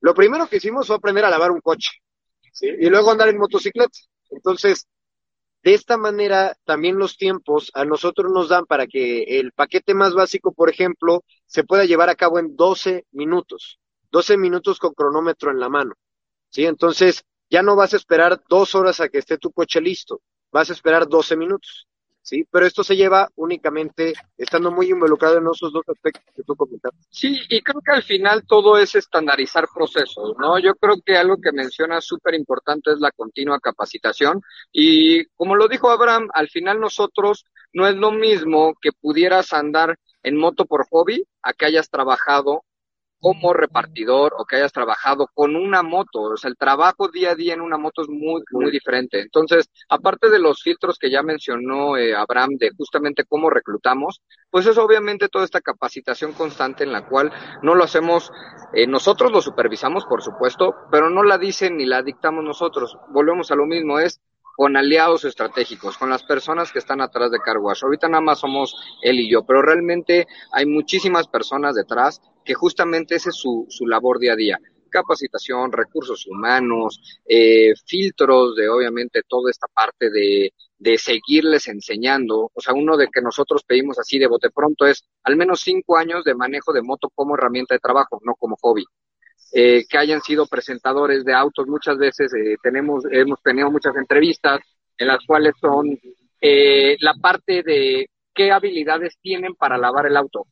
Lo 0.00 0.14
primero 0.14 0.48
que 0.48 0.56
hicimos 0.56 0.86
fue 0.86 0.96
aprender 0.96 1.24
a 1.24 1.30
lavar 1.30 1.50
un 1.50 1.60
coche, 1.60 1.90
y 2.60 2.88
luego 2.88 3.10
andar 3.10 3.28
en 3.28 3.38
motocicleta. 3.38 3.98
Entonces, 4.30 4.86
de 5.62 5.74
esta 5.74 5.96
manera, 5.96 6.56
también 6.64 6.98
los 6.98 7.16
tiempos 7.16 7.70
a 7.74 7.84
nosotros 7.84 8.30
nos 8.32 8.48
dan 8.48 8.66
para 8.66 8.86
que 8.86 9.40
el 9.40 9.52
paquete 9.52 9.94
más 9.94 10.14
básico, 10.14 10.52
por 10.52 10.70
ejemplo, 10.70 11.24
se 11.46 11.64
pueda 11.64 11.84
llevar 11.84 12.08
a 12.08 12.14
cabo 12.14 12.38
en 12.38 12.54
12 12.54 13.04
minutos. 13.10 13.80
12 14.12 14.36
minutos 14.36 14.78
con 14.78 14.94
cronómetro 14.94 15.50
en 15.50 15.58
la 15.58 15.68
mano. 15.68 15.94
¿Sí? 16.50 16.64
Entonces, 16.64 17.24
ya 17.50 17.62
no 17.62 17.76
vas 17.76 17.94
a 17.94 17.96
esperar 17.96 18.42
dos 18.48 18.74
horas 18.74 19.00
a 19.00 19.08
que 19.08 19.18
esté 19.18 19.38
tu 19.38 19.50
coche 19.50 19.80
listo. 19.80 20.20
Vas 20.52 20.70
a 20.70 20.72
esperar 20.72 21.08
12 21.08 21.36
minutos. 21.36 21.88
¿Sí? 22.26 22.44
Pero 22.50 22.66
esto 22.66 22.82
se 22.82 22.96
lleva 22.96 23.28
únicamente 23.36 24.12
estando 24.36 24.72
muy 24.72 24.90
involucrado 24.90 25.38
en 25.38 25.44
esos 25.44 25.72
dos 25.72 25.84
aspectos 25.88 26.24
que 26.34 26.42
tú 26.42 26.56
comentaste. 26.56 26.98
Sí, 27.08 27.38
y 27.48 27.62
creo 27.62 27.80
que 27.80 27.92
al 27.92 28.02
final 28.02 28.44
todo 28.46 28.76
es 28.76 28.96
estandarizar 28.96 29.68
procesos, 29.72 30.34
¿no? 30.38 30.58
Yo 30.58 30.74
creo 30.74 30.96
que 31.04 31.16
algo 31.16 31.36
que 31.40 31.52
menciona 31.52 32.00
súper 32.00 32.34
importante 32.34 32.90
es 32.90 32.98
la 32.98 33.12
continua 33.12 33.60
capacitación 33.60 34.42
y 34.72 35.24
como 35.36 35.54
lo 35.54 35.68
dijo 35.68 35.88
Abraham, 35.90 36.28
al 36.34 36.48
final 36.48 36.80
nosotros 36.80 37.46
no 37.72 37.86
es 37.86 37.94
lo 37.94 38.10
mismo 38.10 38.74
que 38.80 38.90
pudieras 38.92 39.52
andar 39.52 39.96
en 40.24 40.36
moto 40.36 40.66
por 40.66 40.86
hobby 40.90 41.24
a 41.42 41.52
que 41.52 41.66
hayas 41.66 41.88
trabajado 41.88 42.64
como 43.20 43.52
repartidor 43.52 44.34
o 44.38 44.44
que 44.44 44.56
hayas 44.56 44.72
trabajado 44.72 45.28
con 45.34 45.56
una 45.56 45.82
moto. 45.82 46.20
O 46.20 46.36
sea, 46.36 46.50
el 46.50 46.56
trabajo 46.56 47.08
día 47.08 47.32
a 47.32 47.34
día 47.34 47.54
en 47.54 47.60
una 47.60 47.78
moto 47.78 48.02
es 48.02 48.08
muy, 48.08 48.42
muy 48.52 48.70
diferente. 48.70 49.20
Entonces, 49.20 49.70
aparte 49.88 50.30
de 50.30 50.38
los 50.38 50.62
filtros 50.62 50.98
que 50.98 51.10
ya 51.10 51.22
mencionó 51.22 51.96
eh, 51.96 52.14
Abraham 52.14 52.56
de 52.58 52.70
justamente 52.76 53.24
cómo 53.24 53.50
reclutamos, 53.50 54.22
pues 54.50 54.66
es 54.66 54.78
obviamente 54.78 55.28
toda 55.28 55.44
esta 55.44 55.60
capacitación 55.60 56.32
constante 56.32 56.84
en 56.84 56.92
la 56.92 57.06
cual 57.06 57.32
no 57.62 57.74
lo 57.74 57.84
hacemos, 57.84 58.30
eh, 58.72 58.86
nosotros 58.86 59.32
lo 59.32 59.40
supervisamos, 59.40 60.04
por 60.04 60.22
supuesto, 60.22 60.74
pero 60.90 61.10
no 61.10 61.22
la 61.22 61.38
dicen 61.38 61.76
ni 61.76 61.86
la 61.86 62.02
dictamos 62.02 62.44
nosotros. 62.44 62.96
Volvemos 63.10 63.50
a 63.50 63.56
lo 63.56 63.66
mismo, 63.66 63.98
es 63.98 64.20
con 64.56 64.76
aliados 64.76 65.24
estratégicos, 65.24 65.98
con 65.98 66.08
las 66.08 66.22
personas 66.22 66.72
que 66.72 66.78
están 66.78 67.02
atrás 67.02 67.30
de 67.30 67.38
Carwash. 67.38 67.84
Ahorita 67.84 68.08
nada 68.08 68.22
más 68.22 68.38
somos 68.38 68.74
él 69.02 69.20
y 69.20 69.30
yo, 69.30 69.44
pero 69.44 69.60
realmente 69.60 70.26
hay 70.50 70.64
muchísimas 70.64 71.28
personas 71.28 71.74
detrás 71.74 72.22
que 72.46 72.54
justamente 72.54 73.16
ese 73.16 73.30
es 73.30 73.36
su, 73.36 73.66
su 73.68 73.86
labor 73.86 74.18
día 74.18 74.32
a 74.32 74.36
día 74.36 74.58
capacitación, 74.88 75.72
recursos 75.72 76.26
humanos, 76.26 77.20
eh, 77.28 77.74
filtros 77.84 78.56
de 78.56 78.68
obviamente 78.68 79.20
toda 79.28 79.50
esta 79.50 79.66
parte 79.66 80.10
de, 80.10 80.54
de 80.78 80.98
seguirles 80.98 81.68
enseñando. 81.68 82.50
O 82.54 82.60
sea, 82.60 82.74
uno 82.74 82.96
de 82.96 83.08
que 83.08 83.20
nosotros 83.20 83.62
pedimos 83.64 83.98
así 83.98 84.18
de 84.18 84.26
bote 84.26 84.48
pronto 84.50 84.86
es 84.86 85.04
al 85.24 85.36
menos 85.36 85.60
cinco 85.60 85.96
años 85.96 86.24
de 86.24 86.34
manejo 86.34 86.72
de 86.72 86.82
moto 86.82 87.10
como 87.14 87.34
herramienta 87.34 87.74
de 87.74 87.80
trabajo, 87.80 88.20
no 88.24 88.34
como 88.34 88.56
hobby. 88.56 88.84
Eh, 89.52 89.84
que 89.88 89.98
hayan 89.98 90.20
sido 90.20 90.46
presentadores 90.46 91.24
de 91.24 91.32
autos. 91.32 91.66
Muchas 91.66 91.96
veces 91.98 92.32
eh, 92.34 92.56
tenemos, 92.62 93.04
hemos 93.10 93.40
tenido 93.42 93.70
muchas 93.70 93.94
entrevistas 93.96 94.60
en 94.98 95.08
las 95.08 95.24
cuales 95.26 95.54
son 95.60 95.98
eh, 96.40 96.96
la 97.00 97.14
parte 97.14 97.62
de 97.62 98.08
qué 98.34 98.50
habilidades 98.50 99.16
tienen 99.20 99.54
para 99.54 99.78
lavar 99.78 100.06
el 100.06 100.16
auto. 100.16 100.46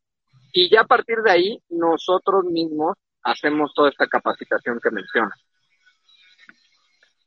Y 0.57 0.70
ya 0.70 0.82
a 0.82 0.86
partir 0.86 1.16
de 1.24 1.32
ahí, 1.32 1.62
nosotros 1.68 2.44
mismos 2.44 2.96
hacemos 3.24 3.72
toda 3.74 3.90
esta 3.90 4.07
capacitación 4.07 4.78
que 4.80 4.92
menciona. 4.92 5.34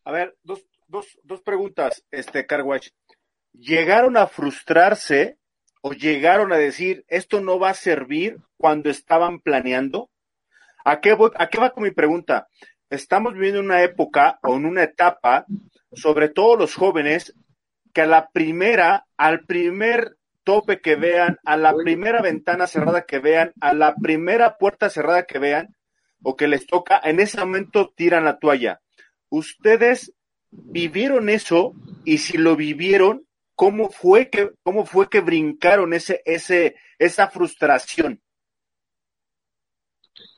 A 0.06 0.12
ver, 0.14 0.38
dos, 0.44 0.64
dos, 0.88 1.20
dos 1.24 1.42
preguntas, 1.42 2.06
este 2.10 2.46
Carwash. 2.46 2.88
¿Llegaron 3.52 4.16
a 4.16 4.28
frustrarse 4.28 5.38
o 5.82 5.92
llegaron 5.92 6.54
a 6.54 6.58
decir 6.58 7.04
esto 7.10 7.42
no 7.42 7.60
va 7.60 7.72
a 7.72 7.74
servir 7.74 8.38
cuando 8.56 8.90
estaban 8.90 9.42
planeando? 9.42 10.10
¿A 10.86 11.02
qué, 11.02 11.18
¿A 11.36 11.50
qué 11.50 11.60
va 11.60 11.72
con 11.72 11.84
mi 11.84 11.92
pregunta? 11.92 12.48
Estamos 12.90 13.34
viviendo 13.34 13.60
una 13.60 13.84
época 13.84 14.40
o 14.42 14.56
en 14.56 14.66
una 14.66 14.84
etapa, 14.84 15.46
sobre 15.92 16.30
todo 16.30 16.56
los 16.56 16.76
jóvenes, 16.76 17.36
que 17.94 18.02
a 18.04 18.06
la 18.06 18.30
primera, 18.30 19.06
al 19.18 19.42
primer 19.42 20.17
tope 20.48 20.80
que 20.80 20.96
vean, 20.96 21.40
a 21.44 21.58
la 21.58 21.76
primera 21.76 22.22
ventana 22.22 22.68
cerrada 22.68 23.02
que 23.02 23.20
vean, 23.20 23.52
a 23.60 23.74
la 23.74 23.96
primera 23.96 24.58
puerta 24.58 24.90
cerrada 24.90 25.26
que 25.26 25.40
vean, 25.40 25.76
o 26.24 26.38
que 26.38 26.48
les 26.48 26.66
toca, 26.66 27.02
en 27.04 27.20
ese 27.20 27.38
momento 27.38 27.92
tiran 27.94 28.24
la 28.24 28.40
toalla. 28.40 28.80
Ustedes 29.28 30.14
vivieron 30.50 31.28
eso 31.28 31.74
y 32.06 32.20
si 32.20 32.38
lo 32.38 32.56
vivieron, 32.56 33.28
¿cómo 33.56 33.90
fue 33.90 34.30
que, 34.30 34.52
cómo 34.64 34.86
fue 34.86 35.10
que 35.10 35.20
brincaron 35.20 35.92
ese, 35.92 36.22
ese, 36.24 36.76
esa 36.98 37.28
frustración? 37.28 38.22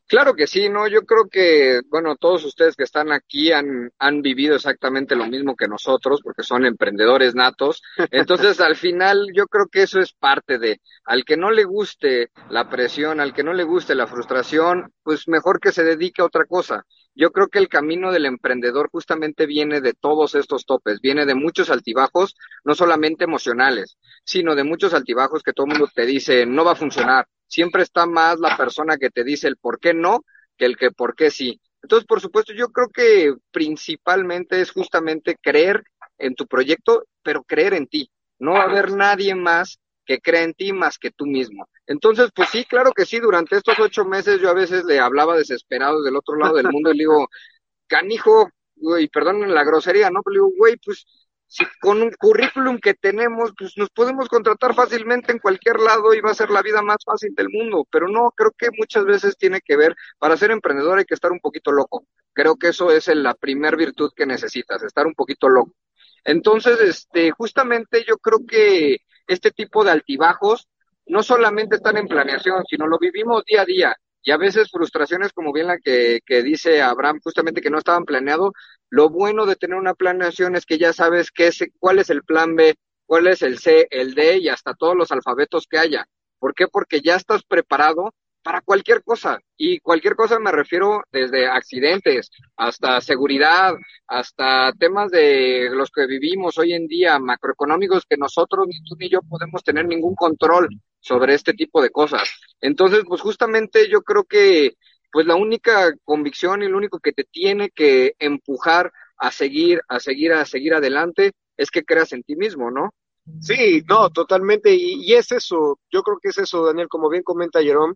Claro 0.10 0.34
que 0.34 0.47
sí, 0.47 0.70
¿no? 0.70 0.88
Yo 0.88 1.03
creo 1.05 1.30
que, 1.30 1.82
bueno, 1.88 2.16
todos 2.16 2.43
ustedes 2.43 2.76
que 2.76 2.84
están 2.84 3.12
aquí 3.12 3.51
han, 3.51 3.91
han 3.99 4.24
vivido 4.24 4.55
exactamente 4.55 5.16
lo 5.16 5.28
mismo 5.28 5.55
que 5.55 5.68
nosotros, 5.68 6.22
porque 6.24 6.41
son 6.41 6.66
emprendedores 6.66 7.36
natos. 7.36 7.84
Entonces, 8.10 8.60
al 8.60 8.76
final, 8.76 9.28
yo 9.36 9.45
creo 9.45 9.68
que 9.68 9.84
eso 9.84 9.99
es 9.99 10.12
parte 10.14 10.57
de, 10.57 10.82
al 11.05 11.24
que 11.26 11.38
no 11.38 11.51
le 11.51 11.64
guste 11.64 12.32
la 12.49 12.68
presión, 12.72 13.20
al 13.20 13.36
que 13.36 13.43
no 13.43 13.53
le 13.53 13.64
guste 13.64 13.93
la 13.93 14.07
frustración, 14.07 14.91
pues 15.03 15.28
mejor 15.28 15.60
que 15.60 15.72
se 15.72 15.84
dedique 15.84 16.24
a 16.24 16.26
otra 16.26 16.45
cosa. 16.45 16.88
Yo 17.20 17.34
creo 17.34 17.50
que 17.50 17.60
el 17.60 17.68
camino 17.68 18.14
del 18.14 18.26
emprendedor 18.26 18.90
justamente 18.90 19.46
viene 19.46 19.82
de 19.82 19.92
todos 19.92 20.36
estos 20.36 20.66
topes, 20.66 21.02
viene 21.02 21.26
de 21.26 21.36
muchos 21.36 21.70
altibajos, 21.70 22.34
no 22.64 22.76
solamente 22.76 23.26
emocionales, 23.26 23.98
sino 24.24 24.56
de 24.56 24.64
muchos 24.64 24.94
altibajos 24.94 25.44
que 25.44 25.52
todo 25.52 25.66
el 25.66 25.74
mundo 25.74 25.92
te 25.94 26.06
dice, 26.06 26.46
no 26.46 26.64
va 26.64 26.72
a 26.72 26.76
funcionar. 26.76 27.28
Siempre 27.46 27.84
está 27.84 28.06
más 28.06 28.40
la 28.40 28.56
persona 28.56 28.96
que 28.96 29.10
te 29.10 29.26
dice 29.26 29.50
el 29.50 29.58
por 29.58 29.82
qué 29.82 29.94
no 29.94 30.24
que 30.56 30.64
el 30.64 30.78
que 30.78 30.92
por 30.92 31.14
qué 31.14 31.30
sí. 31.30 31.60
Entonces, 31.84 32.08
por 32.08 32.22
supuesto, 32.22 32.54
yo 32.54 32.70
creo 32.70 32.88
que 32.88 33.34
principalmente 33.52 34.62
es 34.62 34.72
justamente 34.72 35.36
creer 35.42 35.84
en 36.18 36.36
tu 36.36 36.48
proyecto, 36.48 37.04
pero 37.22 37.44
creer 37.44 37.74
en 37.74 37.88
ti. 37.88 38.10
No 38.40 38.54
va 38.54 38.62
a 38.62 38.70
haber 38.70 38.94
nadie 38.94 39.36
más 39.36 39.78
que 40.10 40.20
crea 40.20 40.41
en 40.41 40.55
ti 40.55 40.74
más 40.74 40.97
que 40.97 41.12
tú 41.12 41.28
mismo. 41.28 41.70
Entonces, 41.86 42.32
pues 42.36 42.49
sí, 42.49 42.66
claro 42.66 42.93
que 42.93 43.05
sí, 43.05 43.20
durante 43.20 43.55
estos 43.55 43.78
ocho 43.78 44.05
meses 44.05 44.41
yo 44.41 44.49
a 44.49 44.55
veces 44.55 44.84
le 44.86 44.99
hablaba 44.99 45.38
desesperado 45.38 46.01
del 46.01 46.16
otro 46.16 46.36
lado 46.36 46.55
del 46.55 46.68
mundo 46.68 46.91
y 46.91 46.97
le 46.97 47.03
digo, 47.03 47.30
canijo, 47.88 48.49
güey, 48.76 49.07
perdonen 49.07 49.53
la 49.53 49.64
grosería, 49.64 50.10
¿no? 50.10 50.24
Pero 50.24 50.34
le 50.34 50.38
digo, 50.39 50.51
güey, 50.57 50.78
pues 50.84 51.05
si 51.45 51.64
con 51.80 52.01
un 52.01 52.12
currículum 52.18 52.80
que 52.80 52.95
tenemos, 52.95 53.51
pues 53.55 53.74
nos 53.78 53.91
podemos 53.91 54.28
contratar 54.30 54.74
fácilmente 54.74 55.32
en 55.32 55.38
cualquier 55.38 55.80
lado 55.80 56.16
y 56.16 56.22
va 56.22 56.32
a 56.32 56.34
ser 56.34 56.49
la 56.49 56.64
vida 56.64 56.82
más 56.82 56.97
fácil 57.05 57.36
del 57.36 57.49
mundo. 57.49 57.86
Pero 57.91 58.07
no, 58.07 58.32
creo 58.36 58.51
que 58.57 58.70
muchas 58.76 59.05
veces 59.05 59.38
tiene 59.38 59.62
que 59.62 59.78
ver, 59.78 59.95
para 60.18 60.38
ser 60.38 60.49
emprendedor 60.49 60.97
hay 60.97 61.05
que 61.05 61.14
estar 61.14 61.32
un 61.32 61.39
poquito 61.39 61.72
loco. 61.72 62.07
Creo 62.34 62.55
que 62.55 62.70
eso 62.70 62.89
es 62.89 63.05
la 63.10 63.36
primer 63.36 63.78
virtud 63.78 64.12
que 64.16 64.26
necesitas, 64.26 64.82
estar 64.82 65.05
un 65.05 65.14
poquito 65.14 65.49
loco. 65.49 65.76
Entonces, 66.24 66.82
este, 66.82 67.30
justamente 67.30 68.03
yo 68.07 68.18
creo 68.18 68.39
que 68.47 68.97
este 69.30 69.52
tipo 69.52 69.84
de 69.84 69.92
altibajos 69.92 70.68
no 71.06 71.24
solamente 71.24 71.78
están 71.78 71.98
en 71.98 72.08
planeación, 72.08 72.64
sino 72.70 72.88
lo 72.88 72.98
vivimos 73.00 73.44
día 73.46 73.62
a 73.62 73.66
día. 73.66 73.96
Y 74.22 74.32
a 74.32 74.38
veces 74.38 74.70
frustraciones 74.72 75.32
como 75.32 75.54
bien 75.54 75.68
la 75.68 75.78
que, 75.78 76.20
que 76.26 76.44
dice 76.44 76.82
Abraham, 76.82 77.20
justamente 77.24 77.62
que 77.62 77.70
no 77.70 77.78
estaban 77.78 78.06
planeados. 78.06 78.52
Lo 78.90 79.10
bueno 79.10 79.46
de 79.46 79.56
tener 79.56 79.78
una 79.78 79.94
planeación 79.94 80.56
es 80.56 80.66
que 80.66 80.78
ya 80.78 80.94
sabes 80.94 81.32
qué 81.32 81.48
es, 81.48 81.64
cuál 81.80 82.00
es 82.00 82.10
el 82.10 82.24
plan 82.24 82.56
B, 82.56 82.76
cuál 83.06 83.28
es 83.28 83.42
el 83.42 83.60
C, 83.60 83.88
el 83.92 84.14
D 84.14 84.40
y 84.40 84.50
hasta 84.50 84.74
todos 84.74 84.96
los 84.96 85.12
alfabetos 85.12 85.68
que 85.70 85.78
haya. 85.78 86.06
¿Por 86.38 86.54
qué? 86.54 86.68
Porque 86.68 87.02
ya 87.02 87.16
estás 87.16 87.44
preparado 87.44 88.14
para 88.50 88.62
cualquier 88.62 89.04
cosa. 89.04 89.39
Y 89.58 89.80
cualquier 89.80 90.16
cosa 90.16 90.39
me 90.39 90.52
refiero 90.52 91.04
desde 91.12 91.45
accidentes 91.45 92.32
hasta 92.58 93.00
seguridad, 93.00 93.76
hasta 94.08 94.74
temas 94.74 95.12
de 95.12 95.70
los 95.72 95.91
que 95.91 96.08
vivimos 96.08 96.58
hoy 96.58 96.74
en 96.74 96.88
día, 96.88 97.20
macroeconómicos, 97.20 98.08
que 98.10 98.18
nosotros, 98.18 98.66
ni 98.68 98.82
tú 98.82 98.95
ni 98.97 99.08
yo, 99.08 99.20
podemos 99.22 99.64
tener 99.64 99.86
ningún 99.86 100.16
control 100.16 100.68
sobre 101.00 101.36
este 101.36 101.54
tipo 101.54 101.80
de 101.80 101.91
cosas. 101.91 102.28
Entonces, 102.60 103.04
pues 103.08 103.22
justamente 103.22 103.88
yo 103.88 104.02
creo 104.02 104.24
que 104.24 104.74
pues 105.12 105.28
la 105.28 105.36
única 105.36 105.93
convicción 106.04 106.64
y 106.64 106.70
lo 106.70 106.78
único 106.78 106.97
que 106.97 107.12
te 107.12 107.26
tiene 107.26 107.70
que 107.70 108.16
empujar 108.18 108.91
a 109.20 109.30
seguir, 109.30 109.80
a 109.88 110.00
seguir, 110.00 110.34
a 110.34 110.43
seguir 110.45 110.74
adelante 110.74 111.34
es 111.56 111.70
que 111.70 111.84
creas 111.84 112.14
en 112.14 112.24
ti 112.24 112.36
mismo, 112.36 112.72
¿no? 112.72 112.95
Sí, 113.41 113.84
no, 113.88 114.10
totalmente. 114.10 114.74
Y, 114.74 115.06
y, 115.06 115.14
es 115.14 115.32
eso, 115.32 115.80
yo 115.91 116.02
creo 116.02 116.18
que 116.20 116.30
es 116.30 116.38
eso, 116.39 116.66
Daniel, 116.66 116.88
como 116.88 117.10
bien 117.10 117.24
comenta 117.24 117.62
Jerome, 117.62 117.93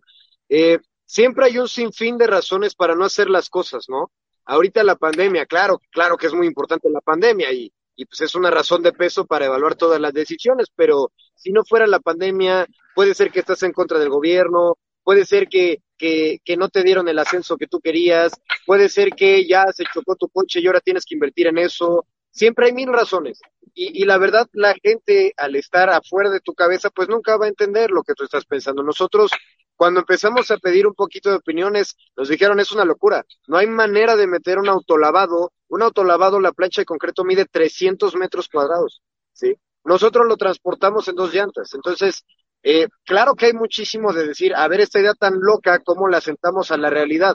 eh, 0.48 0.78
siempre 1.04 1.46
hay 1.46 1.58
un 1.58 1.68
sinfín 1.68 2.18
de 2.18 2.26
razones 2.26 2.74
para 2.74 2.94
no 2.94 3.04
hacer 3.04 3.30
las 3.30 3.48
cosas, 3.48 3.86
¿no? 3.88 4.10
Ahorita 4.44 4.82
la 4.84 4.96
pandemia, 4.96 5.46
claro, 5.46 5.80
claro 5.90 6.16
que 6.16 6.26
es 6.26 6.34
muy 6.34 6.46
importante 6.46 6.90
la 6.90 7.00
pandemia 7.00 7.52
y, 7.52 7.72
y 7.96 8.04
pues 8.04 8.20
es 8.20 8.34
una 8.34 8.50
razón 8.50 8.82
de 8.82 8.92
peso 8.92 9.26
para 9.26 9.46
evaluar 9.46 9.74
todas 9.74 10.00
las 10.00 10.12
decisiones, 10.12 10.68
pero 10.74 11.12
si 11.34 11.50
no 11.52 11.64
fuera 11.64 11.86
la 11.86 12.00
pandemia, 12.00 12.66
puede 12.94 13.14
ser 13.14 13.30
que 13.30 13.40
estás 13.40 13.62
en 13.62 13.72
contra 13.72 13.98
del 13.98 14.10
gobierno, 14.10 14.78
puede 15.02 15.24
ser 15.24 15.48
que, 15.48 15.82
que, 15.96 16.38
que 16.44 16.56
no 16.56 16.68
te 16.68 16.82
dieron 16.82 17.08
el 17.08 17.18
ascenso 17.18 17.56
que 17.56 17.66
tú 17.66 17.80
querías, 17.80 18.32
puede 18.66 18.88
ser 18.88 19.10
que 19.10 19.46
ya 19.46 19.64
se 19.72 19.84
chocó 19.92 20.16
tu 20.16 20.28
coche 20.28 20.60
y 20.60 20.66
ahora 20.66 20.80
tienes 20.80 21.04
que 21.04 21.14
invertir 21.14 21.46
en 21.46 21.58
eso, 21.58 22.06
siempre 22.30 22.66
hay 22.66 22.72
mil 22.72 22.92
razones. 22.92 23.40
Y, 23.76 24.02
y, 24.02 24.04
la 24.04 24.18
verdad, 24.18 24.46
la 24.52 24.74
gente 24.80 25.32
al 25.36 25.56
estar 25.56 25.90
afuera 25.90 26.30
de 26.30 26.40
tu 26.40 26.54
cabeza, 26.54 26.90
pues 26.90 27.08
nunca 27.08 27.36
va 27.36 27.46
a 27.46 27.48
entender 27.48 27.90
lo 27.90 28.04
que 28.04 28.14
tú 28.14 28.22
estás 28.22 28.44
pensando. 28.44 28.84
Nosotros 28.84 29.32
cuando 29.76 30.00
empezamos 30.00 30.50
a 30.50 30.58
pedir 30.58 30.86
un 30.86 30.94
poquito 30.94 31.30
de 31.30 31.36
opiniones, 31.36 31.96
nos 32.16 32.28
dijeron 32.28 32.60
es 32.60 32.72
una 32.72 32.84
locura. 32.84 33.24
No 33.46 33.56
hay 33.56 33.66
manera 33.66 34.16
de 34.16 34.26
meter 34.26 34.58
un 34.58 34.68
autolavado. 34.68 35.52
Un 35.68 35.82
autolavado, 35.82 36.38
la 36.40 36.52
plancha 36.52 36.82
de 36.82 36.86
concreto 36.86 37.24
mide 37.24 37.46
300 37.46 38.14
metros 38.14 38.48
cuadrados. 38.48 39.02
¿sí? 39.32 39.56
Nosotros 39.84 40.26
lo 40.26 40.36
transportamos 40.36 41.08
en 41.08 41.16
dos 41.16 41.34
llantas. 41.34 41.74
Entonces, 41.74 42.24
eh, 42.62 42.86
claro 43.04 43.34
que 43.34 43.46
hay 43.46 43.52
muchísimo 43.52 44.12
de 44.12 44.28
decir, 44.28 44.54
a 44.54 44.68
ver, 44.68 44.80
esta 44.80 45.00
idea 45.00 45.14
tan 45.14 45.40
loca, 45.40 45.80
¿cómo 45.80 46.08
la 46.08 46.20
sentamos 46.20 46.70
a 46.70 46.76
la 46.76 46.90
realidad? 46.90 47.34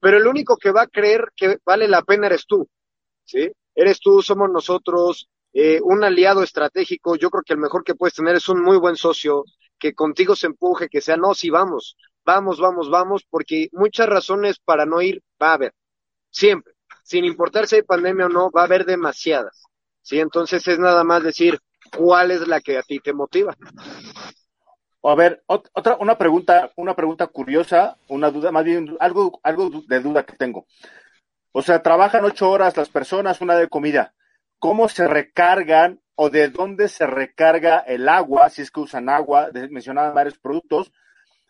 Pero 0.00 0.16
el 0.16 0.26
único 0.26 0.56
que 0.56 0.72
va 0.72 0.82
a 0.82 0.86
creer 0.86 1.28
que 1.36 1.58
vale 1.64 1.88
la 1.88 2.02
pena 2.02 2.26
eres 2.26 2.46
tú. 2.46 2.66
¿sí? 3.24 3.50
Eres 3.74 4.00
tú, 4.00 4.22
somos 4.22 4.50
nosotros, 4.50 5.28
eh, 5.52 5.80
un 5.82 6.02
aliado 6.02 6.42
estratégico. 6.42 7.16
Yo 7.16 7.28
creo 7.28 7.42
que 7.44 7.52
el 7.52 7.60
mejor 7.60 7.84
que 7.84 7.94
puedes 7.94 8.14
tener 8.14 8.36
es 8.36 8.48
un 8.48 8.62
muy 8.62 8.78
buen 8.78 8.96
socio 8.96 9.44
que 9.78 9.94
contigo 9.94 10.36
se 10.36 10.46
empuje, 10.46 10.88
que 10.88 11.00
sea, 11.00 11.16
no, 11.16 11.34
sí, 11.34 11.50
vamos, 11.50 11.96
vamos, 12.24 12.58
vamos, 12.58 12.90
vamos, 12.90 13.24
porque 13.28 13.68
muchas 13.72 14.08
razones 14.08 14.58
para 14.58 14.86
no 14.86 15.00
ir 15.00 15.22
va 15.40 15.50
a 15.50 15.54
haber, 15.54 15.74
siempre, 16.30 16.74
sin 17.04 17.24
importar 17.24 17.66
si 17.66 17.76
hay 17.76 17.82
pandemia 17.82 18.26
o 18.26 18.28
no, 18.28 18.50
va 18.50 18.62
a 18.62 18.64
haber 18.64 18.84
demasiadas, 18.84 19.64
¿sí? 20.02 20.18
Entonces 20.20 20.66
es 20.66 20.78
nada 20.78 21.04
más 21.04 21.22
decir 21.22 21.60
cuál 21.96 22.30
es 22.30 22.46
la 22.46 22.60
que 22.60 22.78
a 22.78 22.82
ti 22.82 22.98
te 23.00 23.12
motiva. 23.12 23.56
A 25.02 25.14
ver, 25.14 25.44
otra, 25.46 25.96
una 26.00 26.18
pregunta, 26.18 26.72
una 26.74 26.96
pregunta 26.96 27.28
curiosa, 27.28 27.96
una 28.08 28.30
duda, 28.30 28.50
más 28.50 28.64
bien 28.64 28.96
algo, 28.98 29.38
algo 29.44 29.70
de 29.86 30.00
duda 30.00 30.26
que 30.26 30.36
tengo. 30.36 30.66
O 31.52 31.62
sea, 31.62 31.80
trabajan 31.80 32.24
ocho 32.24 32.50
horas 32.50 32.76
las 32.76 32.88
personas, 32.88 33.40
una 33.40 33.54
de 33.54 33.68
comida. 33.68 34.14
¿Cómo 34.58 34.88
se 34.88 35.06
recargan 35.06 36.00
o 36.16 36.30
de 36.30 36.48
dónde 36.48 36.88
se 36.88 37.06
recarga 37.06 37.78
el 37.80 38.08
agua, 38.08 38.48
si 38.50 38.62
es 38.62 38.70
que 38.70 38.80
usan 38.80 39.08
agua, 39.08 39.50
mencionaban 39.70 40.14
varios 40.14 40.38
productos, 40.38 40.90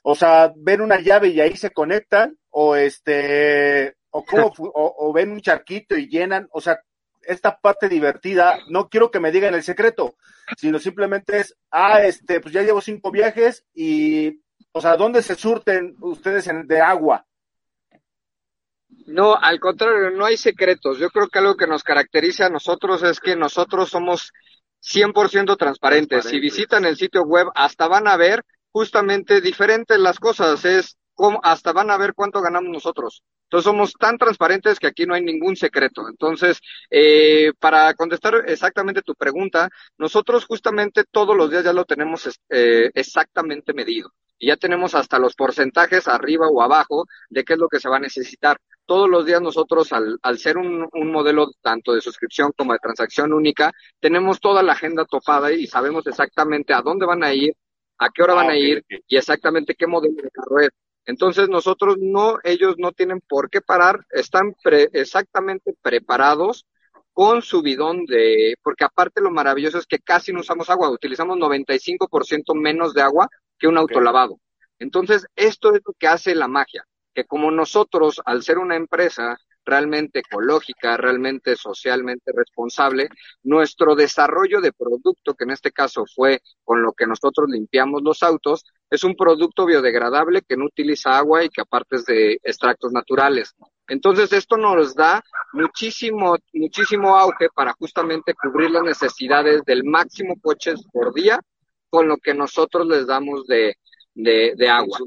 o 0.03 0.15
sea, 0.15 0.53
ven 0.57 0.81
una 0.81 1.01
llave 1.01 1.29
y 1.29 1.41
ahí 1.41 1.57
se 1.57 1.71
conectan, 1.71 2.37
o 2.51 2.77
este, 2.77 3.97
o 4.11 4.25
cómo, 4.25 4.53
o, 4.59 5.13
ven 5.13 5.31
un 5.31 5.41
charquito 5.41 5.97
y 5.97 6.09
llenan, 6.09 6.49
o 6.53 6.61
sea, 6.61 6.81
esta 7.23 7.59
parte 7.59 7.89
divertida, 7.89 8.59
no 8.69 8.89
quiero 8.89 9.11
que 9.11 9.21
me 9.21 9.33
digan 9.33 9.55
el 9.55 9.63
secreto, 9.63 10.17
sino 10.57 10.79
simplemente 10.79 11.39
es, 11.39 11.57
ah, 11.71 12.03
este, 12.03 12.41
pues 12.41 12.53
ya 12.53 12.63
llevo 12.63 12.81
cinco 12.81 13.11
viajes 13.11 13.65
y, 13.75 14.43
o 14.73 14.81
sea, 14.81 14.97
¿dónde 14.97 15.23
se 15.23 15.35
surten 15.35 15.97
ustedes 16.01 16.49
de 16.67 16.81
agua? 16.81 17.27
No, 19.07 19.35
al 19.35 19.61
contrario, 19.61 20.11
no 20.11 20.25
hay 20.25 20.37
secretos. 20.37 20.99
Yo 20.99 21.11
creo 21.11 21.29
que 21.29 21.39
algo 21.39 21.57
que 21.57 21.67
nos 21.67 21.83
caracteriza 21.83 22.47
a 22.47 22.51
nosotros 22.51 23.03
es 23.03 23.21
que 23.21 23.37
nosotros 23.37 23.89
somos 23.89 24.33
100% 24.81 25.57
transparentes. 25.57 26.25
Si 26.25 26.39
visitan 26.41 26.85
el 26.85 26.97
sitio 26.97 27.23
web, 27.23 27.49
hasta 27.55 27.89
van 27.89 28.09
a 28.09 28.17
ver 28.17 28.45
justamente 28.71 29.41
diferentes 29.41 29.99
las 29.99 30.19
cosas. 30.19 30.65
Es 30.65 30.97
como 31.15 31.41
hasta 31.43 31.73
van 31.73 31.91
a 31.91 31.97
ver 31.97 32.15
cuánto 32.15 32.41
ganamos 32.41 32.71
nosotros. 32.71 33.23
Entonces 33.45 33.65
somos 33.65 33.93
tan 33.93 34.19
transparentes 34.19 34.79
que 34.79 34.89
aquí 34.89 35.07
no 35.07 35.15
hay 35.15 35.23
ningún 35.23 35.57
secreto. 35.57 36.09
Entonces, 36.09 36.61
eh, 36.91 37.53
para 37.61 37.95
contestar 37.95 38.45
exactamente 38.47 39.03
tu 39.03 39.15
pregunta, 39.15 39.69
nosotros 39.99 40.45
justamente 40.47 41.05
todos 41.11 41.37
los 41.37 41.51
días 41.51 41.65
ya 41.65 41.73
lo 41.73 41.85
tenemos 41.85 42.29
eh, 42.51 42.91
exactamente 42.95 43.73
medido. 43.73 44.13
Y 44.39 44.49
ya 44.49 44.57
tenemos 44.57 44.95
hasta 44.95 45.19
los 45.19 45.35
porcentajes 45.35 46.09
arriba 46.09 46.49
o 46.49 46.61
abajo 46.61 47.07
de 47.31 47.45
qué 47.45 47.55
es 47.55 47.59
lo 47.59 47.69
que 47.69 47.81
se 47.81 47.89
va 47.89 47.97
a 47.97 48.01
necesitar 48.01 48.59
todos 48.87 49.09
los 49.11 49.27
días 49.27 49.43
nosotros, 49.43 49.93
al, 49.93 50.19
al 50.23 50.39
ser 50.39 50.57
un, 50.57 50.89
un, 50.93 51.13
modelo 51.13 51.51
tanto 51.61 51.93
de 51.93 52.01
suscripción 52.01 52.53
como 52.57 52.73
de 52.73 52.79
transacción 52.79 53.33
única, 53.33 53.73
tenemos 54.01 54.41
toda 54.41 54.63
la 54.63 54.73
agenda 54.73 55.05
topada 55.05 55.53
y 55.53 55.67
sabemos 55.67 56.07
exactamente 56.07 56.73
a 56.73 56.83
dónde 56.83 57.05
van 57.05 57.25
a 57.25 57.35
ir, 57.35 57.55
a 57.99 58.09
qué 58.11 58.23
hora 58.23 58.35
van 58.35 58.49
a 58.49 58.53
ah, 58.53 58.59
ir 58.59 58.85
y 58.89 59.17
exactamente 59.17 59.75
qué 59.75 59.87
modelo 59.87 60.23
de 60.23 60.31
carro 60.31 60.61
es. 60.61 60.71
Entonces 61.05 61.49
nosotros 61.49 61.97
no, 62.01 62.39
ellos 62.43 62.77
no 62.79 62.93
tienen 62.93 63.21
por 63.21 63.51
qué 63.51 63.61
parar, 63.61 64.05
están 64.11 64.55
exactamente 64.93 65.75
preparados 65.83 66.67
con 67.13 67.43
su 67.43 67.63
bidón 67.63 68.05
de, 68.07 68.57
porque 68.63 68.85
aparte 68.85 69.21
lo 69.21 69.31
maravilloso 69.31 69.79
es 69.79 69.87
que 69.87 69.99
casi 69.99 70.33
no 70.33 70.41
usamos 70.41 70.69
agua, 70.71 70.91
utilizamos 70.91 71.39
95% 71.39 72.55
menos 72.55 72.93
de 72.95 73.03
agua 73.03 73.29
que 73.59 73.69
un 73.69 73.79
autolavado. 73.79 74.39
Entonces, 74.79 75.27
esto 75.35 75.75
es 75.75 75.81
lo 75.85 75.95
que 75.99 76.09
hace 76.09 76.35
la 76.35 76.49
magia 76.49 76.85
que 77.17 77.25
como 77.25 77.51
nosotros, 77.51 78.21
al 78.27 78.43
ser 78.43 78.59
una 78.59 78.77
empresa, 78.77 79.39
realmente 79.65 80.19
ecológica, 80.19 80.99
realmente 80.99 81.57
socialmente 81.57 82.31
responsable, 82.31 83.09
nuestro 83.43 83.95
desarrollo 83.95 84.61
de 84.61 84.75
producto, 84.75 85.33
que 85.33 85.45
en 85.45 85.53
este 85.53 85.73
caso 85.73 86.05
fue 86.15 86.43
con 86.63 86.83
lo 86.83 86.93
que 86.93 87.07
nosotros 87.07 87.49
limpiamos 87.49 88.03
los 88.03 88.23
autos, 88.23 88.67
es 88.91 89.03
un 89.03 89.17
producto 89.17 89.65
biodegradable 89.65 90.43
que 90.47 90.59
no 90.59 90.67
utiliza 90.67 91.17
agua 91.17 91.43
y 91.43 91.49
que 91.49 91.63
aparte 91.63 91.97
es 91.97 92.05
de 92.05 92.35
extractos 92.45 92.93
naturales. 92.93 93.55
Entonces 93.89 94.31
esto 94.35 94.59
nos 94.59 94.95
da 94.95 95.25
muchísimo, 95.55 96.37
muchísimo 96.53 97.17
auge 97.17 97.49
para 97.55 97.73
justamente 97.73 98.35
cubrir 98.35 98.71
las 98.73 98.83
necesidades 98.83 99.63
del 99.65 99.85
máximo 99.85 100.35
coches 100.43 100.85
por 100.93 101.15
día 101.15 101.41
con 101.89 102.09
lo 102.09 102.19
que 102.19 102.35
nosotros 102.35 102.87
les 102.87 103.07
damos 103.07 103.47
de, 103.47 103.75
de, 104.13 104.53
de 104.55 104.69
agua. 104.69 104.99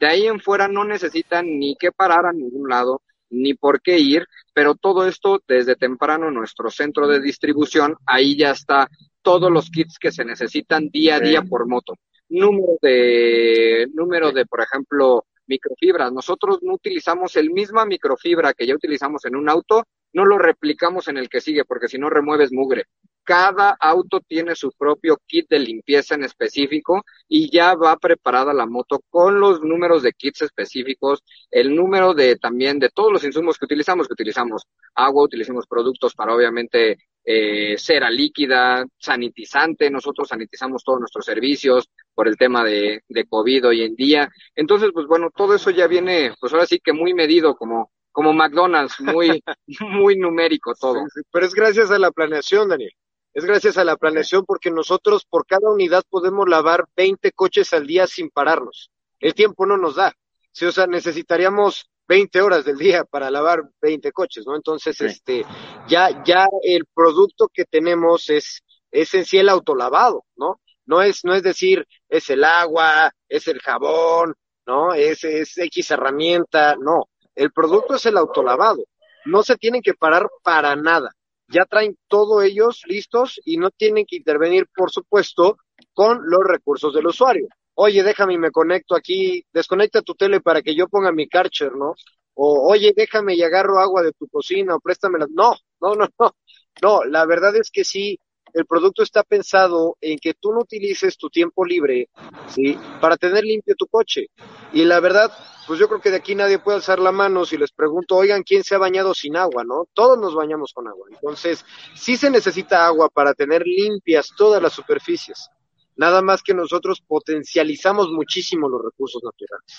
De 0.00 0.06
ahí 0.06 0.26
en 0.26 0.40
fuera 0.40 0.66
no 0.66 0.84
necesitan 0.84 1.46
ni 1.46 1.76
que 1.76 1.92
parar 1.92 2.24
a 2.24 2.32
ningún 2.32 2.68
lado, 2.68 3.02
ni 3.28 3.52
por 3.54 3.82
qué 3.82 3.98
ir, 3.98 4.26
pero 4.54 4.74
todo 4.74 5.06
esto 5.06 5.42
desde 5.46 5.76
temprano 5.76 6.28
en 6.28 6.34
nuestro 6.34 6.70
centro 6.70 7.06
de 7.06 7.20
distribución, 7.20 7.96
ahí 8.06 8.36
ya 8.36 8.50
está 8.50 8.88
todos 9.22 9.52
los 9.52 9.70
kits 9.70 9.98
que 9.98 10.10
se 10.10 10.24
necesitan 10.24 10.88
día 10.88 11.16
a 11.16 11.20
día 11.20 11.42
por 11.42 11.68
moto. 11.68 11.94
Número 12.30 12.78
de, 12.80 13.88
número 13.92 14.32
de, 14.32 14.46
por 14.46 14.62
ejemplo, 14.62 15.26
microfibras. 15.46 16.12
Nosotros 16.12 16.60
no 16.62 16.74
utilizamos 16.74 17.36
el 17.36 17.50
misma 17.50 17.84
microfibra 17.84 18.54
que 18.54 18.66
ya 18.66 18.74
utilizamos 18.74 19.24
en 19.26 19.36
un 19.36 19.50
auto, 19.50 19.84
no 20.12 20.24
lo 20.24 20.38
replicamos 20.38 21.08
en 21.08 21.16
el 21.16 21.28
que 21.28 21.40
sigue, 21.40 21.64
porque 21.64 21.88
si 21.88 21.98
no 21.98 22.10
remueves 22.10 22.52
mugre. 22.52 22.84
Cada 23.22 23.76
auto 23.78 24.20
tiene 24.20 24.56
su 24.56 24.72
propio 24.72 25.18
kit 25.26 25.46
de 25.48 25.58
limpieza 25.58 26.14
en 26.14 26.24
específico 26.24 27.04
y 27.28 27.50
ya 27.50 27.74
va 27.74 27.96
preparada 27.96 28.52
la 28.52 28.66
moto 28.66 29.00
con 29.08 29.38
los 29.38 29.60
números 29.60 30.02
de 30.02 30.12
kits 30.12 30.42
específicos, 30.42 31.22
el 31.50 31.74
número 31.76 32.14
de 32.14 32.36
también 32.36 32.78
de 32.78 32.88
todos 32.88 33.12
los 33.12 33.24
insumos 33.24 33.58
que 33.58 33.66
utilizamos, 33.66 34.08
que 34.08 34.14
utilizamos 34.14 34.66
agua, 34.94 35.24
utilizamos 35.24 35.66
productos 35.66 36.14
para 36.14 36.34
obviamente 36.34 36.98
eh, 37.24 37.76
cera 37.78 38.10
líquida, 38.10 38.84
sanitizante, 38.98 39.90
nosotros 39.90 40.28
sanitizamos 40.28 40.82
todos 40.82 41.00
nuestros 41.00 41.24
servicios 41.24 41.88
por 42.14 42.26
el 42.26 42.36
tema 42.36 42.64
de, 42.64 43.02
de 43.06 43.24
COVID 43.26 43.68
hoy 43.68 43.82
en 43.82 43.94
día. 43.94 44.28
Entonces, 44.54 44.90
pues 44.92 45.06
bueno, 45.06 45.30
todo 45.34 45.54
eso 45.54 45.70
ya 45.70 45.86
viene, 45.86 46.32
pues 46.40 46.52
ahora 46.52 46.66
sí 46.66 46.80
que 46.82 46.92
muy 46.92 47.14
medido 47.14 47.54
como 47.56 47.92
como 48.12 48.32
McDonald's, 48.32 49.00
muy, 49.00 49.42
muy 49.80 50.16
numérico 50.16 50.74
todo. 50.74 51.04
pero 51.30 51.46
es 51.46 51.54
gracias 51.54 51.90
a 51.90 51.98
la 51.98 52.10
planeación, 52.10 52.68
Daniel. 52.68 52.92
Es 53.32 53.44
gracias 53.44 53.78
a 53.78 53.84
la 53.84 53.96
planeación 53.96 54.44
porque 54.44 54.70
nosotros 54.70 55.24
por 55.24 55.46
cada 55.46 55.70
unidad 55.70 56.02
podemos 56.08 56.48
lavar 56.48 56.86
20 56.96 57.30
coches 57.32 57.72
al 57.72 57.86
día 57.86 58.06
sin 58.06 58.30
pararnos. 58.30 58.90
El 59.20 59.34
tiempo 59.34 59.66
no 59.66 59.76
nos 59.76 59.96
da. 59.96 60.12
Sí, 60.52 60.66
o 60.66 60.72
sea, 60.72 60.88
necesitaríamos 60.88 61.88
20 62.08 62.40
horas 62.42 62.64
del 62.64 62.76
día 62.76 63.04
para 63.04 63.30
lavar 63.30 63.62
20 63.80 64.10
coches, 64.10 64.44
¿no? 64.44 64.56
Entonces, 64.56 65.00
este, 65.00 65.44
ya, 65.86 66.24
ya 66.24 66.48
el 66.64 66.86
producto 66.92 67.48
que 67.52 67.64
tenemos 67.64 68.28
es, 68.30 68.62
es 68.90 69.14
en 69.14 69.24
sí 69.24 69.38
el 69.38 69.48
autolavado, 69.48 70.24
¿no? 70.34 70.60
No 70.86 71.02
es, 71.02 71.24
no 71.24 71.34
es 71.34 71.44
decir, 71.44 71.86
es 72.08 72.28
el 72.30 72.42
agua, 72.42 73.12
es 73.28 73.46
el 73.46 73.60
jabón, 73.60 74.34
¿no? 74.66 74.92
Es, 74.92 75.22
es 75.22 75.56
X 75.56 75.92
herramienta, 75.92 76.74
no. 76.80 77.09
El 77.40 77.52
producto 77.52 77.94
es 77.94 78.04
el 78.04 78.18
autolavado. 78.18 78.84
No 79.24 79.42
se 79.42 79.56
tienen 79.56 79.80
que 79.80 79.94
parar 79.94 80.28
para 80.42 80.76
nada. 80.76 81.10
Ya 81.48 81.64
traen 81.64 81.96
todo 82.06 82.42
ellos 82.42 82.82
listos 82.86 83.40
y 83.46 83.56
no 83.56 83.70
tienen 83.70 84.04
que 84.06 84.16
intervenir, 84.16 84.66
por 84.76 84.90
supuesto, 84.90 85.56
con 85.94 86.20
los 86.24 86.44
recursos 86.44 86.92
del 86.92 87.06
usuario. 87.06 87.48
Oye, 87.72 88.02
déjame 88.02 88.36
me 88.36 88.50
conecto 88.50 88.94
aquí, 88.94 89.42
desconecta 89.54 90.02
tu 90.02 90.14
tele 90.14 90.42
para 90.42 90.60
que 90.60 90.74
yo 90.74 90.86
ponga 90.86 91.12
mi 91.12 91.28
Karcher, 91.30 91.74
¿no? 91.74 91.94
O 92.34 92.70
oye, 92.70 92.92
déjame 92.94 93.34
y 93.36 93.42
agarro 93.42 93.80
agua 93.80 94.02
de 94.02 94.12
tu 94.12 94.28
cocina 94.28 94.74
o 94.74 94.80
préstamela. 94.80 95.26
No, 95.30 95.54
no, 95.80 95.94
no, 95.94 96.08
no. 96.18 96.34
No, 96.82 97.04
la 97.04 97.24
verdad 97.24 97.56
es 97.56 97.70
que 97.70 97.84
sí, 97.84 98.20
el 98.54 98.66
producto 98.66 99.02
está 99.02 99.22
pensado 99.22 99.96
en 100.00 100.18
que 100.18 100.34
tú 100.34 100.52
no 100.52 100.60
utilices 100.60 101.16
tu 101.16 101.30
tiempo 101.30 101.64
libre, 101.64 102.08
¿sí? 102.48 102.78
Para 103.00 103.16
tener 103.16 103.44
limpio 103.44 103.74
tu 103.76 103.86
coche. 103.86 104.28
Y 104.72 104.84
la 104.84 105.00
verdad, 105.00 105.30
pues 105.66 105.78
yo 105.78 105.88
creo 105.88 106.00
que 106.00 106.10
de 106.10 106.16
aquí 106.16 106.34
nadie 106.34 106.58
puede 106.58 106.76
alzar 106.76 106.98
la 106.98 107.12
mano 107.12 107.44
si 107.44 107.56
les 107.56 107.72
pregunto, 107.72 108.16
oigan, 108.16 108.42
¿quién 108.42 108.64
se 108.64 108.74
ha 108.74 108.78
bañado 108.78 109.14
sin 109.14 109.36
agua, 109.36 109.64
no? 109.64 109.86
Todos 109.92 110.18
nos 110.18 110.34
bañamos 110.34 110.72
con 110.72 110.88
agua. 110.88 111.06
Entonces, 111.10 111.64
sí 111.94 112.16
se 112.16 112.30
necesita 112.30 112.86
agua 112.86 113.08
para 113.08 113.34
tener 113.34 113.62
limpias 113.66 114.30
todas 114.36 114.62
las 114.62 114.72
superficies. 114.72 115.48
Nada 115.96 116.22
más 116.22 116.42
que 116.42 116.54
nosotros 116.54 117.02
potencializamos 117.06 118.10
muchísimo 118.10 118.68
los 118.68 118.82
recursos 118.82 119.22
naturales. 119.22 119.78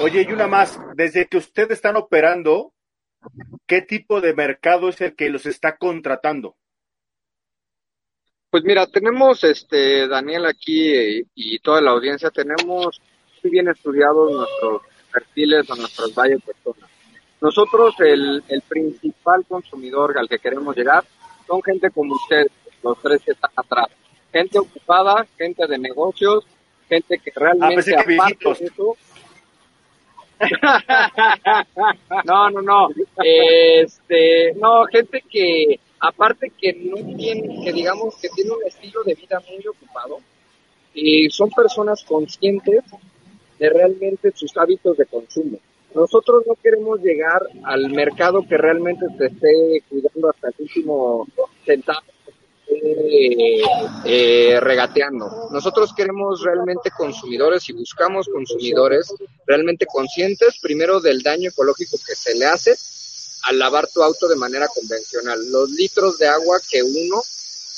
Oye, 0.00 0.26
y 0.28 0.32
una 0.32 0.46
más, 0.46 0.78
desde 0.96 1.26
que 1.26 1.36
ustedes 1.36 1.72
están 1.72 1.96
operando, 1.96 2.72
¿qué 3.66 3.82
tipo 3.82 4.20
de 4.20 4.34
mercado 4.34 4.88
es 4.88 5.00
el 5.02 5.14
que 5.14 5.28
los 5.28 5.46
está 5.46 5.76
contratando? 5.76 6.56
Pues 8.54 8.62
mira, 8.62 8.86
tenemos, 8.86 9.42
este, 9.42 10.06
Daniel 10.06 10.46
aquí 10.46 10.88
eh, 10.94 11.24
y 11.34 11.58
toda 11.58 11.80
la 11.80 11.90
audiencia, 11.90 12.30
tenemos 12.30 13.00
muy 13.42 13.50
bien 13.50 13.66
estudiados 13.66 14.30
nuestros 14.30 14.82
perfiles 15.12 15.68
o 15.68 15.74
nuestras 15.74 16.14
varias 16.14 16.40
personas. 16.40 16.88
Nosotros, 17.40 17.96
el, 17.98 18.44
el 18.46 18.60
principal 18.60 19.44
consumidor 19.48 20.16
al 20.16 20.28
que 20.28 20.38
queremos 20.38 20.76
llegar 20.76 21.02
son 21.48 21.60
gente 21.64 21.90
como 21.90 22.14
ustedes, 22.14 22.46
los 22.84 22.96
tres 23.02 23.22
que 23.24 23.32
están 23.32 23.50
atrás. 23.56 23.88
Gente 24.32 24.60
ocupada, 24.60 25.26
gente 25.36 25.66
de 25.66 25.76
negocios, 25.76 26.46
gente 26.88 27.18
que 27.18 27.32
realmente 27.34 27.92
ah, 27.96 28.02
aparte 28.02 28.62
de 28.62 28.66
eso, 28.66 28.96
no, 32.24 32.50
no, 32.50 32.62
no. 32.62 32.88
Este, 33.24 34.54
no, 34.54 34.84
gente 34.84 35.24
que 35.28 35.80
aparte 36.00 36.50
que 36.50 36.72
no 36.72 36.96
tiene, 37.16 37.64
que 37.64 37.72
digamos 37.72 38.16
que 38.16 38.28
tiene 38.28 38.50
un 38.50 38.64
estilo 38.64 39.02
de 39.04 39.14
vida 39.14 39.42
muy 39.48 39.66
ocupado, 39.66 40.20
y 40.94 41.28
son 41.30 41.50
personas 41.50 42.04
conscientes 42.04 42.84
de 43.58 43.70
realmente 43.70 44.32
sus 44.34 44.56
hábitos 44.56 44.96
de 44.96 45.06
consumo. 45.06 45.58
Nosotros 45.94 46.44
no 46.46 46.54
queremos 46.56 47.00
llegar 47.00 47.42
al 47.64 47.90
mercado 47.90 48.44
que 48.48 48.56
realmente 48.56 49.06
se 49.16 49.26
esté 49.26 49.82
cuidando 49.88 50.30
hasta 50.30 50.48
el 50.48 50.54
último 50.58 51.26
centavo, 51.64 52.00
eh, 52.68 53.62
eh, 54.04 54.58
regateando. 54.60 55.48
Nosotros 55.52 55.94
queremos 55.94 56.42
realmente 56.42 56.90
consumidores 56.96 57.68
y 57.68 57.74
buscamos 57.74 58.28
consumidores 58.28 59.14
realmente 59.46 59.86
conscientes, 59.86 60.58
primero 60.60 61.00
del 61.00 61.22
daño 61.22 61.50
ecológico 61.50 61.96
que 62.04 62.14
se 62.16 62.36
le 62.36 62.46
hace 62.46 62.74
al 63.44 63.58
lavar 63.58 63.88
tu 63.88 64.02
auto 64.02 64.28
de 64.28 64.36
manera 64.36 64.68
convencional, 64.68 65.38
los 65.50 65.70
litros 65.70 66.18
de 66.18 66.26
agua 66.26 66.58
que 66.70 66.82
uno 66.82 67.22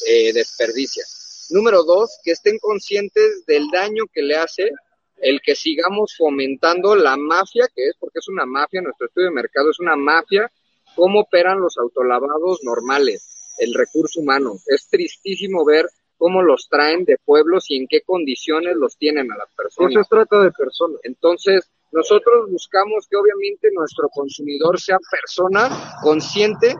eh, 0.07 0.33
desperdicia. 0.33 1.05
Número 1.51 1.85
dos, 1.85 2.19
que 2.25 2.33
estén 2.33 2.59
conscientes 2.59 3.45
del 3.47 3.69
daño 3.71 4.05
que 4.13 4.23
le 4.23 4.37
hace 4.37 4.71
el 5.19 5.41
que 5.41 5.55
sigamos 5.55 6.15
fomentando 6.17 6.95
la 6.95 7.17
mafia, 7.17 7.69
que 7.75 7.89
es 7.89 7.97
porque 7.99 8.19
es 8.19 8.29
una 8.29 8.45
mafia, 8.45 8.83
nuestro 8.83 9.07
estudio 9.07 9.29
de 9.29 9.35
mercado 9.35 9.71
es 9.71 9.79
una 9.81 9.97
mafia, 9.97 10.51
cómo 10.95 11.21
operan 11.21 11.61
los 11.61 11.77
autolavados 11.79 12.61
normales, 12.63 13.55
el 13.59 13.75
recurso 13.75 14.21
humano. 14.21 14.55
Es 14.67 14.89
tristísimo 14.89 15.65
ver 15.65 15.87
cómo 16.19 16.43
los 16.43 16.69
traen 16.69 17.05
de 17.05 17.19
pueblos 17.25 17.71
y 17.71 17.77
en 17.77 17.87
qué 17.89 18.03
condiciones 18.03 18.77
los 18.77 18.97
tienen 18.97 19.31
a 19.33 19.37
las 19.37 19.49
personas. 19.57 19.93
Eso 19.93 20.03
se 20.03 20.09
trata 20.09 20.43
de 20.43 20.53
personas. 20.53 21.01
Entonces, 21.03 21.71
nosotros 21.93 22.51
buscamos 22.51 23.07
que 23.09 23.17
obviamente 23.17 23.69
nuestro 23.75 24.09
consumidor 24.11 24.81
sea 24.81 24.99
persona 25.11 25.69
consciente 26.03 26.75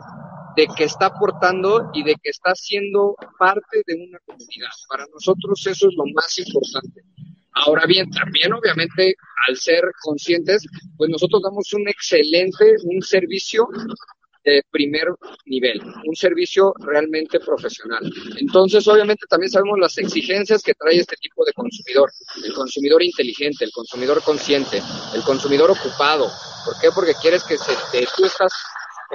de 0.55 0.67
que 0.75 0.85
está 0.85 1.07
aportando 1.07 1.89
y 1.93 2.03
de 2.03 2.15
que 2.15 2.29
está 2.29 2.53
siendo 2.55 3.15
parte 3.37 3.83
de 3.85 3.95
una 3.95 4.19
comunidad. 4.25 4.69
Para 4.89 5.05
nosotros 5.13 5.65
eso 5.67 5.87
es 5.87 5.95
lo 5.95 6.05
más 6.13 6.37
importante. 6.39 7.03
Ahora 7.53 7.85
bien, 7.85 8.09
también 8.11 8.53
obviamente 8.53 9.15
al 9.47 9.57
ser 9.57 9.83
conscientes, 10.01 10.65
pues 10.97 11.09
nosotros 11.09 11.41
damos 11.43 11.73
un 11.73 11.87
excelente, 11.87 12.75
un 12.83 13.01
servicio 13.01 13.67
de 14.51 14.63
primer 14.71 15.07
nivel, 15.45 15.81
un 16.05 16.15
servicio 16.15 16.73
realmente 16.79 17.39
profesional. 17.39 18.09
Entonces, 18.39 18.87
obviamente 18.87 19.25
también 19.29 19.51
sabemos 19.51 19.77
las 19.77 19.97
exigencias 19.97 20.63
que 20.63 20.73
trae 20.73 20.97
este 20.97 21.17
tipo 21.17 21.43
de 21.43 21.51
consumidor, 21.51 22.09
el 22.43 22.53
consumidor 22.53 23.03
inteligente, 23.03 23.65
el 23.65 23.71
consumidor 23.71 24.23
consciente, 24.23 24.81
el 25.13 25.21
consumidor 25.23 25.71
ocupado. 25.71 26.31
¿Por 26.65 26.79
qué? 26.79 26.87
Porque 26.95 27.13
quieres 27.21 27.43
que 27.43 27.57
se, 27.57 27.73
tú 28.15 28.25
estás 28.25 28.53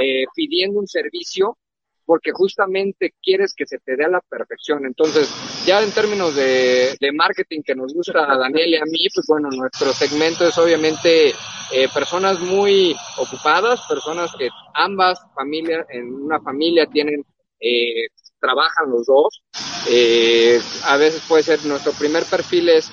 eh, 0.00 0.24
pidiendo 0.34 0.78
un 0.78 0.86
servicio 0.86 1.56
porque 2.04 2.32
justamente 2.32 3.14
quieres 3.22 3.54
que 3.54 3.66
se 3.66 3.78
te 3.78 3.96
dé 3.96 4.04
a 4.04 4.08
la 4.08 4.20
perfección. 4.20 4.84
Entonces, 4.86 5.32
ya 5.64 5.82
en 5.82 5.92
términos 5.92 6.34
de, 6.34 6.96
marketing 7.14 7.62
que 7.62 7.74
nos 7.74 7.92
gusta 7.92 8.30
a 8.30 8.38
Daniel 8.38 8.70
y 8.70 8.76
a 8.76 8.84
mí, 8.84 9.06
pues 9.14 9.26
bueno, 9.28 9.48
nuestro 9.50 9.92
segmento 9.92 10.46
es 10.46 10.56
obviamente 10.58 11.28
eh, 11.72 11.88
personas 11.92 12.40
muy 12.40 12.94
ocupadas, 13.18 13.80
personas 13.88 14.32
que 14.38 14.48
ambas 14.74 15.20
familias, 15.34 15.86
en 15.90 16.12
una 16.12 16.40
familia 16.40 16.86
tienen, 16.86 17.24
eh, 17.60 18.06
trabajan 18.40 18.90
los 18.90 19.06
dos. 19.06 19.42
Eh, 19.88 20.60
a 20.84 20.96
veces 20.96 21.22
puede 21.28 21.42
ser, 21.42 21.64
nuestro 21.66 21.92
primer 21.92 22.24
perfil 22.24 22.68
es 22.70 22.90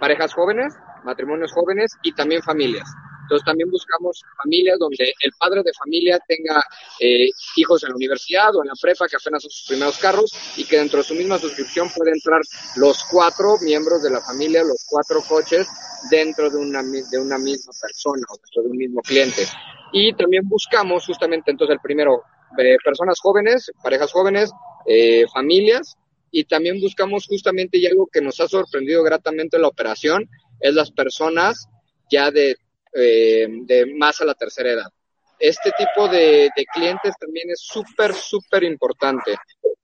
parejas 0.00 0.34
jóvenes, 0.34 0.74
matrimonios 1.04 1.52
jóvenes 1.52 1.92
y 2.02 2.12
también 2.12 2.42
familias. 2.42 2.88
Entonces 3.22 3.44
también 3.44 3.70
buscamos 3.70 4.22
familias 4.42 4.78
donde 4.78 5.12
el 5.20 5.32
padre 5.38 5.62
de 5.62 5.72
familia 5.72 6.18
tenga 6.26 6.62
eh, 7.00 7.28
hijos 7.56 7.82
en 7.82 7.90
la 7.90 7.96
universidad 7.96 8.54
o 8.54 8.62
en 8.62 8.68
la 8.68 8.74
prepa 8.80 9.06
que 9.06 9.16
apenas 9.16 9.42
son 9.42 9.50
sus 9.50 9.66
primeros 9.68 9.98
carros 9.98 10.32
y 10.56 10.64
que 10.64 10.78
dentro 10.78 10.98
de 10.98 11.04
su 11.04 11.14
misma 11.14 11.38
suscripción 11.38 11.88
puede 11.96 12.12
entrar 12.12 12.40
los 12.76 13.04
cuatro 13.04 13.56
miembros 13.62 14.02
de 14.02 14.10
la 14.10 14.20
familia, 14.20 14.62
los 14.62 14.84
cuatro 14.88 15.22
coches 15.22 15.66
dentro 16.10 16.50
de 16.50 16.56
una, 16.56 16.82
de 16.82 17.18
una 17.18 17.38
misma 17.38 17.72
persona 17.80 18.22
o 18.28 18.36
dentro 18.36 18.62
de 18.62 18.68
un 18.68 18.76
mismo 18.76 19.00
cliente. 19.02 19.46
Y 19.92 20.12
también 20.14 20.48
buscamos 20.48 21.06
justamente 21.06 21.50
entonces 21.50 21.74
el 21.74 21.80
primero, 21.80 22.22
eh, 22.58 22.76
personas 22.84 23.20
jóvenes, 23.20 23.70
parejas 23.82 24.10
jóvenes, 24.10 24.50
eh, 24.86 25.24
familias, 25.32 25.96
y 26.30 26.44
también 26.44 26.80
buscamos 26.80 27.26
justamente 27.26 27.78
y 27.78 27.86
algo 27.86 28.08
que 28.10 28.22
nos 28.22 28.40
ha 28.40 28.48
sorprendido 28.48 29.02
gratamente 29.02 29.56
en 29.56 29.62
la 29.62 29.68
operación, 29.68 30.28
es 30.60 30.74
las 30.74 30.90
personas 30.90 31.68
ya 32.10 32.30
de, 32.30 32.56
eh, 32.94 33.46
de 33.62 33.86
más 33.94 34.20
a 34.20 34.24
la 34.24 34.34
tercera 34.34 34.70
edad. 34.70 34.90
Este 35.38 35.72
tipo 35.76 36.08
de, 36.08 36.50
de 36.56 36.64
clientes 36.72 37.14
también 37.18 37.50
es 37.50 37.60
súper, 37.60 38.14
súper 38.14 38.62
importante. 38.64 39.34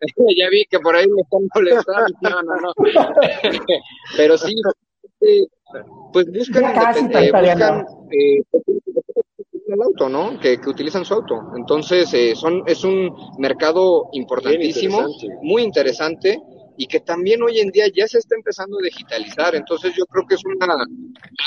ya 0.37 0.49
vi 0.51 0.65
que 0.67 0.79
por 0.79 0.95
ahí 0.95 1.07
me 1.09 1.23
están 1.23 1.49
molestando. 1.55 2.19
No, 2.21 2.43
no, 2.43 2.57
no. 2.61 2.73
Pero 4.17 4.39
sí, 4.39 4.55
pues 6.13 6.27
buscan, 6.33 6.65
eh, 6.65 7.31
buscan 7.33 7.87
eh, 8.13 8.43
el 9.69 9.83
auto, 9.83 10.09
¿no? 10.09 10.39
Que, 10.41 10.61
que, 10.61 10.71
utilizan 10.71 11.05
su 11.05 11.15
auto. 11.15 11.53
Entonces, 11.57 12.13
eh, 12.15 12.35
son, 12.35 12.63
es 12.67 12.85
un 12.85 13.15
mercado 13.39 14.09
importantísimo, 14.13 15.07
muy 15.43 15.63
interesante 15.63 16.41
y 16.79 16.87
que 16.87 17.01
también 17.01 17.43
hoy 17.43 17.59
en 17.59 17.71
día 17.71 17.87
ya 17.93 18.07
se 18.07 18.19
está 18.19 18.37
empezando 18.37 18.79
a 18.79 18.83
digitalizar. 18.83 19.55
Entonces 19.57 19.93
yo 19.97 20.07
creo 20.07 20.25
que 20.27 20.37
es 20.37 20.45
una 20.45 20.77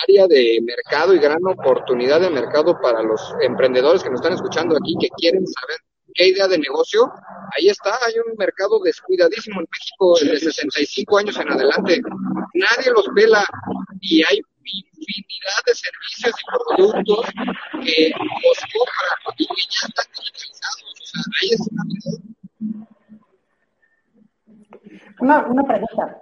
área 0.04 0.28
de 0.28 0.60
mercado 0.62 1.14
y 1.16 1.20
gran 1.20 1.40
oportunidad 1.48 2.20
de 2.20 2.30
mercado 2.30 2.78
para 2.82 3.02
los 3.02 3.34
emprendedores 3.42 4.04
que 4.04 4.10
nos 4.10 4.20
están 4.20 4.34
escuchando 4.34 4.76
aquí, 4.76 4.94
que 5.00 5.08
quieren 5.18 5.48
saber 5.48 5.78
qué 6.14 6.28
idea 6.28 6.50
de 6.50 6.58
negocio. 6.60 7.10
Ahí 7.58 7.70
está, 7.70 7.98
hay 8.06 8.16
un 8.20 8.36
mercado 8.38 8.82
descuidadísimo 8.84 9.62
en 9.62 9.68
México 9.72 10.20
de 10.20 10.38
65 10.38 11.18
años 11.18 11.38
en 11.40 11.50
adelante. 11.50 12.02
Nadie 12.54 12.92
los 12.94 13.08
vela 13.16 13.46
y 14.02 14.22
hay 14.24 14.42
infinidad 14.66 15.64
de 15.66 15.76
servicios 15.76 16.34
y 16.38 16.76
productos 16.76 17.26
que 17.86 18.12
los 18.12 18.60
compran 18.74 19.36
y 19.38 19.48
que 19.48 19.62
ya 19.70 19.88
están 19.88 20.06
digitalizados. 20.14 20.84
O 20.84 21.06
sea, 21.06 21.22
ahí 21.42 21.50
está 21.52 21.70
una, 21.72 22.31
una 25.22 25.64
pregunta. 25.64 26.18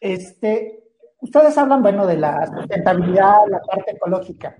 Este, 0.00 0.84
ustedes 1.24 1.56
hablan, 1.56 1.82
bueno, 1.82 2.06
de 2.06 2.18
la 2.18 2.46
sustentabilidad, 2.46 3.38
la 3.48 3.60
parte 3.60 3.92
ecológica. 3.92 4.54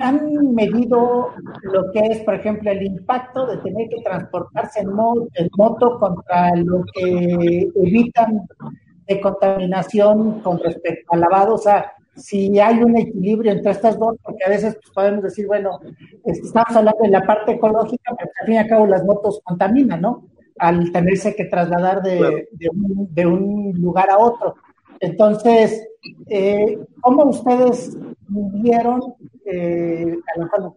¿Han 0.00 0.54
medido 0.54 1.30
lo 1.62 1.90
que 1.92 2.00
es, 2.00 2.20
por 2.20 2.34
ejemplo, 2.34 2.70
el 2.70 2.82
impacto 2.82 3.46
de 3.46 3.56
tener 3.58 3.88
que 3.88 4.02
transportarse 4.02 4.80
en, 4.80 4.92
moto 4.92 5.98
contra 5.98 6.54
lo 6.56 6.84
que 6.92 7.68
evitan 7.76 8.46
de 9.06 9.20
contaminación 9.20 10.40
con 10.40 10.58
respecto 10.58 11.14
al 11.14 11.20
lavado? 11.20 11.54
O 11.54 11.58
sea, 11.58 11.92
si 12.14 12.58
hay 12.58 12.82
un 12.82 12.96
equilibrio 12.98 13.52
entre 13.52 13.72
estas 13.72 13.98
dos, 13.98 14.16
porque 14.22 14.44
a 14.44 14.50
veces 14.50 14.74
pues, 14.74 14.92
podemos 14.94 15.22
decir, 15.22 15.46
bueno, 15.46 15.80
estamos 16.24 16.76
hablando 16.76 17.02
de 17.02 17.10
la 17.10 17.22
parte 17.22 17.52
ecológica, 17.52 18.14
pero 18.18 18.30
al 18.40 18.46
fin 18.46 18.54
y 18.54 18.58
al 18.58 18.68
cabo 18.68 18.86
las 18.86 19.04
motos 19.04 19.40
contaminan, 19.44 20.02
¿no? 20.02 20.28
Al 20.58 20.92
tenerse 20.92 21.34
que 21.34 21.44
trasladar 21.44 22.02
de, 22.02 22.48
de, 22.52 23.26
un, 23.26 23.72
lugar 23.80 24.10
a 24.10 24.18
otro. 24.18 24.54
Entonces, 25.00 25.88
eh, 26.28 26.78
¿cómo 27.00 27.24
ustedes 27.24 27.96
vieron, 28.28 29.14
eh, 29.44 30.16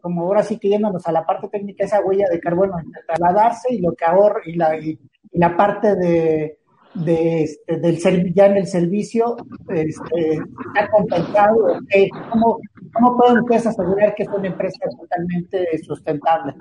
como 0.02 0.22
ahora 0.22 0.44
sí 0.44 0.58
que 0.58 0.70
yéndonos 0.70 1.06
a 1.08 1.12
la 1.12 1.26
parte 1.26 1.48
técnica, 1.48 1.86
esa 1.86 2.02
huella 2.02 2.26
de 2.32 2.40
carbono 2.40 2.80
entre 2.80 3.04
trasladarse 3.04 3.74
y 3.74 3.80
lo 3.80 3.94
que 3.94 4.06
ahorra 4.06 4.42
y 4.46 4.54
la, 4.54 4.78
y, 4.78 5.00
la 5.34 5.56
parte 5.56 5.96
de, 5.96 6.58
de 6.94 7.44
este, 7.44 7.78
del 7.78 8.34
ya 8.34 8.48
en 8.48 8.58
el 8.58 8.68
servicio 8.68 9.38
este, 9.70 10.34
está 10.34 10.90
compensado? 10.92 11.80
¿Cómo, 12.32 12.60
¿Cómo 12.94 13.18
pueden 13.18 13.40
ustedes 13.40 13.68
asegurar 13.68 14.14
que 14.16 14.24
es 14.24 14.30
una 14.30 14.48
empresa 14.48 14.80
totalmente 15.00 15.78
sustentable? 15.80 16.54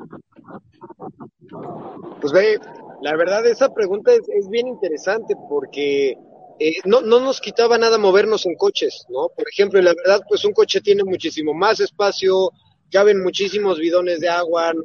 Pues 2.20 2.32
ve, 2.32 2.58
la 3.02 3.16
verdad, 3.16 3.46
esa 3.46 3.72
pregunta 3.72 4.12
es, 4.12 4.48
bien 4.48 4.68
interesante 4.68 5.34
porque 5.48 6.16
eh, 6.58 6.74
no, 6.84 7.00
no 7.00 7.20
nos 7.20 7.40
quitaba 7.40 7.78
nada 7.78 7.98
movernos 7.98 8.46
en 8.46 8.54
coches, 8.56 9.06
¿no? 9.08 9.28
Por 9.34 9.48
ejemplo, 9.48 9.80
la 9.80 9.94
verdad, 9.94 10.20
pues 10.28 10.44
un 10.44 10.52
coche 10.52 10.80
tiene 10.80 11.04
muchísimo 11.04 11.54
más 11.54 11.80
espacio, 11.80 12.50
caben 12.90 13.22
muchísimos 13.22 13.78
bidones 13.78 14.20
de 14.20 14.28
agua, 14.28 14.72
¿no? 14.74 14.82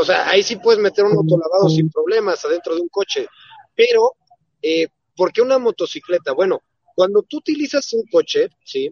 o 0.00 0.04
sea, 0.04 0.28
ahí 0.28 0.42
sí 0.44 0.56
puedes 0.56 0.80
meter 0.80 1.04
un 1.04 1.16
autolavado 1.16 1.68
sin 1.68 1.90
problemas 1.90 2.44
adentro 2.44 2.76
de 2.76 2.82
un 2.82 2.88
coche. 2.88 3.26
Pero, 3.74 4.14
eh, 4.62 4.86
¿por 5.16 5.32
qué 5.32 5.42
una 5.42 5.58
motocicleta? 5.58 6.32
Bueno, 6.32 6.62
cuando 6.94 7.22
tú 7.22 7.38
utilizas 7.38 7.92
un 7.92 8.04
coche, 8.10 8.50
¿sí? 8.64 8.90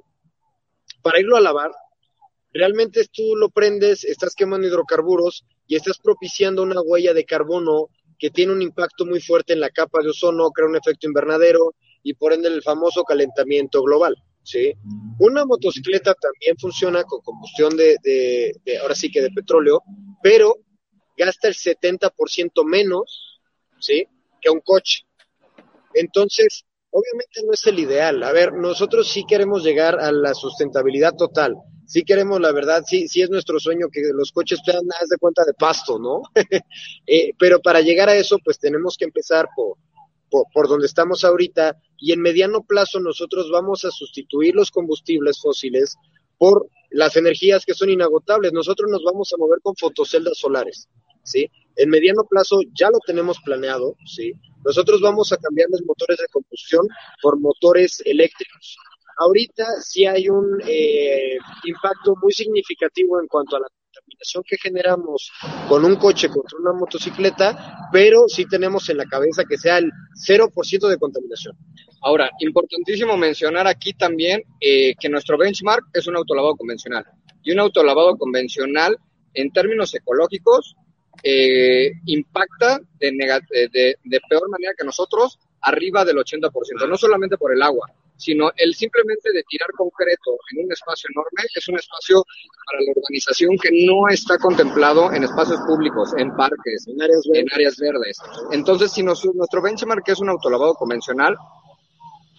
Para 1.02 1.20
irlo 1.20 1.36
a 1.36 1.40
lavar, 1.40 1.70
realmente 2.52 3.06
tú 3.12 3.36
lo 3.36 3.48
prendes, 3.50 4.04
estás 4.04 4.34
quemando 4.34 4.66
hidrocarburos 4.66 5.44
y 5.68 5.76
estás 5.76 5.98
propiciando 5.98 6.62
una 6.62 6.80
huella 6.80 7.14
de 7.14 7.24
carbono 7.24 7.88
que 8.18 8.30
tiene 8.30 8.52
un 8.52 8.62
impacto 8.62 9.04
muy 9.04 9.20
fuerte 9.20 9.52
en 9.52 9.60
la 9.60 9.70
capa 9.70 10.02
de 10.02 10.10
ozono, 10.10 10.50
crea 10.50 10.68
un 10.68 10.76
efecto 10.76 11.06
invernadero 11.06 11.74
y 12.02 12.14
por 12.14 12.32
ende 12.32 12.48
el 12.48 12.62
famoso 12.62 13.04
calentamiento 13.04 13.82
global. 13.82 14.16
¿sí? 14.42 14.72
Una 15.18 15.44
motocicleta 15.44 16.14
también 16.14 16.56
funciona 16.58 17.02
con 17.04 17.20
combustión 17.20 17.76
de, 17.76 18.52
ahora 18.80 18.94
sí 18.94 19.10
que 19.10 19.22
de 19.22 19.30
petróleo, 19.30 19.82
pero 20.22 20.54
gasta 21.16 21.48
el 21.48 21.54
70% 21.54 22.64
menos, 22.64 23.40
¿sí? 23.80 24.06
Que 24.40 24.50
un 24.50 24.60
coche. 24.60 25.04
Entonces, 25.94 26.64
obviamente 26.90 27.40
no 27.44 27.52
es 27.52 27.66
el 27.66 27.78
ideal. 27.78 28.22
A 28.22 28.32
ver, 28.32 28.52
nosotros 28.52 29.08
sí 29.08 29.24
queremos 29.26 29.64
llegar 29.64 29.98
a 29.98 30.12
la 30.12 30.34
sustentabilidad 30.34 31.14
total, 31.14 31.56
sí 31.86 32.02
queremos, 32.04 32.40
la 32.40 32.52
verdad, 32.52 32.82
sí, 32.86 33.08
sí 33.08 33.22
es 33.22 33.30
nuestro 33.30 33.58
sueño 33.58 33.88
que 33.90 34.02
los 34.12 34.32
coches 34.32 34.60
sean, 34.64 34.82
haz 35.00 35.08
de 35.08 35.18
cuenta, 35.18 35.44
de 35.44 35.54
pasto, 35.54 35.98
¿no? 35.98 36.22
eh, 37.06 37.32
pero 37.38 37.60
para 37.60 37.80
llegar 37.80 38.08
a 38.08 38.16
eso, 38.16 38.38
pues 38.44 38.58
tenemos 38.58 38.96
que 38.98 39.04
empezar 39.04 39.48
por, 39.54 39.78
por, 40.30 40.44
por, 40.52 40.68
donde 40.68 40.86
estamos 40.86 41.24
ahorita 41.24 41.76
y 41.98 42.12
en 42.12 42.20
mediano 42.20 42.62
plazo 42.62 43.00
nosotros 43.00 43.50
vamos 43.50 43.84
a 43.84 43.90
sustituir 43.90 44.54
los 44.54 44.70
combustibles 44.70 45.40
fósiles 45.40 45.96
por 46.38 46.68
las 46.90 47.16
energías 47.16 47.64
que 47.64 47.74
son 47.74 47.90
inagotables. 47.90 48.52
Nosotros 48.52 48.90
nos 48.90 49.02
vamos 49.04 49.32
a 49.32 49.36
mover 49.36 49.60
con 49.62 49.74
fotoceldas 49.76 50.38
solares, 50.38 50.88
¿sí? 51.22 51.50
En 51.76 51.90
mediano 51.90 52.24
plazo 52.24 52.60
ya 52.78 52.90
lo 52.90 52.98
tenemos 53.06 53.38
planeado, 53.44 53.96
¿sí? 54.06 54.32
Nosotros 54.64 55.00
vamos 55.00 55.32
a 55.32 55.36
cambiar 55.36 55.68
los 55.70 55.82
motores 55.84 56.18
de 56.18 56.26
combustión 56.28 56.86
por 57.22 57.38
motores 57.38 58.02
eléctricos. 58.04 58.76
Ahorita 59.18 59.64
sí 59.80 60.06
hay 60.06 60.28
un 60.28 60.60
eh, 60.66 61.38
impacto 61.64 62.14
muy 62.20 62.32
significativo 62.32 63.18
en 63.20 63.26
cuanto 63.26 63.56
a 63.56 63.60
la 63.60 63.66
contaminación 63.66 64.44
que 64.46 64.58
generamos 64.58 65.32
con 65.68 65.84
un 65.86 65.96
coche 65.96 66.28
contra 66.28 66.58
una 66.58 66.74
motocicleta, 66.74 67.88
pero 67.90 68.28
sí 68.28 68.46
tenemos 68.46 68.88
en 68.90 68.98
la 68.98 69.06
cabeza 69.06 69.44
que 69.48 69.56
sea 69.56 69.78
el 69.78 69.90
0% 70.26 70.88
de 70.88 70.98
contaminación. 70.98 71.56
Ahora, 72.02 72.30
importantísimo 72.40 73.16
mencionar 73.16 73.66
aquí 73.66 73.94
también 73.94 74.42
eh, 74.60 74.94
que 75.00 75.08
nuestro 75.08 75.38
benchmark 75.38 75.84
es 75.94 76.06
un 76.06 76.16
autolavado 76.16 76.54
convencional. 76.54 77.06
Y 77.42 77.52
un 77.52 77.60
autolavado 77.60 78.16
convencional, 78.18 78.98
en 79.32 79.50
términos 79.50 79.94
ecológicos, 79.94 80.76
eh, 81.22 81.92
impacta 82.04 82.80
de, 82.98 83.10
de, 83.72 83.96
de 84.04 84.20
peor 84.28 84.50
manera 84.50 84.74
que 84.76 84.84
nosotros 84.84 85.38
arriba 85.62 86.04
del 86.04 86.16
80%, 86.16 86.50
no 86.86 86.96
solamente 86.98 87.38
por 87.38 87.52
el 87.52 87.62
agua, 87.62 87.90
sino 88.16 88.50
el 88.56 88.74
simplemente 88.74 89.32
de 89.32 89.42
tirar 89.44 89.70
concreto 89.72 90.38
en 90.52 90.64
un 90.64 90.72
espacio 90.72 91.08
enorme 91.12 91.42
es 91.54 91.68
un 91.68 91.76
espacio 91.76 92.24
para 92.64 92.80
la 92.80 92.92
organización 92.96 93.56
que 93.58 93.86
no 93.86 94.08
está 94.08 94.38
contemplado 94.38 95.12
en 95.12 95.24
espacios 95.24 95.60
públicos, 95.66 96.12
en 96.16 96.34
parques, 96.34 96.86
en 96.88 97.00
áreas 97.00 97.22
verdes. 97.26 97.42
En 97.42 97.54
áreas 97.54 97.76
verdes. 97.76 98.18
Entonces, 98.52 98.92
si 98.92 99.02
nuestro 99.02 99.62
benchmark 99.62 100.08
es 100.08 100.20
un 100.20 100.30
autolavado 100.30 100.74
convencional, 100.74 101.36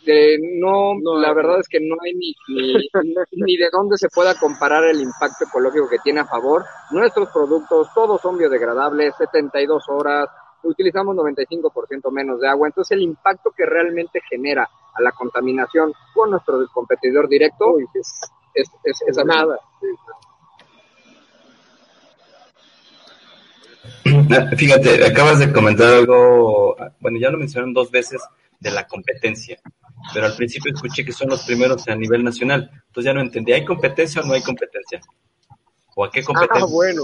eh, 0.09 0.37
no, 0.39 0.95
la 1.19 1.33
verdad 1.33 1.59
es 1.59 1.67
que 1.67 1.81
no 1.81 1.95
hay 2.01 2.13
ni, 2.13 2.33
ni, 2.47 2.73
ni, 3.45 3.57
de 3.57 3.69
dónde 3.69 3.97
se 3.97 4.07
pueda 4.07 4.39
comparar 4.39 4.85
el 4.85 5.01
impacto 5.01 5.43
ecológico 5.43 5.89
que 5.89 5.99
tiene 5.99 6.21
a 6.21 6.25
favor. 6.25 6.63
Nuestros 6.91 7.29
productos, 7.29 7.89
todos 7.93 8.21
son 8.21 8.37
biodegradables, 8.37 9.15
72 9.17 9.83
horas, 9.89 10.29
utilizamos 10.63 11.15
95% 11.15 12.11
menos 12.11 12.39
de 12.39 12.47
agua, 12.47 12.67
entonces 12.67 12.95
el 12.95 13.03
impacto 13.03 13.51
que 13.55 13.65
realmente 13.65 14.21
genera 14.29 14.69
a 14.97 15.01
la 15.01 15.11
contaminación 15.11 15.93
con 16.13 16.31
nuestro 16.31 16.65
competidor 16.73 17.27
directo 17.27 17.77
es, 17.93 18.29
es, 18.83 19.25
nada. 19.25 19.59
Fíjate, 24.57 25.05
acabas 25.05 25.39
de 25.39 25.51
comentar 25.51 25.93
algo, 25.93 26.75
bueno, 26.99 27.19
ya 27.19 27.29
lo 27.29 27.37
mencionaron 27.37 27.73
dos 27.73 27.91
veces 27.91 28.21
de 28.59 28.71
la 28.71 28.87
competencia. 28.87 29.59
pero 30.13 30.25
al 30.25 30.35
principio 30.35 30.73
escuché 30.73 31.05
que 31.05 31.11
son 31.11 31.29
los 31.29 31.43
primeros 31.43 31.87
a 31.87 31.95
nivel 31.95 32.23
nacional, 32.23 32.69
entonces 32.87 33.05
ya 33.05 33.13
no 33.13 33.21
entendí, 33.21 33.53
¿hay 33.53 33.65
competencia 33.65 34.21
o 34.21 34.25
no 34.25 34.33
hay 34.33 34.41
competencia? 34.41 35.01
¿O 35.95 36.05
a 36.05 36.11
qué 36.11 36.23
competencia? 36.23 36.65
Ah, 36.65 36.71
bueno. 36.71 37.03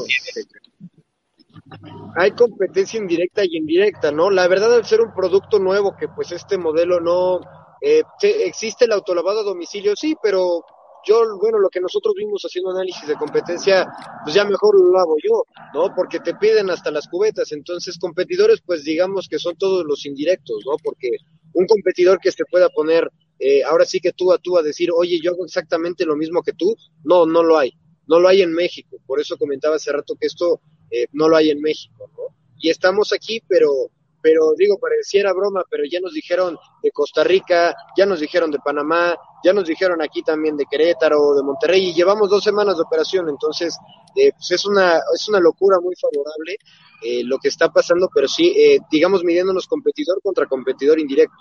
Hay 2.16 2.32
competencia 2.32 3.00
indirecta 3.00 3.44
y 3.44 3.58
indirecta, 3.58 4.12
¿no? 4.12 4.30
La 4.30 4.48
verdad, 4.48 4.74
al 4.74 4.86
ser 4.86 5.02
un 5.02 5.14
producto 5.14 5.60
nuevo, 5.60 5.96
que 5.98 6.08
pues 6.08 6.32
este 6.32 6.58
modelo 6.58 7.00
no... 7.00 7.40
Eh, 7.86 8.02
existe 8.22 8.86
el 8.86 8.94
autolavado 8.94 9.42
a 9.42 9.44
domicilio, 9.44 9.94
sí, 9.94 10.16
pero 10.24 10.64
yo, 11.06 11.38
bueno, 11.38 11.60
lo 11.60 11.70
que 11.70 11.82
nosotros 11.82 12.14
vimos 12.18 12.42
haciendo 12.44 12.72
análisis 12.72 13.06
de 13.06 13.16
competencia, 13.16 13.86
pues 14.24 14.34
ya 14.34 14.46
mejor 14.46 14.80
lo 14.80 14.98
hago 14.98 15.16
yo, 15.22 15.44
¿no? 15.74 15.94
Porque 15.94 16.22
te 16.22 16.34
piden 16.36 16.70
hasta 16.70 16.92
las 16.92 17.10
cubetas, 17.10 17.52
entonces 17.52 17.98
competidores, 18.00 18.62
pues 18.66 18.86
digamos 18.86 19.28
que 19.28 19.38
son 19.38 19.58
todos 19.58 19.84
los 19.84 20.06
indirectos, 20.06 20.64
¿no? 20.66 20.78
Porque 20.82 21.10
un 21.56 21.68
competidor 21.68 22.20
que 22.20 22.32
se 22.32 22.46
pueda 22.46 22.70
poner, 22.70 23.12
eh, 23.38 23.64
ahora 23.64 23.84
sí 23.84 24.00
que 24.00 24.14
tú 24.14 24.32
a 24.32 24.38
tú 24.38 24.58
a 24.58 24.64
decir, 24.64 24.90
oye, 24.96 25.20
yo 25.22 25.32
hago 25.32 25.44
exactamente 25.44 26.06
lo 26.06 26.16
mismo 26.16 26.42
que 26.42 26.54
tú, 26.54 26.78
no, 27.04 27.26
no 27.26 27.44
lo 27.44 27.58
hay, 27.58 27.74
no 28.08 28.22
lo 28.22 28.30
hay 28.30 28.44
en 28.44 28.54
México, 28.54 28.96
por 29.06 29.20
eso 29.20 29.38
comentaba 29.38 29.76
hace 29.76 29.92
rato 29.92 30.16
que 30.16 30.28
esto 30.28 30.62
eh, 30.90 31.08
no 31.12 31.28
lo 31.28 31.36
hay 31.36 31.50
en 31.50 31.60
México, 31.60 32.10
¿no? 32.14 32.34
Y 32.58 32.70
estamos 32.70 33.12
aquí, 33.12 33.42
pero 33.46 33.90
pero 34.24 34.54
digo, 34.58 34.80
pareciera 34.80 35.34
broma, 35.34 35.66
pero 35.70 35.84
ya 35.84 36.00
nos 36.00 36.14
dijeron 36.14 36.58
de 36.82 36.92
Costa 36.92 37.26
Rica, 37.26 37.76
ya 37.98 38.06
nos 38.06 38.22
dijeron 38.22 38.50
de 38.50 38.60
Panamá, 38.60 39.18
ya 39.44 39.52
nos 39.52 39.68
dijeron 39.68 40.02
aquí 40.02 40.24
también 40.24 40.56
de 40.56 40.66
Querétaro, 40.66 41.36
de 41.36 41.44
Monterrey, 41.44 41.90
y 41.90 41.94
llevamos 41.94 42.30
dos 42.30 42.42
semanas 42.42 42.78
de 42.78 42.84
operación, 42.84 43.28
entonces 43.28 43.78
eh, 44.16 44.32
pues 44.32 44.52
es 44.52 44.66
una, 44.66 44.96
es 45.14 45.28
una 45.28 45.42
locura 45.42 45.78
muy 45.82 45.94
favorable 45.96 46.56
eh, 47.04 47.22
lo 47.26 47.38
que 47.38 47.50
está 47.50 47.68
pasando, 47.68 48.10
pero 48.16 48.30
sí, 48.30 48.56
eh, 48.58 48.80
digamos, 48.90 49.26
midiéndonos 49.26 49.68
competidor 49.68 50.22
contra 50.22 50.46
competidor 50.46 50.98
indirecto. 51.02 51.36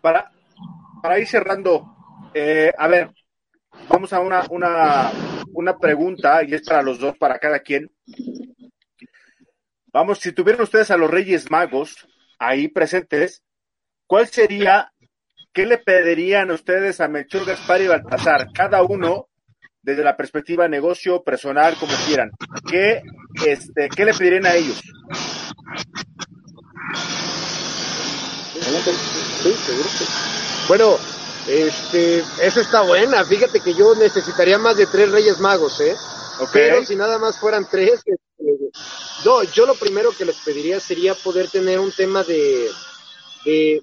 Para, 0.00 0.30
para 1.02 1.18
ir 1.18 1.26
cerrando, 1.26 1.96
a 2.78 2.86
ver, 2.86 3.10
vamos 3.88 4.12
a 4.12 4.20
una, 4.20 4.46
una, 4.50 5.10
una 5.52 5.76
pregunta, 5.76 6.44
y 6.44 6.54
es 6.54 6.62
para 6.62 6.82
los 6.82 7.00
dos, 7.00 7.18
para 7.18 7.40
cada 7.40 7.58
quien. 7.58 7.90
Vamos, 9.98 10.20
si 10.20 10.30
tuvieran 10.30 10.62
ustedes 10.62 10.92
a 10.92 10.96
los 10.96 11.10
Reyes 11.10 11.50
Magos 11.50 12.06
ahí 12.38 12.68
presentes, 12.68 13.42
¿cuál 14.06 14.28
sería, 14.28 14.92
qué 15.52 15.66
le 15.66 15.76
pedirían 15.78 16.52
ustedes 16.52 17.00
a 17.00 17.08
Melchor, 17.08 17.44
Gaspar 17.44 17.80
y 17.82 17.88
Baltasar? 17.88 18.46
Cada 18.54 18.84
uno, 18.84 19.26
desde 19.82 20.04
la 20.04 20.16
perspectiva 20.16 20.68
negocio, 20.68 21.24
personal, 21.24 21.74
como 21.80 21.92
quieran. 22.06 22.30
¿Qué, 22.70 23.02
este, 23.44 23.88
¿qué 23.88 24.04
le 24.04 24.14
pedirían 24.14 24.46
a 24.46 24.54
ellos? 24.54 24.80
Bueno, 30.68 30.96
este, 31.48 32.18
esa 32.40 32.60
está 32.60 32.82
buena. 32.82 33.24
Fíjate 33.24 33.58
que 33.58 33.74
yo 33.74 33.96
necesitaría 33.96 34.58
más 34.58 34.76
de 34.76 34.86
tres 34.86 35.10
Reyes 35.10 35.40
Magos, 35.40 35.80
¿eh? 35.80 35.96
Pero 36.52 36.84
si 36.84 36.94
nada 36.94 37.18
más 37.18 37.36
fueran 37.40 37.66
tres, 37.68 38.04
no, 39.24 39.42
yo 39.44 39.66
lo 39.66 39.74
primero 39.74 40.12
que 40.12 40.24
les 40.24 40.36
pediría 40.36 40.80
sería 40.80 41.14
poder 41.14 41.48
tener 41.50 41.80
un 41.80 41.92
tema 41.92 42.22
de, 42.24 42.70
de, 43.44 43.82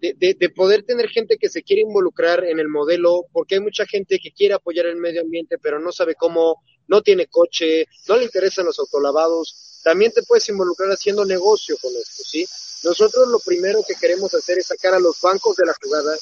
de, 0.00 0.50
poder 0.50 0.84
tener 0.84 1.08
gente 1.08 1.38
que 1.38 1.48
se 1.48 1.62
quiere 1.62 1.82
involucrar 1.82 2.44
en 2.44 2.58
el 2.60 2.68
modelo, 2.68 3.26
porque 3.32 3.56
hay 3.56 3.60
mucha 3.60 3.86
gente 3.86 4.18
que 4.18 4.32
quiere 4.32 4.54
apoyar 4.54 4.86
el 4.86 4.96
medio 4.96 5.22
ambiente, 5.22 5.58
pero 5.58 5.80
no 5.80 5.90
sabe 5.92 6.14
cómo, 6.14 6.62
no 6.86 7.02
tiene 7.02 7.26
coche, 7.26 7.86
no 8.08 8.16
le 8.16 8.24
interesan 8.24 8.66
los 8.66 8.78
autolavados. 8.78 9.80
También 9.82 10.12
te 10.12 10.22
puedes 10.22 10.48
involucrar 10.48 10.90
haciendo 10.90 11.24
negocio 11.24 11.76
con 11.80 11.92
esto, 11.96 12.22
¿sí? 12.24 12.46
Nosotros 12.84 13.28
lo 13.28 13.40
primero 13.40 13.82
que 13.86 13.94
queremos 13.94 14.32
hacer 14.34 14.58
es 14.58 14.66
sacar 14.66 14.94
a 14.94 15.00
los 15.00 15.20
bancos 15.20 15.56
de 15.56 15.66
la 15.66 15.74
jugada 15.82 16.16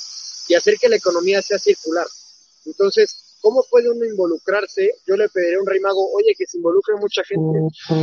y 0.48 0.54
hacer 0.54 0.76
que 0.78 0.88
la 0.88 0.96
economía 0.96 1.42
sea 1.42 1.58
circular. 1.58 2.06
Entonces, 2.64 3.25
¿Cómo 3.46 3.64
puede 3.70 3.88
uno 3.88 4.04
involucrarse? 4.04 4.90
Yo 5.06 5.16
le 5.16 5.28
pediría 5.28 5.58
a 5.58 5.60
un 5.60 5.68
rey 5.68 5.78
mago, 5.78 6.10
oye, 6.14 6.34
que 6.36 6.48
se 6.48 6.56
involucre 6.56 6.96
mucha 6.96 7.22
gente, 7.22 7.60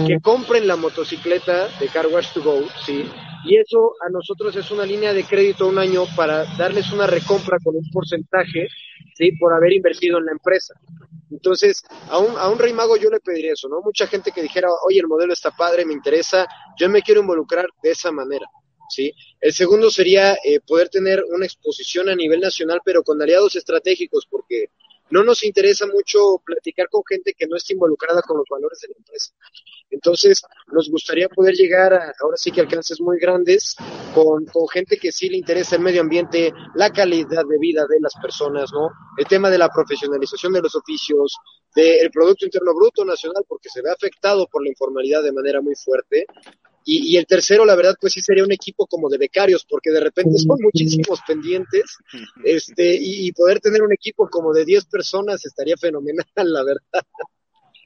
que 0.07 0.21
compren 0.21 0.65
la 0.65 0.77
motocicleta 0.77 1.67
de 1.81 1.89
Car 1.89 2.07
Wash 2.07 2.31
to 2.33 2.41
Go, 2.41 2.61
¿sí? 2.85 3.03
Y 3.43 3.57
eso 3.57 3.93
a 3.99 4.09
nosotros 4.09 4.55
es 4.55 4.71
una 4.71 4.85
línea 4.85 5.11
de 5.11 5.25
crédito 5.25 5.67
un 5.67 5.77
año 5.79 6.05
para 6.15 6.45
darles 6.55 6.93
una 6.93 7.07
recompra 7.07 7.57
con 7.61 7.75
un 7.75 7.83
porcentaje, 7.91 8.69
¿sí? 9.15 9.33
Por 9.33 9.51
haber 9.51 9.73
invertido 9.73 10.17
en 10.17 10.27
la 10.27 10.31
empresa. 10.31 10.75
Entonces, 11.29 11.83
a 12.09 12.19
un, 12.19 12.37
a 12.37 12.47
un 12.47 12.57
rey 12.57 12.71
mago 12.71 12.95
yo 12.95 13.09
le 13.09 13.19
pediría 13.19 13.51
eso, 13.51 13.67
¿no? 13.67 13.81
Mucha 13.81 14.07
gente 14.07 14.31
que 14.31 14.43
dijera, 14.43 14.69
oye, 14.87 14.99
el 14.99 15.07
modelo 15.07 15.33
está 15.33 15.51
padre, 15.51 15.83
me 15.83 15.91
interesa, 15.91 16.47
yo 16.79 16.87
me 16.87 17.01
quiero 17.01 17.19
involucrar 17.19 17.67
de 17.83 17.91
esa 17.91 18.13
manera. 18.13 18.45
¿sí? 18.89 19.13
El 19.41 19.51
segundo 19.51 19.89
sería 19.89 20.35
eh, 20.35 20.61
poder 20.65 20.87
tener 20.87 21.21
una 21.35 21.45
exposición 21.45 22.07
a 22.07 22.15
nivel 22.15 22.39
nacional, 22.39 22.79
pero 22.85 23.03
con 23.03 23.21
aliados 23.21 23.57
estratégicos, 23.57 24.25
porque 24.29 24.67
no 25.13 25.23
nos 25.23 25.43
interesa 25.43 25.85
mucho 25.85 26.41
platicar 26.43 26.89
con 26.89 27.03
gente 27.07 27.33
que 27.37 27.45
no 27.47 27.55
esté 27.55 27.73
involucrada 27.73 28.23
con 28.23 28.37
los 28.37 28.47
valores 28.49 28.79
de 28.79 28.87
la 28.87 28.95
empresa. 28.97 29.31
Entonces, 29.91 30.41
nos 30.71 30.89
gustaría 30.89 31.29
poder 31.29 31.53
llegar 31.53 31.93
a, 31.93 32.11
ahora 32.19 32.35
sí 32.35 32.51
que 32.51 32.61
alcances 32.61 32.99
muy 32.99 33.19
grandes, 33.19 33.75
con, 34.15 34.43
con 34.45 34.67
gente 34.69 34.97
que 34.97 35.11
sí 35.11 35.29
le 35.29 35.37
interesa 35.37 35.75
el 35.75 35.83
medio 35.83 36.01
ambiente, 36.01 36.51
la 36.73 36.89
calidad 36.89 37.45
de 37.47 37.59
vida 37.59 37.85
de 37.87 37.99
las 38.01 38.13
personas, 38.19 38.71
¿no? 38.73 38.89
El 39.15 39.27
tema 39.27 39.51
de 39.51 39.59
la 39.59 39.69
profesionalización 39.69 40.51
de 40.51 40.61
los 40.61 40.75
oficios, 40.75 41.37
del 41.75 42.09
Producto 42.09 42.45
Interno 42.45 42.73
Bruto 42.73 43.05
Nacional, 43.05 43.43
porque 43.47 43.69
se 43.69 43.83
ve 43.83 43.91
afectado 43.91 44.47
por 44.51 44.63
la 44.63 44.69
informalidad 44.69 45.21
de 45.21 45.31
manera 45.31 45.61
muy 45.61 45.75
fuerte, 45.75 46.25
y, 46.85 47.17
el 47.17 47.25
tercero, 47.25 47.65
la 47.65 47.75
verdad, 47.75 47.95
pues 47.99 48.13
sí 48.13 48.21
sería 48.21 48.43
un 48.43 48.51
equipo 48.51 48.85
como 48.87 49.09
de 49.09 49.17
becarios, 49.17 49.65
porque 49.69 49.91
de 49.91 49.99
repente 49.99 50.37
son 50.37 50.57
muchísimos 50.61 51.21
pendientes, 51.27 51.97
este, 52.43 52.97
y, 52.99 53.31
poder 53.31 53.59
tener 53.59 53.81
un 53.81 53.93
equipo 53.93 54.29
como 54.29 54.53
de 54.53 54.65
10 54.65 54.85
personas 54.85 55.45
estaría 55.45 55.75
fenomenal, 55.77 56.25
la 56.35 56.63
verdad. 56.63 57.05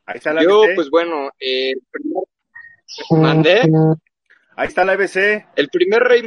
Ahí 0.06 0.18
está 0.18 0.34
la 0.34 0.44
Yo, 0.44 0.64
pues 0.76 0.90
bueno, 0.90 1.30
eh, 1.40 1.74
mandé. 3.12 3.62
Ahí 4.56 4.68
está 4.68 4.84
la 4.86 4.94
ABC. 4.94 5.46
El 5.56 5.70
primer 5.70 6.02
rey 6.04 6.24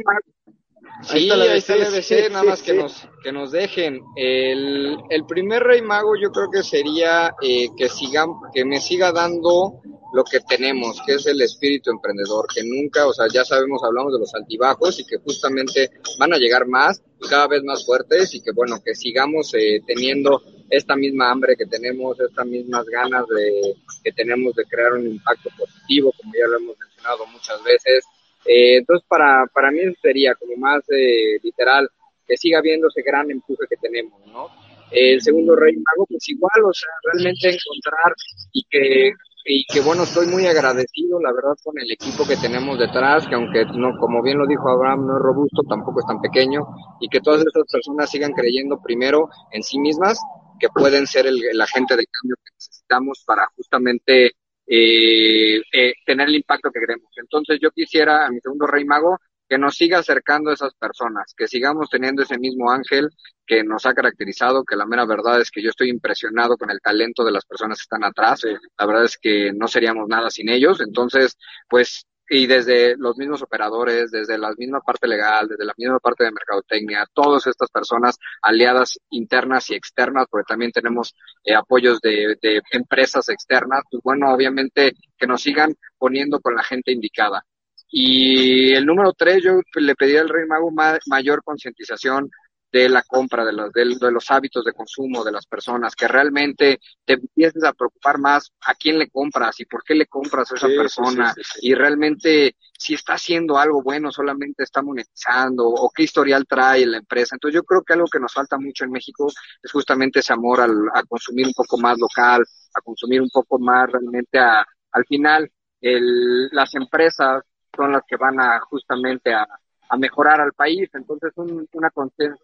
Sí, 1.03 1.31
ahí 1.31 1.57
está 1.57 1.73
el 1.75 1.83
ABC, 1.83 2.31
nada 2.31 2.43
más 2.43 2.61
que 2.61 2.73
nos, 2.73 3.07
que 3.23 3.31
nos 3.31 3.51
dejen. 3.51 4.01
El, 4.15 4.97
el 5.09 5.25
primer 5.25 5.63
rey 5.63 5.81
mago 5.81 6.15
yo 6.15 6.31
creo 6.31 6.49
que 6.51 6.63
sería 6.63 7.33
eh, 7.41 7.69
que 7.75 7.89
sigan, 7.89 8.29
que 8.53 8.65
me 8.65 8.79
siga 8.79 9.11
dando 9.11 9.81
lo 10.13 10.23
que 10.23 10.39
tenemos, 10.41 11.01
que 11.05 11.13
es 11.13 11.25
el 11.25 11.41
espíritu 11.41 11.89
emprendedor, 11.89 12.45
que 12.53 12.63
nunca, 12.63 13.07
o 13.07 13.13
sea, 13.13 13.27
ya 13.31 13.45
sabemos, 13.45 13.81
hablamos 13.83 14.13
de 14.13 14.19
los 14.19 14.33
altibajos 14.35 14.99
y 14.99 15.05
que 15.05 15.17
justamente 15.17 15.89
van 16.19 16.33
a 16.33 16.37
llegar 16.37 16.67
más, 16.67 17.01
cada 17.29 17.47
vez 17.47 17.63
más 17.63 17.85
fuertes 17.85 18.33
y 18.35 18.41
que 18.41 18.51
bueno, 18.51 18.81
que 18.83 18.95
sigamos 18.95 19.53
eh, 19.53 19.81
teniendo 19.85 20.41
esta 20.69 20.95
misma 20.95 21.31
hambre 21.31 21.55
que 21.55 21.65
tenemos, 21.65 22.19
estas 22.19 22.45
mismas 22.45 22.85
ganas 22.85 23.25
de, 23.27 23.75
que 24.03 24.11
tenemos 24.11 24.55
de 24.55 24.65
crear 24.65 24.93
un 24.93 25.07
impacto 25.07 25.49
positivo, 25.57 26.13
como 26.17 26.33
ya 26.33 26.47
lo 26.47 26.57
hemos 26.57 26.77
mencionado 26.77 27.25
muchas 27.27 27.63
veces. 27.63 28.05
Eh, 28.45 28.77
entonces, 28.77 29.05
para, 29.07 29.45
para 29.53 29.71
mí 29.71 29.79
sería 30.01 30.33
como 30.35 30.55
más 30.57 30.83
eh, 30.89 31.39
literal, 31.43 31.89
que 32.27 32.37
siga 32.37 32.59
habiendo 32.59 32.87
ese 32.87 33.01
gran 33.01 33.29
empuje 33.29 33.65
que 33.69 33.75
tenemos, 33.77 34.25
¿no? 34.27 34.47
El 34.91 35.21
segundo 35.21 35.55
rey 35.55 35.75
mago, 35.75 36.05
pues 36.05 36.27
igual, 36.29 36.63
o 36.65 36.73
sea, 36.73 36.89
realmente 37.13 37.49
encontrar 37.49 38.13
y 38.51 38.63
que 38.69 39.13
y 39.45 39.65
que 39.65 39.81
bueno, 39.81 40.03
estoy 40.03 40.27
muy 40.27 40.45
agradecido, 40.45 41.19
la 41.19 41.33
verdad, 41.33 41.55
con 41.63 41.77
el 41.79 41.91
equipo 41.91 42.25
que 42.27 42.37
tenemos 42.37 42.77
detrás, 42.77 43.27
que 43.27 43.35
aunque 43.35 43.65
no, 43.65 43.97
como 43.99 44.21
bien 44.21 44.37
lo 44.37 44.45
dijo 44.45 44.69
Abraham, 44.69 45.07
no 45.07 45.17
es 45.17 45.23
robusto, 45.23 45.63
tampoco 45.67 45.99
es 45.99 46.05
tan 46.05 46.21
pequeño, 46.21 46.61
y 46.99 47.07
que 47.09 47.21
todas 47.21 47.45
estas 47.45 47.63
personas 47.71 48.09
sigan 48.09 48.33
creyendo 48.33 48.79
primero 48.81 49.29
en 49.51 49.63
sí 49.63 49.79
mismas, 49.79 50.19
que 50.59 50.69
pueden 50.69 51.07
ser 51.07 51.25
el, 51.25 51.59
agente 51.59 51.95
de 51.95 52.05
cambio 52.05 52.35
que 52.43 52.53
necesitamos 52.53 53.23
para 53.25 53.47
justamente 53.55 54.35
eh, 54.67 55.57
eh, 55.73 55.93
tener 56.05 56.27
el 56.27 56.35
impacto 56.35 56.69
que 56.71 56.79
queremos. 56.79 57.11
Entonces 57.17 57.59
yo 57.59 57.71
quisiera 57.71 58.27
a 58.27 58.29
mi 58.29 58.39
segundo 58.39 58.67
rey 58.67 58.85
mago 58.85 59.17
que 59.51 59.57
nos 59.57 59.75
siga 59.75 59.99
acercando 59.99 60.49
a 60.49 60.53
esas 60.53 60.73
personas, 60.75 61.33
que 61.35 61.45
sigamos 61.45 61.89
teniendo 61.89 62.21
ese 62.21 62.39
mismo 62.39 62.71
ángel 62.71 63.09
que 63.45 63.65
nos 63.65 63.85
ha 63.85 63.93
caracterizado, 63.93 64.63
que 64.63 64.77
la 64.77 64.85
mera 64.85 65.05
verdad 65.05 65.41
es 65.41 65.51
que 65.51 65.61
yo 65.61 65.71
estoy 65.71 65.89
impresionado 65.89 66.55
con 66.55 66.71
el 66.71 66.79
talento 66.79 67.25
de 67.25 67.33
las 67.33 67.43
personas 67.43 67.79
que 67.79 67.81
están 67.81 68.05
atrás, 68.05 68.43
la 68.45 68.85
verdad 68.85 69.03
es 69.03 69.17
que 69.17 69.51
no 69.51 69.67
seríamos 69.67 70.07
nada 70.07 70.29
sin 70.29 70.47
ellos, 70.47 70.79
entonces, 70.79 71.37
pues, 71.67 72.05
y 72.29 72.47
desde 72.47 72.95
los 72.95 73.17
mismos 73.17 73.41
operadores, 73.41 74.09
desde 74.09 74.37
la 74.37 74.53
misma 74.57 74.79
parte 74.79 75.05
legal, 75.05 75.49
desde 75.49 75.65
la 75.65 75.73
misma 75.75 75.99
parte 75.99 76.23
de 76.23 76.31
mercadotecnia, 76.31 77.05
todas 77.13 77.45
estas 77.45 77.69
personas 77.69 78.17
aliadas 78.41 78.99
internas 79.09 79.69
y 79.69 79.75
externas, 79.75 80.27
porque 80.31 80.47
también 80.47 80.71
tenemos 80.71 81.13
eh, 81.43 81.55
apoyos 81.55 81.99
de, 81.99 82.37
de 82.41 82.61
empresas 82.71 83.27
externas, 83.27 83.83
pues 83.91 84.01
bueno, 84.01 84.33
obviamente 84.33 84.93
que 85.17 85.27
nos 85.27 85.41
sigan 85.41 85.75
poniendo 85.97 86.39
con 86.39 86.55
la 86.55 86.63
gente 86.63 86.93
indicada 86.93 87.43
y 87.91 88.73
el 88.73 88.85
número 88.85 89.13
tres, 89.13 89.43
yo 89.43 89.59
le 89.75 89.95
pedí 89.95 90.15
al 90.15 90.29
Rey 90.29 90.45
Mago 90.47 90.71
mayor 91.07 91.43
concientización 91.43 92.29
de 92.71 92.87
la 92.87 93.03
compra, 93.03 93.43
de 93.43 93.51
los, 93.51 93.71
de, 93.73 94.11
los 94.11 94.31
hábitos 94.31 94.63
de 94.63 94.71
consumo 94.71 95.23
de 95.25 95.31
las 95.31 95.45
personas, 95.45 95.93
que 95.93 96.07
realmente 96.07 96.79
te 97.03 97.13
empieces 97.13 97.63
a 97.65 97.73
preocupar 97.73 98.17
más 98.17 98.51
a 98.65 98.75
quién 98.75 98.97
le 98.97 99.09
compras 99.09 99.59
y 99.59 99.65
por 99.65 99.83
qué 99.83 99.93
le 99.93 100.05
compras 100.05 100.51
a 100.51 100.55
esa 100.55 100.67
persona 100.67 101.33
y 101.61 101.73
realmente 101.75 102.55
si 102.77 102.93
está 102.93 103.13
haciendo 103.13 103.57
algo 103.57 103.83
bueno, 103.83 104.11
solamente 104.11 104.63
está 104.63 104.81
monetizando 104.81 105.67
o 105.67 105.91
qué 105.93 106.03
historial 106.03 106.45
trae 106.47 106.85
la 106.85 106.97
empresa. 106.97 107.35
Entonces 107.35 107.55
yo 107.55 107.63
creo 107.63 107.83
que 107.83 107.93
algo 107.93 108.07
que 108.07 108.19
nos 108.19 108.33
falta 108.33 108.57
mucho 108.57 108.85
en 108.85 108.91
México 108.91 109.27
es 109.61 109.71
justamente 109.71 110.19
ese 110.19 110.31
amor 110.31 110.61
al, 110.61 110.71
a 110.93 111.03
consumir 111.03 111.47
un 111.47 111.53
poco 111.53 111.77
más 111.77 111.97
local, 111.99 112.41
a 112.73 112.81
consumir 112.81 113.21
un 113.21 113.29
poco 113.29 113.59
más 113.59 113.91
realmente 113.91 114.39
a, 114.39 114.65
al 114.93 115.05
final 115.05 115.51
el, 115.81 116.47
las 116.51 116.73
empresas 116.75 117.43
son 117.75 117.91
las 117.91 118.03
que 118.07 118.17
van 118.17 118.39
a 118.39 118.59
justamente 118.61 119.33
a, 119.33 119.47
a 119.89 119.97
mejorar 119.97 120.41
al 120.41 120.53
país. 120.53 120.89
Entonces, 120.93 121.31
una, 121.35 121.91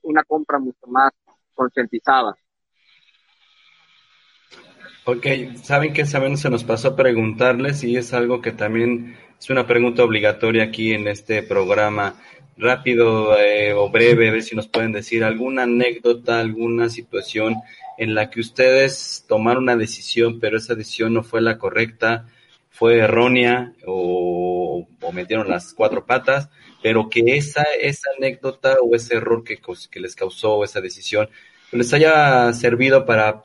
una 0.04 0.24
compra 0.24 0.60
mucho 0.60 0.88
más 0.88 1.12
concientizada. 1.54 2.36
Ok, 5.06 5.26
saben 5.64 5.94
que 5.94 6.06
saben, 6.06 6.38
se 6.38 6.50
nos 6.50 6.66
pasó 6.66 6.90
a 6.90 6.96
preguntarles 6.98 7.84
y 7.86 7.96
es 7.96 8.14
algo 8.14 8.42
que 8.42 8.52
también 8.52 9.16
es 9.40 9.50
una 9.50 9.66
pregunta 9.66 10.04
obligatoria 10.04 10.66
aquí 10.66 10.94
en 10.94 11.08
este 11.08 11.44
programa. 11.44 12.16
Rápido 12.58 13.38
eh, 13.38 13.72
o 13.74 13.90
breve, 13.90 14.28
a 14.28 14.32
ver 14.34 14.42
si 14.42 14.56
nos 14.56 14.68
pueden 14.68 14.92
decir 14.92 15.24
alguna 15.24 15.64
anécdota, 15.64 16.40
alguna 16.40 16.90
situación 16.90 17.56
en 17.98 18.16
la 18.16 18.30
que 18.30 18.42
ustedes 18.42 19.26
tomaron 19.30 19.64
una 19.64 19.78
decisión, 19.78 20.40
pero 20.40 20.58
esa 20.58 20.76
decisión 20.76 21.14
no 21.14 21.24
fue 21.24 21.40
la 21.40 21.58
correcta, 21.58 22.26
fue 22.78 23.00
errónea 23.00 23.74
o, 23.86 24.88
metieron 25.14 25.50
las 25.50 25.74
cuatro 25.74 26.06
patas 26.06 26.50
pero 26.84 27.10
que 27.10 27.22
esa, 27.26 27.64
esa 27.82 28.10
anécdota 28.18 28.78
o 28.84 28.94
ese 28.94 29.16
error 29.16 29.44
que, 29.44 29.60
que 29.90 30.00
les 30.00 30.16
causó 30.16 30.64
esa 30.64 30.80
decisión 30.80 31.30
les 31.72 31.94
haya 31.94 32.54
servido 32.54 33.06
para, 33.06 33.44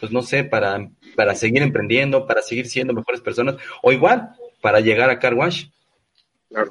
pues 0.00 0.12
no 0.12 0.22
sé, 0.22 0.44
para, 0.44 0.88
para 1.16 1.34
seguir 1.34 1.62
emprendiendo, 1.62 2.26
para 2.26 2.42
seguir 2.42 2.66
siendo 2.66 2.92
mejores 2.92 3.20
personas, 3.20 3.56
o 3.82 3.92
igual, 3.92 4.30
para 4.60 4.80
llegar 4.80 5.10
a 5.10 5.18
Car 5.18 5.34
Wash. 5.34 5.66
Claro. 6.48 6.70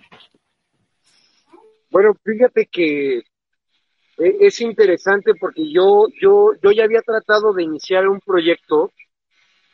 Bueno, 1.90 2.16
fíjate 2.24 2.68
que 2.68 3.18
e, 3.18 4.38
es 4.40 4.62
interesante 4.62 5.34
porque 5.40 5.72
yo, 5.72 6.08
yo, 6.22 6.52
yo 6.62 6.72
ya 6.72 6.86
había 6.86 7.02
tratado 7.02 7.54
de 7.54 7.64
iniciar 7.64 8.08
un 8.08 8.20
proyecto 8.20 8.92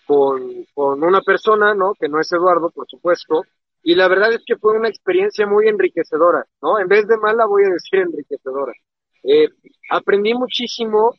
con, 0.10 0.66
con 0.74 1.04
una 1.04 1.22
persona, 1.22 1.76
¿no? 1.76 1.94
Que 1.94 2.10
no 2.10 2.20
es 2.20 2.32
Eduardo, 2.32 2.72
por 2.72 2.88
supuesto, 2.88 3.44
y 3.84 3.94
la 3.94 4.08
verdad 4.08 4.34
es 4.34 4.42
que 4.44 4.58
fue 4.58 4.76
una 4.76 4.90
experiencia 4.90 5.46
muy 5.46 5.68
enriquecedora, 5.68 6.44
¿no? 6.64 6.80
En 6.80 6.88
vez 6.88 7.08
de 7.08 7.16
mala 7.18 7.46
voy 7.46 7.66
a 7.66 7.70
decir 7.70 8.00
enriquecedora. 8.00 8.74
Eh, 9.22 9.50
aprendí 9.92 10.34
muchísimo 10.34 11.14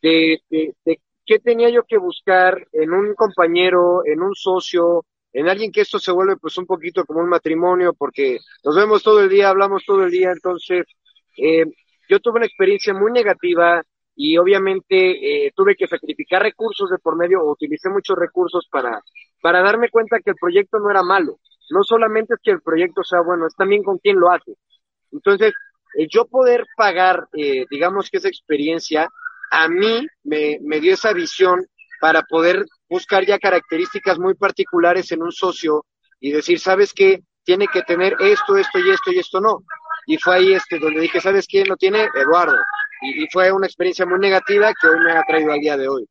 de, 0.00 0.40
de, 0.48 1.00
qué 1.26 1.40
tenía 1.40 1.68
yo 1.70 1.82
que 1.82 1.98
buscar 1.98 2.64
en 2.70 2.92
un 2.92 3.12
compañero, 3.16 4.02
en 4.04 4.22
un 4.22 4.36
socio, 4.36 5.04
en 5.32 5.48
alguien 5.48 5.72
que 5.72 5.80
esto 5.80 5.98
se 5.98 6.12
vuelve 6.12 6.36
pues 6.36 6.56
un 6.58 6.66
poquito 6.66 7.04
como 7.04 7.18
un 7.18 7.28
matrimonio 7.28 7.92
porque 7.92 8.38
nos 8.62 8.76
vemos 8.76 9.02
todo 9.02 9.20
el 9.20 9.28
día, 9.28 9.48
hablamos 9.48 9.82
todo 9.84 10.04
el 10.04 10.12
día, 10.12 10.30
entonces 10.30 10.86
eh, 11.36 11.64
yo 12.08 12.20
tuve 12.20 12.36
una 12.36 12.46
experiencia 12.46 12.94
muy 12.94 13.10
negativa 13.10 13.82
y 14.14 14.36
obviamente 14.36 15.46
eh, 15.46 15.52
tuve 15.54 15.74
que 15.74 15.86
sacrificar 15.86 16.42
recursos 16.42 16.90
de 16.90 16.98
por 16.98 17.16
medio 17.16 17.42
o 17.42 17.52
utilicé 17.52 17.88
muchos 17.88 18.16
recursos 18.16 18.68
para, 18.70 19.00
para 19.40 19.62
darme 19.62 19.88
cuenta 19.90 20.20
que 20.20 20.30
el 20.30 20.36
proyecto 20.40 20.78
no 20.78 20.90
era 20.90 21.02
malo, 21.02 21.38
no 21.70 21.82
solamente 21.82 22.34
es 22.34 22.40
que 22.42 22.50
el 22.50 22.60
proyecto 22.60 23.02
sea 23.02 23.20
bueno, 23.20 23.46
es 23.46 23.54
también 23.54 23.82
con 23.82 23.98
quién 23.98 24.20
lo 24.20 24.30
hace. 24.30 24.52
Entonces, 25.10 25.52
yo 26.10 26.26
poder 26.26 26.66
pagar, 26.76 27.28
eh, 27.36 27.66
digamos 27.70 28.08
que 28.10 28.18
esa 28.18 28.28
experiencia, 28.28 29.08
a 29.50 29.68
mí 29.68 30.06
me, 30.24 30.58
me 30.62 30.80
dio 30.80 30.94
esa 30.94 31.12
visión 31.12 31.66
para 32.00 32.22
poder 32.22 32.64
buscar 32.88 33.24
ya 33.24 33.38
características 33.38 34.18
muy 34.18 34.34
particulares 34.34 35.12
en 35.12 35.22
un 35.22 35.32
socio 35.32 35.84
y 36.20 36.32
decir, 36.32 36.58
¿sabes 36.58 36.92
qué? 36.92 37.20
Tiene 37.44 37.66
que 37.68 37.82
tener 37.82 38.16
esto, 38.20 38.56
esto 38.56 38.78
y 38.78 38.90
esto 38.90 39.12
y 39.12 39.18
esto 39.18 39.40
no. 39.40 39.62
Y 40.06 40.18
fue 40.18 40.36
ahí 40.36 40.52
este 40.52 40.78
donde 40.78 41.00
dije, 41.00 41.20
¿sabes 41.20 41.46
quién 41.46 41.68
lo 41.68 41.76
tiene? 41.76 42.08
Eduardo. 42.14 42.56
Y, 43.02 43.26
fue 43.32 43.52
una 43.52 43.66
experiencia 43.66 44.06
muy 44.06 44.18
negativa 44.18 44.72
que 44.80 44.88
hoy 44.88 45.00
me 45.00 45.12
ha 45.12 45.22
traído 45.24 45.52
al 45.52 45.60
día 45.60 45.76
de 45.76 45.88
hoy. 45.88 46.08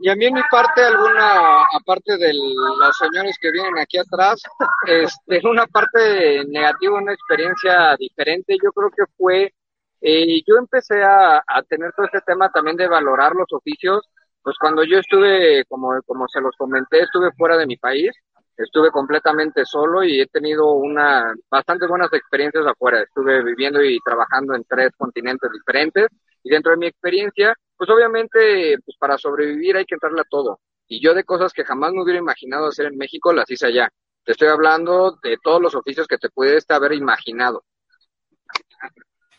Y 0.00 0.08
a 0.08 0.16
mí 0.16 0.26
en 0.26 0.34
mi 0.34 0.42
parte 0.50 0.84
alguna, 0.84 1.62
aparte 1.80 2.16
de 2.16 2.32
los 2.34 2.96
señores 2.96 3.36
que 3.40 3.52
vienen 3.52 3.78
aquí 3.78 3.98
atrás, 3.98 4.42
este, 4.86 5.40
una 5.48 5.66
parte 5.66 6.44
negativa, 6.46 6.98
una 6.98 7.12
experiencia 7.12 7.96
diferente, 7.96 8.56
yo 8.62 8.72
creo 8.72 8.90
que 8.90 9.04
fue, 9.16 9.54
eh, 10.00 10.42
yo 10.46 10.56
empecé 10.56 11.02
a, 11.02 11.42
a 11.46 11.62
tener 11.68 11.92
todo 11.92 12.06
este 12.06 12.20
tema 12.22 12.50
también 12.50 12.76
de 12.76 12.88
valorar 12.88 13.32
los 13.36 13.52
oficios, 13.52 14.08
pues 14.42 14.56
cuando 14.58 14.82
yo 14.82 14.98
estuve, 14.98 15.64
como, 15.66 16.02
como 16.04 16.26
se 16.26 16.40
los 16.40 16.56
comenté, 16.56 17.02
estuve 17.02 17.30
fuera 17.36 17.56
de 17.56 17.66
mi 17.66 17.76
país, 17.76 18.10
estuve 18.56 18.90
completamente 18.90 19.64
solo 19.64 20.04
y 20.04 20.20
he 20.20 20.26
tenido 20.26 20.72
una 20.72 21.34
bastante 21.50 21.86
buenas 21.86 22.12
experiencias 22.12 22.66
afuera. 22.66 23.02
Estuve 23.02 23.42
viviendo 23.42 23.82
y 23.82 23.98
trabajando 24.04 24.54
en 24.54 24.64
tres 24.64 24.90
continentes 24.96 25.50
diferentes 25.52 26.08
y 26.42 26.50
dentro 26.50 26.72
de 26.72 26.78
mi 26.78 26.86
experiencia 26.86 27.54
pues 27.82 27.90
obviamente, 27.90 28.78
pues 28.84 28.96
para 28.96 29.18
sobrevivir 29.18 29.76
hay 29.76 29.84
que 29.84 29.96
entrarle 29.96 30.20
a 30.20 30.30
todo. 30.30 30.60
Y 30.86 31.02
yo 31.02 31.14
de 31.14 31.24
cosas 31.24 31.52
que 31.52 31.64
jamás 31.64 31.92
me 31.92 32.00
hubiera 32.00 32.20
imaginado 32.20 32.68
hacer 32.68 32.86
en 32.86 32.96
México, 32.96 33.32
las 33.32 33.50
hice 33.50 33.66
allá. 33.66 33.88
Te 34.24 34.30
estoy 34.30 34.46
hablando 34.46 35.18
de 35.20 35.36
todos 35.42 35.60
los 35.60 35.74
oficios 35.74 36.06
que 36.06 36.16
te 36.16 36.28
puedes 36.28 36.64
haber 36.70 36.92
imaginado. 36.92 37.64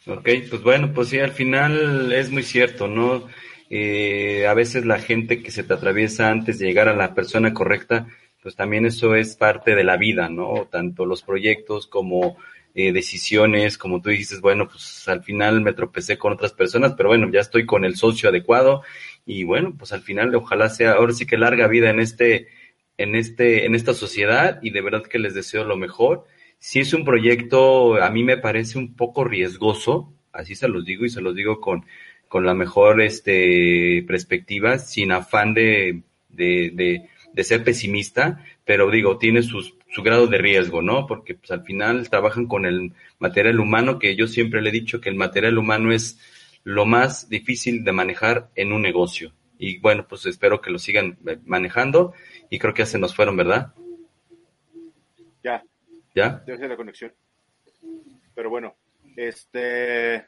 Ok, 0.07 0.28
pues 0.49 0.61
bueno, 0.61 0.91
pues 0.93 1.07
sí, 1.07 1.22
al 1.22 1.32
final 1.32 2.11
es 2.11 2.32
muy 2.32 2.43
cierto, 2.43 2.89
¿no? 2.89 3.30
Eh, 3.70 4.45
a 4.45 4.53
veces 4.53 4.86
la 4.86 4.99
gente 4.99 5.41
que 5.41 5.49
se 5.49 5.64
te 5.64 5.76
atraviesa 5.76 6.30
antes 6.30 6.59
de 6.59 6.68
llegar 6.68 6.89
a 6.89 6.97
la 6.97 7.14
persona 7.16 7.53
correcta, 7.53 8.07
pues 8.44 8.56
también 8.56 8.86
eso 8.86 9.16
es 9.16 9.36
parte 9.36 9.74
de 9.74 9.86
la 9.86 9.98
vida, 9.98 10.30
¿no? 10.30 10.68
Tanto 10.70 11.06
los 11.06 11.24
proyectos 11.24 11.88
como 11.88 12.38
eh, 12.76 12.91
decisiones, 12.91 13.78
como 13.78 14.02
tú 14.02 14.10
dices, 14.10 14.41
bueno, 14.41 14.68
pues 14.68 15.08
al 15.08 15.24
final 15.24 15.62
me 15.62 15.74
tropecé 15.74 16.18
con 16.18 16.34
otras 16.34 16.54
personas, 16.54 16.94
pero 16.98 17.10
bueno, 17.10 17.30
ya 17.32 17.39
estoy 17.39 17.66
con 17.66 17.86
el 17.86 17.96
socio 17.96 18.30
adecuado 18.30 18.84
y 19.26 19.44
bueno, 19.46 19.74
pues 19.78 19.94
al 19.94 20.02
final 20.02 20.36
ojalá 20.36 20.70
sea, 20.70 20.94
ahora 20.94 21.14
sí 21.14 21.26
que 21.26 21.38
larga 21.38 21.68
vida 21.68 21.89
en 21.89 22.00
este, 22.00 22.50
en 22.98 23.16
este, 23.16 23.66
en 23.66 23.76
esta 23.76 23.94
sociedad 23.94 24.60
y 24.62 24.72
de 24.72 24.82
verdad 24.82 25.04
que 25.04 25.20
les 25.20 25.34
deseo 25.34 25.64
lo 25.64 25.78
mejor. 25.78 26.26
Si 26.60 26.80
es 26.80 26.94
un 26.94 27.06
proyecto, 27.06 28.02
a 28.02 28.10
mí 28.10 28.24
me 28.24 28.38
parece 28.38 28.78
un 28.78 28.96
poco 28.96 29.24
riesgoso, 29.24 30.14
así 30.32 30.56
se 30.56 30.68
los 30.68 30.86
digo 30.86 31.06
y 31.06 31.10
se 31.10 31.22
los 31.22 31.36
digo 31.36 31.62
con, 31.62 31.86
con 32.28 32.46
la 32.46 32.54
mejor 32.54 33.02
este, 33.02 34.04
perspectiva, 34.08 34.80
sin 34.80 35.12
afán 35.12 35.54
de, 35.54 36.02
de, 36.30 36.72
de, 36.74 37.10
de 37.34 37.44
ser 37.44 37.64
pesimista, 37.64 38.44
pero 38.64 38.90
digo, 38.90 39.18
tiene 39.18 39.42
sus, 39.42 39.76
su 39.90 40.04
grado 40.04 40.28
de 40.28 40.38
riesgo, 40.38 40.82
¿no? 40.82 41.08
Porque 41.08 41.34
pues 41.36 41.52
al 41.52 41.64
final 41.64 42.10
trabajan 42.10 42.48
con 42.48 42.66
el 42.66 42.94
material 43.20 43.60
humano, 43.60 44.00
que 44.00 44.16
yo 44.16 44.28
siempre 44.28 44.62
le 44.62 44.70
he 44.70 44.74
dicho 44.74 45.02
que 45.02 45.10
el 45.10 45.16
material 45.16 45.58
humano 45.58 45.92
es 45.92 46.20
lo 46.64 46.86
más 46.86 47.30
difícil 47.30 47.84
de 47.84 47.92
manejar 47.92 48.50
en 48.56 48.72
un 48.72 48.82
negocio. 48.82 49.34
Y 49.58 49.80
bueno, 49.80 50.06
pues 50.08 50.26
espero 50.26 50.62
que 50.62 50.72
lo 50.72 50.80
sigan 50.80 51.18
manejando 51.46 52.14
y 52.50 52.60
creo 52.60 52.74
que 52.74 52.84
ya 52.84 52.86
se 52.86 53.00
nos 53.00 53.16
fueron, 53.16 53.36
¿verdad? 53.38 53.74
Ya. 55.44 55.64
¿Ya? 56.16 56.44
Debe 56.46 56.58
ser 56.58 56.70
la 56.70 56.78
conexión. 56.78 57.14
Pero 58.36 58.50
bueno, 58.50 58.76
este... 59.16 60.26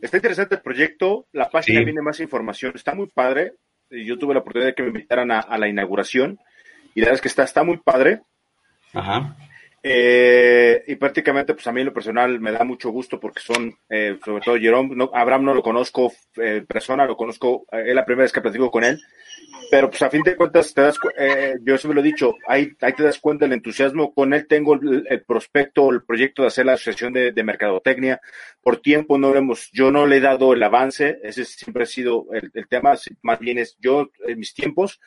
Está 0.00 0.18
interesante 0.18 0.56
el 0.56 0.60
proyecto, 0.60 1.26
la 1.32 1.48
página 1.48 1.80
sí. 1.80 1.84
viene 1.84 2.02
más 2.02 2.20
información, 2.20 2.72
está 2.74 2.94
muy 2.94 3.06
padre. 3.06 3.54
Yo 3.90 4.18
tuve 4.18 4.34
la 4.34 4.40
oportunidad 4.40 4.70
de 4.70 4.74
que 4.74 4.82
me 4.82 4.88
invitaran 4.88 5.30
a, 5.30 5.40
a 5.40 5.58
la 5.58 5.68
inauguración 5.68 6.38
y 6.94 7.00
la 7.00 7.06
verdad 7.06 7.16
es 7.16 7.20
que 7.22 7.28
está, 7.28 7.42
está 7.44 7.62
muy 7.62 7.76
padre. 7.76 8.22
Ajá. 8.92 9.36
Eh, 9.88 10.82
y 10.88 10.96
prácticamente, 10.96 11.54
pues 11.54 11.64
a 11.68 11.72
mí 11.72 11.80
en 11.80 11.86
lo 11.86 11.94
personal 11.94 12.40
me 12.40 12.50
da 12.50 12.64
mucho 12.64 12.90
gusto 12.90 13.20
porque 13.20 13.38
son, 13.38 13.72
eh, 13.88 14.18
sobre 14.24 14.42
todo 14.42 14.58
Jerome, 14.58 14.96
no, 14.96 15.12
Abraham 15.14 15.44
no 15.44 15.54
lo 15.54 15.62
conozco 15.62 16.12
en 16.34 16.56
eh, 16.56 16.62
persona, 16.62 17.06
lo 17.06 17.16
conozco, 17.16 17.66
eh, 17.70 17.84
es 17.86 17.94
la 17.94 18.04
primera 18.04 18.24
vez 18.24 18.32
que 18.32 18.40
platico 18.40 18.68
con 18.68 18.82
él, 18.82 19.00
pero 19.70 19.88
pues 19.88 20.02
a 20.02 20.10
fin 20.10 20.22
de 20.24 20.34
cuentas, 20.34 20.74
te 20.74 20.80
das, 20.82 20.98
eh, 21.16 21.54
yo 21.62 21.78
siempre 21.78 21.94
lo 21.94 22.00
he 22.00 22.10
dicho, 22.10 22.34
ahí, 22.48 22.72
ahí 22.80 22.94
te 22.94 23.04
das 23.04 23.20
cuenta 23.20 23.44
el 23.44 23.52
entusiasmo, 23.52 24.12
con 24.12 24.34
él 24.34 24.48
tengo 24.48 24.74
el, 24.74 25.06
el 25.08 25.22
prospecto, 25.22 25.88
el 25.92 26.02
proyecto 26.02 26.42
de 26.42 26.48
hacer 26.48 26.66
la 26.66 26.72
asociación 26.72 27.12
de, 27.12 27.30
de, 27.30 27.44
mercadotecnia, 27.44 28.20
por 28.60 28.78
tiempo 28.78 29.18
no 29.18 29.36
hemos, 29.36 29.70
yo 29.70 29.92
no 29.92 30.04
le 30.04 30.16
he 30.16 30.20
dado 30.20 30.52
el 30.52 30.64
avance, 30.64 31.20
ese 31.22 31.44
siempre 31.44 31.84
ha 31.84 31.86
sido 31.86 32.26
el, 32.32 32.50
el 32.54 32.66
tema, 32.66 32.96
más 33.22 33.38
bien 33.38 33.58
es 33.58 33.76
yo 33.78 34.10
en 34.26 34.36
mis 34.36 34.52
tiempos, 34.52 34.98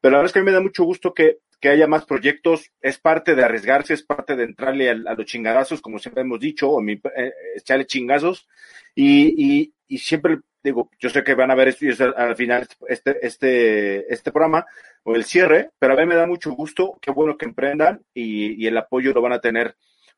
pero 0.00 0.10
la 0.10 0.18
verdad 0.18 0.26
es 0.26 0.32
que 0.32 0.38
a 0.40 0.42
mí 0.42 0.46
me 0.46 0.52
da 0.52 0.60
mucho 0.60 0.82
gusto 0.82 1.14
que, 1.14 1.38
que 1.64 1.70
haya 1.70 1.86
más 1.86 2.04
proyectos, 2.04 2.70
es 2.82 2.98
parte 2.98 3.34
de 3.34 3.42
arriesgarse, 3.42 3.94
es 3.94 4.02
parte 4.02 4.36
de 4.36 4.44
entrarle 4.44 4.90
a, 4.90 4.94
los 4.94 5.24
chingadazos, 5.24 5.80
como 5.80 5.98
siempre 5.98 6.20
hemos 6.20 6.38
dicho, 6.38 6.68
o 6.68 6.82
mi, 6.82 7.00
eh, 7.16 7.32
echarle 7.56 7.86
chingazos, 7.86 8.46
y, 8.94 9.72
y, 9.88 9.96
siempre 9.96 10.40
digo, 10.62 10.90
yo 10.98 11.08
sé 11.08 11.24
que 11.24 11.34
van 11.34 11.50
a 11.50 11.54
ver 11.54 11.68
esto 11.68 11.86
al 12.18 12.36
final 12.36 12.68
este, 12.86 13.26
este, 13.26 14.12
este 14.12 14.30
programa, 14.30 14.66
o 15.04 15.16
el 15.16 15.24
cierre, 15.24 15.70
pero 15.78 15.94
a 15.94 15.96
mí 15.96 16.04
me 16.04 16.16
da 16.16 16.26
mucho 16.26 16.52
gusto, 16.52 16.98
qué 17.00 17.10
bueno 17.10 17.38
que 17.38 17.46
emprendan, 17.46 18.04
y 18.12 18.66
el 18.66 18.76
apoyo 18.76 19.14
lo 19.14 19.22
van 19.22 19.32
a 19.32 19.40
tener 19.40 19.74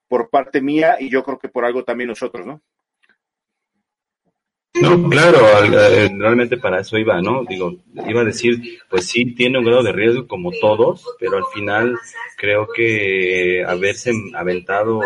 por 0.08 0.30
parte 0.30 0.60
mía, 0.60 0.96
y 0.98 1.10
yo 1.10 1.22
creo 1.22 1.38
que 1.38 1.48
por 1.48 1.64
algo 1.64 1.84
también 1.84 2.08
nosotros, 2.08 2.44
¿no? 2.44 2.60
No, 4.80 5.08
claro, 5.10 5.38
eh, 5.64 6.10
realmente 6.16 6.56
para 6.56 6.80
eso 6.80 6.98
iba, 6.98 7.20
¿no? 7.20 7.44
Digo, 7.48 7.76
iba 8.06 8.20
a 8.20 8.24
decir, 8.24 8.80
pues 8.88 9.06
sí, 9.06 9.34
tiene 9.34 9.58
un 9.58 9.64
grado 9.64 9.82
de 9.82 9.92
riesgo 9.92 10.26
como 10.26 10.50
todos, 10.52 11.04
pero 11.18 11.36
al 11.36 11.44
final 11.52 11.96
creo 12.36 12.68
que 12.74 13.64
haberse 13.66 14.12
aventado, 14.34 15.00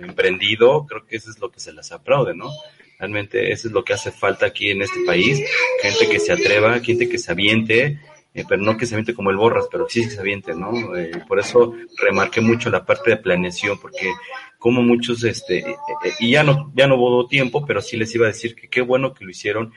emprendido, 0.00 0.86
creo 0.86 1.06
que 1.06 1.16
eso 1.16 1.30
es 1.30 1.38
lo 1.38 1.50
que 1.50 1.60
se 1.60 1.72
les 1.72 1.92
aplaude, 1.92 2.34
¿no? 2.34 2.50
Realmente 2.98 3.52
eso 3.52 3.68
es 3.68 3.74
lo 3.74 3.84
que 3.84 3.92
hace 3.92 4.12
falta 4.12 4.46
aquí 4.46 4.70
en 4.70 4.82
este 4.82 5.04
país, 5.04 5.40
gente 5.82 6.08
que 6.08 6.20
se 6.20 6.32
atreva, 6.32 6.80
gente 6.80 7.08
que 7.08 7.18
se 7.18 7.32
aviente, 7.32 7.98
eh, 8.34 8.44
pero 8.48 8.60
no 8.60 8.76
que 8.76 8.84
se 8.84 8.94
aviente 8.94 9.14
como 9.14 9.30
el 9.30 9.36
Borras, 9.36 9.68
pero 9.70 9.88
sí 9.88 10.02
que 10.02 10.10
se 10.10 10.20
aviente, 10.20 10.54
¿no? 10.54 10.96
Eh, 10.96 11.22
por 11.28 11.38
eso 11.38 11.72
remarqué 12.02 12.40
mucho 12.40 12.68
la 12.68 12.84
parte 12.84 13.10
de 13.10 13.16
planeación, 13.16 13.78
porque 13.80 14.12
como 14.58 14.82
muchos, 14.82 15.22
este, 15.22 15.58
eh, 15.58 15.76
y 16.18 16.32
ya 16.32 16.42
no, 16.42 16.72
ya 16.74 16.88
no 16.88 16.96
hubo 16.96 17.28
tiempo, 17.28 17.64
pero 17.64 17.80
sí 17.80 17.96
les 17.96 18.12
iba 18.14 18.26
a 18.26 18.32
decir 18.32 18.56
que 18.56 18.68
qué 18.68 18.80
bueno 18.80 19.14
que 19.14 19.24
lo 19.24 19.30
hicieron, 19.30 19.72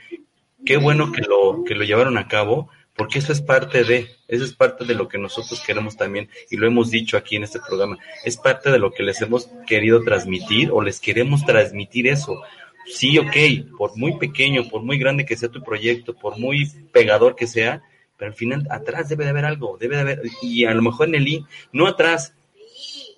qué 0.66 0.76
bueno 0.76 1.12
que 1.12 1.22
lo, 1.22 1.62
que 1.64 1.76
lo 1.76 1.84
llevaron 1.84 2.18
a 2.18 2.26
cabo, 2.26 2.68
porque 2.96 3.20
eso 3.20 3.32
es 3.32 3.40
parte 3.40 3.84
de, 3.84 4.08
eso 4.26 4.44
es 4.44 4.54
parte 4.54 4.84
de 4.84 4.94
lo 4.94 5.06
que 5.06 5.18
nosotros 5.18 5.62
queremos 5.64 5.96
también, 5.96 6.28
y 6.50 6.56
lo 6.56 6.66
hemos 6.66 6.90
dicho 6.90 7.16
aquí 7.16 7.36
en 7.36 7.44
este 7.44 7.60
programa, 7.60 7.96
es 8.24 8.36
parte 8.36 8.72
de 8.72 8.80
lo 8.80 8.90
que 8.90 9.04
les 9.04 9.22
hemos 9.22 9.48
querido 9.68 10.02
transmitir 10.02 10.72
o 10.72 10.82
les 10.82 10.98
queremos 10.98 11.46
transmitir 11.46 12.08
eso. 12.08 12.42
Sí, 12.86 13.18
ok, 13.18 13.76
por 13.76 13.96
muy 13.96 14.18
pequeño, 14.18 14.68
por 14.68 14.82
muy 14.82 14.98
grande 14.98 15.24
que 15.24 15.36
sea 15.36 15.48
tu 15.48 15.62
proyecto, 15.62 16.14
por 16.14 16.38
muy 16.38 16.66
pegador 16.90 17.36
que 17.36 17.46
sea, 17.46 17.82
pero 18.18 18.32
al 18.32 18.36
final 18.36 18.66
atrás 18.70 19.08
debe 19.08 19.24
de 19.24 19.30
haber 19.30 19.44
algo, 19.44 19.78
debe 19.78 19.96
de 19.96 20.02
haber, 20.02 20.22
y 20.42 20.64
a 20.64 20.74
lo 20.74 20.82
mejor 20.82 21.08
en 21.08 21.14
el, 21.14 21.46
no 21.72 21.86
atrás, 21.86 22.34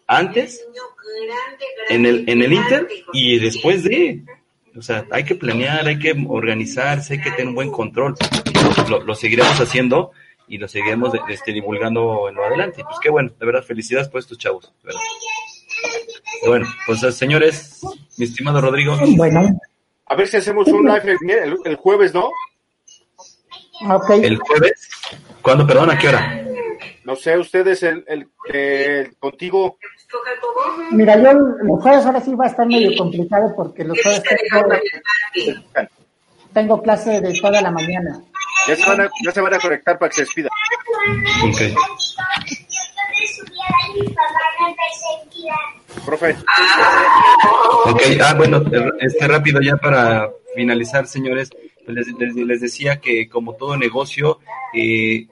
antes, 0.06 0.64
en 1.88 2.04
el, 2.06 2.28
en 2.28 2.42
el 2.42 2.52
Inter 2.52 2.86
y 3.12 3.38
después 3.38 3.82
de, 3.82 4.22
o 4.76 4.82
sea, 4.82 5.06
hay 5.10 5.24
que 5.24 5.34
planear, 5.34 5.86
hay 5.86 5.98
que 5.98 6.14
organizarse, 6.28 7.14
hay 7.14 7.20
que 7.20 7.30
tener 7.30 7.48
un 7.48 7.54
buen 7.54 7.70
control. 7.70 8.14
Lo, 8.88 9.00
lo 9.02 9.14
seguiremos 9.14 9.58
haciendo 9.60 10.12
y 10.46 10.58
lo 10.58 10.68
seguiremos 10.68 11.12
este, 11.28 11.52
divulgando 11.52 12.28
en 12.28 12.34
lo 12.34 12.44
adelante. 12.44 12.82
Pues 12.84 12.98
qué 13.00 13.08
bueno, 13.08 13.30
de 13.38 13.46
verdad, 13.46 13.62
felicidades 13.62 14.08
por 14.08 14.20
estos 14.20 14.36
chavos. 14.36 14.72
Bueno, 16.46 16.66
pues 16.86 17.00
señores, 17.14 17.80
mi 18.18 18.24
estimado 18.26 18.60
Rodrigo. 18.60 18.98
Bueno. 19.16 19.48
A 20.06 20.16
ver 20.16 20.26
si 20.26 20.38
hacemos 20.38 20.66
un 20.68 20.86
live 20.86 21.16
el, 21.20 21.56
el 21.64 21.76
jueves, 21.76 22.12
¿no? 22.12 22.30
¿El 23.80 24.38
jueves? 24.38 24.90
¿Cuándo, 25.42 25.66
perdón? 25.66 25.90
¿A 25.90 25.98
qué 25.98 26.08
hora? 26.08 26.44
No 27.04 27.16
sé, 27.16 27.36
ustedes, 27.38 27.82
el, 27.82 28.04
el, 28.06 29.16
contigo. 29.18 29.78
Mira, 30.90 31.16
yo 31.16 31.32
los 31.32 31.82
jueves 31.82 32.04
ahora 32.04 32.20
sí 32.20 32.34
va 32.34 32.44
a 32.44 32.48
estar 32.48 32.66
medio 32.66 32.96
complicado 32.96 33.54
porque 33.56 33.84
los 33.84 33.98
jueves 34.02 34.22
tengo, 36.52 36.82
clase 36.82 37.20
de 37.20 37.40
toda 37.40 37.62
la 37.62 37.70
mañana. 37.70 38.20
Ya 38.68 38.76
se, 38.76 38.86
van 38.86 39.00
a, 39.00 39.10
ya 39.24 39.32
se 39.32 39.40
van 39.40 39.54
a 39.54 39.58
conectar 39.58 39.98
para 39.98 40.10
que 40.10 40.16
se 40.16 40.22
despida. 40.22 40.48
Ok. 41.44 41.60
Profe. 46.04 46.36
Ok, 47.86 48.02
ah, 48.22 48.34
bueno, 48.34 48.62
este 49.00 49.26
rápido 49.26 49.60
ya 49.60 49.76
para 49.76 50.28
finalizar, 50.54 51.06
señores 51.06 51.50
les, 51.90 52.60
decía 52.60 53.00
que 53.00 53.28
como 53.28 53.54
todo 53.56 53.76
negocio, 53.76 54.38
eh, 54.74 55.26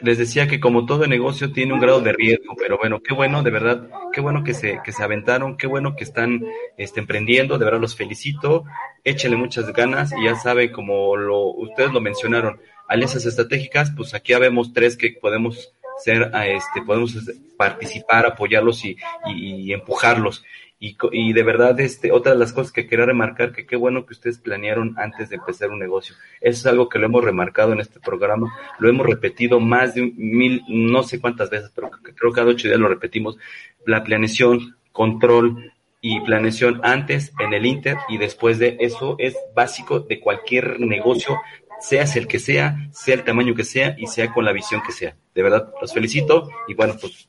les 0.00 0.18
decía 0.18 0.48
que 0.48 0.60
como 0.60 0.86
todo 0.86 1.06
negocio 1.06 1.52
tiene 1.52 1.74
un 1.74 1.80
grado 1.80 2.00
de 2.00 2.12
riesgo, 2.12 2.54
pero 2.56 2.78
bueno, 2.78 3.00
qué 3.02 3.14
bueno, 3.14 3.42
de 3.42 3.50
verdad, 3.50 3.88
qué 4.12 4.20
bueno 4.20 4.42
que 4.42 4.54
se, 4.54 4.80
que 4.82 4.92
se 4.92 5.02
aventaron, 5.02 5.56
qué 5.56 5.66
bueno 5.66 5.94
que 5.94 6.04
están 6.04 6.42
este, 6.78 7.00
emprendiendo, 7.00 7.58
de 7.58 7.64
verdad 7.64 7.80
los 7.80 7.96
felicito, 7.96 8.64
échenle 9.04 9.36
muchas 9.36 9.72
ganas 9.72 10.12
y 10.18 10.24
ya 10.24 10.36
sabe, 10.36 10.72
como 10.72 11.16
lo, 11.16 11.44
ustedes 11.46 11.92
lo 11.92 12.00
mencionaron, 12.00 12.60
alianzas 12.88 13.26
estratégicas, 13.26 13.92
pues 13.96 14.14
aquí 14.14 14.32
habemos 14.32 14.72
tres 14.72 14.96
que 14.96 15.10
podemos 15.10 15.72
ser, 15.98 16.30
este, 16.46 16.82
podemos 16.82 17.16
participar, 17.56 18.24
apoyarlos 18.24 18.84
y, 18.84 18.96
y 19.26 19.72
empujarlos. 19.72 20.42
Y, 20.82 20.96
y, 21.12 21.34
de 21.34 21.42
verdad, 21.42 21.78
este, 21.78 22.10
otra 22.10 22.32
de 22.32 22.38
las 22.38 22.54
cosas 22.54 22.72
que 22.72 22.86
quería 22.86 23.04
remarcar, 23.04 23.52
que 23.52 23.66
qué 23.66 23.76
bueno 23.76 24.06
que 24.06 24.14
ustedes 24.14 24.38
planearon 24.38 24.94
antes 24.96 25.28
de 25.28 25.36
empezar 25.36 25.68
un 25.68 25.78
negocio. 25.78 26.14
Eso 26.40 26.60
es 26.60 26.66
algo 26.66 26.88
que 26.88 26.98
lo 26.98 27.04
hemos 27.04 27.22
remarcado 27.22 27.74
en 27.74 27.80
este 27.80 28.00
programa, 28.00 28.50
lo 28.78 28.88
hemos 28.88 29.06
repetido 29.06 29.60
más 29.60 29.94
de 29.94 30.10
mil, 30.16 30.62
no 30.68 31.02
sé 31.02 31.20
cuántas 31.20 31.50
veces, 31.50 31.70
pero 31.74 31.90
creo 31.90 32.32
que 32.32 32.34
cada 32.34 32.50
ocho 32.50 32.66
días 32.66 32.80
lo 32.80 32.88
repetimos. 32.88 33.36
La 33.84 34.02
planeación, 34.02 34.78
control 34.90 35.70
y 36.00 36.20
planeación 36.20 36.80
antes, 36.82 37.32
en 37.38 37.52
el 37.52 37.66
Inter 37.66 37.98
y 38.08 38.16
después 38.16 38.58
de 38.58 38.78
eso 38.80 39.16
es 39.18 39.36
básico 39.54 40.00
de 40.00 40.18
cualquier 40.18 40.80
negocio, 40.80 41.38
seas 41.78 42.16
el 42.16 42.26
que 42.26 42.38
sea, 42.38 42.88
sea 42.92 43.16
el 43.16 43.24
tamaño 43.24 43.54
que 43.54 43.64
sea 43.64 43.94
y 43.98 44.06
sea 44.06 44.32
con 44.32 44.46
la 44.46 44.52
visión 44.52 44.80
que 44.86 44.92
sea. 44.92 45.14
De 45.34 45.42
verdad, 45.42 45.72
los 45.80 45.92
felicito 45.92 46.48
y 46.68 46.74
bueno, 46.74 46.94
pues 46.98 47.28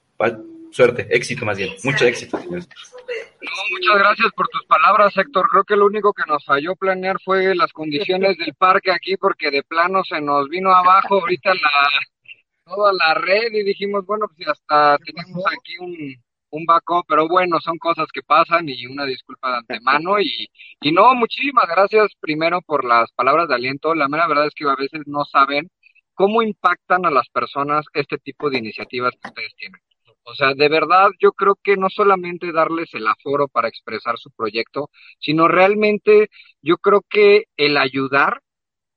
suerte, 0.71 1.07
éxito 1.09 1.45
más 1.45 1.57
bien, 1.57 1.73
mucho 1.83 2.05
éxito, 2.05 2.37
señores. 2.39 2.67
muchas 3.71 3.97
gracias 3.97 4.31
por 4.35 4.47
tus 4.47 4.65
palabras, 4.65 5.15
Héctor. 5.17 5.47
Creo 5.49 5.63
que 5.63 5.75
lo 5.75 5.85
único 5.85 6.13
que 6.13 6.23
nos 6.27 6.43
falló 6.45 6.75
planear 6.75 7.17
fue 7.23 7.55
las 7.55 7.71
condiciones 7.73 8.37
del 8.37 8.53
parque 8.55 8.91
aquí, 8.91 9.17
porque 9.17 9.51
de 9.51 9.63
plano 9.63 10.03
se 10.03 10.21
nos 10.21 10.49
vino 10.49 10.71
abajo 10.71 11.19
ahorita 11.19 11.53
la 11.53 11.89
toda 12.65 12.93
la 12.93 13.13
red 13.15 13.51
y 13.51 13.63
dijimos, 13.63 14.05
bueno, 14.05 14.27
pues 14.35 14.47
hasta 14.47 14.97
tenemos 14.99 15.43
aquí 15.47 15.77
un, 15.79 16.15
un 16.51 16.65
backup, 16.65 17.05
pero 17.07 17.27
bueno, 17.27 17.59
son 17.59 17.77
cosas 17.77 18.07
que 18.13 18.21
pasan 18.21 18.69
y 18.69 18.85
una 18.85 19.05
disculpa 19.05 19.51
de 19.51 19.57
antemano 19.57 20.19
y, 20.19 20.49
y 20.81 20.91
no, 20.91 21.13
muchísimas 21.15 21.67
gracias 21.67 22.13
primero 22.19 22.61
por 22.61 22.85
las 22.85 23.11
palabras 23.13 23.47
de 23.47 23.55
aliento. 23.55 23.95
La 23.95 24.07
mera 24.07 24.27
verdad 24.27 24.47
es 24.47 24.53
que 24.55 24.65
a 24.69 24.75
veces 24.75 25.01
no 25.05 25.25
saben 25.25 25.69
cómo 26.13 26.41
impactan 26.41 27.05
a 27.05 27.11
las 27.11 27.27
personas 27.29 27.85
este 27.93 28.17
tipo 28.17 28.49
de 28.49 28.59
iniciativas 28.59 29.13
que 29.21 29.29
ustedes 29.29 29.55
tienen. 29.55 29.81
O 30.23 30.33
sea, 30.35 30.53
de 30.53 30.69
verdad 30.69 31.09
yo 31.19 31.31
creo 31.33 31.55
que 31.63 31.77
no 31.77 31.89
solamente 31.89 32.51
darles 32.51 32.93
el 32.93 33.07
aforo 33.07 33.47
para 33.47 33.67
expresar 33.67 34.17
su 34.17 34.29
proyecto, 34.31 34.89
sino 35.19 35.47
realmente 35.47 36.29
yo 36.61 36.77
creo 36.77 37.01
que 37.09 37.45
el 37.57 37.77
ayudar, 37.77 38.41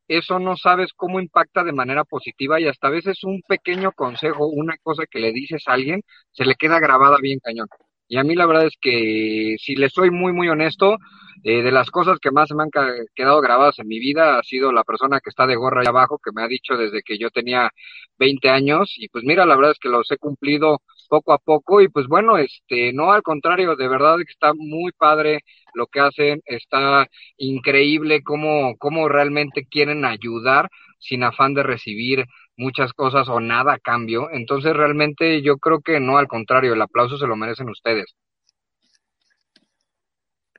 eso 0.08 0.38
no 0.40 0.56
sabes 0.56 0.92
cómo 0.96 1.20
impacta 1.20 1.64
de 1.64 1.72
manera 1.72 2.04
positiva 2.04 2.60
y 2.60 2.68
hasta 2.68 2.88
a 2.88 2.90
veces 2.92 3.24
un 3.24 3.42
pequeño 3.48 3.92
consejo, 3.92 4.46
una 4.48 4.76
cosa 4.82 5.04
que 5.10 5.20
le 5.20 5.32
dices 5.32 5.64
a 5.68 5.74
alguien, 5.74 6.02
se 6.32 6.44
le 6.46 6.56
queda 6.56 6.80
grabada 6.80 7.18
bien 7.20 7.40
cañón. 7.40 7.68
Y 8.08 8.18
a 8.18 8.24
mí 8.24 8.34
la 8.34 8.46
verdad 8.46 8.66
es 8.66 8.76
que 8.80 9.56
si 9.58 9.76
le 9.76 9.88
soy 9.88 10.10
muy, 10.10 10.32
muy 10.32 10.48
honesto, 10.48 10.98
eh, 11.42 11.62
de 11.62 11.72
las 11.72 11.90
cosas 11.90 12.18
que 12.20 12.30
más 12.30 12.50
me 12.52 12.62
han 12.62 12.70
quedado 13.14 13.40
grabadas 13.40 13.78
en 13.78 13.88
mi 13.88 13.98
vida 13.98 14.38
ha 14.38 14.42
sido 14.42 14.72
la 14.72 14.84
persona 14.84 15.20
que 15.20 15.30
está 15.30 15.46
de 15.46 15.56
gorra 15.56 15.80
allá 15.80 15.90
abajo, 15.90 16.18
que 16.22 16.32
me 16.34 16.42
ha 16.42 16.48
dicho 16.48 16.76
desde 16.76 17.02
que 17.02 17.18
yo 17.18 17.30
tenía 17.30 17.70
20 18.18 18.48
años 18.48 18.94
y 18.96 19.08
pues 19.08 19.24
mira, 19.24 19.44
la 19.46 19.56
verdad 19.56 19.72
es 19.72 19.78
que 19.78 19.88
los 19.88 20.10
he 20.10 20.16
cumplido 20.18 20.80
poco 21.08 21.32
a 21.32 21.38
poco 21.38 21.80
y 21.80 21.88
pues 21.88 22.06
bueno, 22.06 22.38
este, 22.38 22.92
no 22.92 23.12
al 23.12 23.22
contrario, 23.22 23.76
de 23.76 23.88
verdad 23.88 24.16
que 24.18 24.32
está 24.32 24.52
muy 24.54 24.92
padre 24.92 25.40
lo 25.74 25.86
que 25.86 26.00
hacen, 26.00 26.40
está 26.46 27.06
increíble 27.36 28.22
cómo, 28.22 28.76
cómo 28.78 29.08
realmente 29.08 29.66
quieren 29.68 30.04
ayudar 30.04 30.68
sin 30.98 31.24
afán 31.24 31.54
de 31.54 31.62
recibir 31.62 32.24
muchas 32.56 32.92
cosas 32.92 33.28
o 33.28 33.40
nada 33.40 33.74
a 33.74 33.78
cambio. 33.78 34.28
Entonces 34.32 34.74
realmente 34.74 35.42
yo 35.42 35.58
creo 35.58 35.80
que 35.80 36.00
no, 36.00 36.18
al 36.18 36.28
contrario, 36.28 36.74
el 36.74 36.82
aplauso 36.82 37.18
se 37.18 37.26
lo 37.26 37.36
merecen 37.36 37.68
ustedes. 37.68 38.14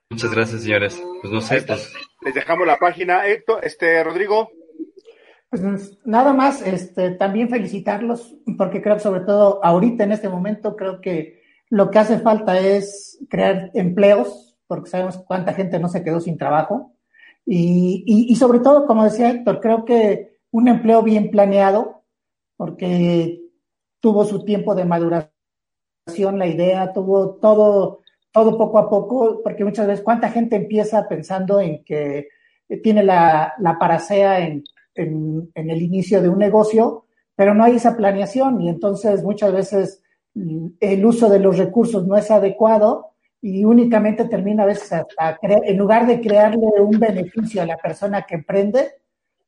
Muchas 0.09 0.31
gracias, 0.31 0.63
señores. 0.63 1.03
Pues 1.21 1.33
no 1.33 1.41
sé, 1.41 1.61
pues... 1.63 1.93
Les 2.21 2.33
dejamos 2.33 2.65
la 2.65 2.77
página, 2.77 3.27
Héctor, 3.27 3.63
este, 3.63 4.03
Rodrigo. 4.03 4.49
Pues 5.49 5.61
nada 6.05 6.33
más, 6.33 6.61
este, 6.61 7.11
también 7.11 7.49
felicitarlos, 7.49 8.35
porque 8.57 8.81
creo 8.81 8.95
que 8.95 9.01
sobre 9.01 9.21
todo 9.21 9.63
ahorita 9.63 10.03
en 10.03 10.11
este 10.11 10.29
momento 10.29 10.75
creo 10.75 11.01
que 11.01 11.41
lo 11.69 11.89
que 11.91 11.99
hace 11.99 12.19
falta 12.19 12.59
es 12.59 13.19
crear 13.29 13.71
empleos, 13.73 14.57
porque 14.67 14.89
sabemos 14.89 15.17
cuánta 15.17 15.53
gente 15.53 15.79
no 15.79 15.87
se 15.87 16.03
quedó 16.03 16.19
sin 16.19 16.37
trabajo. 16.37 16.93
Y, 17.45 18.03
y, 18.05 18.35
sobre 18.37 18.59
todo, 18.59 18.87
como 18.87 19.03
decía 19.03 19.29
Héctor, 19.29 19.59
creo 19.59 19.85
que 19.85 20.34
un 20.55 20.67
empleo 20.67 21.01
bien 21.03 21.31
planeado, 21.31 22.03
porque 22.57 23.41
tuvo 23.99 24.25
su 24.25 24.43
tiempo 24.45 24.75
de 24.75 24.85
maduración, 24.85 25.31
la 26.37 26.47
idea, 26.47 26.93
tuvo 26.93 27.35
todo, 27.35 28.01
todo 28.31 28.57
poco 28.57 28.77
a 28.77 28.89
poco, 28.89 29.41
porque 29.43 29.65
muchas 29.65 29.87
veces 29.87 30.03
cuánta 30.03 30.29
gente 30.29 30.55
empieza 30.55 31.07
pensando 31.07 31.59
en 31.59 31.83
que 31.83 32.27
tiene 32.83 33.03
la, 33.03 33.53
la 33.59 33.77
paracea 33.77 34.45
en 34.45 34.63
en, 34.95 35.51
el 35.55 35.81
inicio 35.81 36.21
de 36.21 36.29
un 36.29 36.39
negocio, 36.39 37.05
pero 37.35 37.53
no 37.53 37.63
hay 37.63 37.75
esa 37.75 37.95
planeación 37.95 38.61
y 38.61 38.69
entonces 38.69 39.23
muchas 39.23 39.53
veces 39.53 40.01
mm, 40.33 40.67
el 40.79 41.05
uso 41.05 41.29
de 41.29 41.39
los 41.39 41.57
recursos 41.57 42.07
no 42.07 42.15
es 42.17 42.31
adecuado 42.31 43.11
y 43.41 43.63
únicamente 43.65 44.25
termina 44.25 44.63
a 44.63 44.67
veces 44.67 44.91
hasta 44.91 45.37
en 45.41 45.77
lugar 45.77 46.07
de 46.07 46.19
crearle 46.19 46.65
un 46.79 46.99
beneficio 46.99 47.61
a 47.61 47.65
la 47.65 47.77
persona 47.77 48.23
que 48.23 48.35
emprende, 48.35 48.93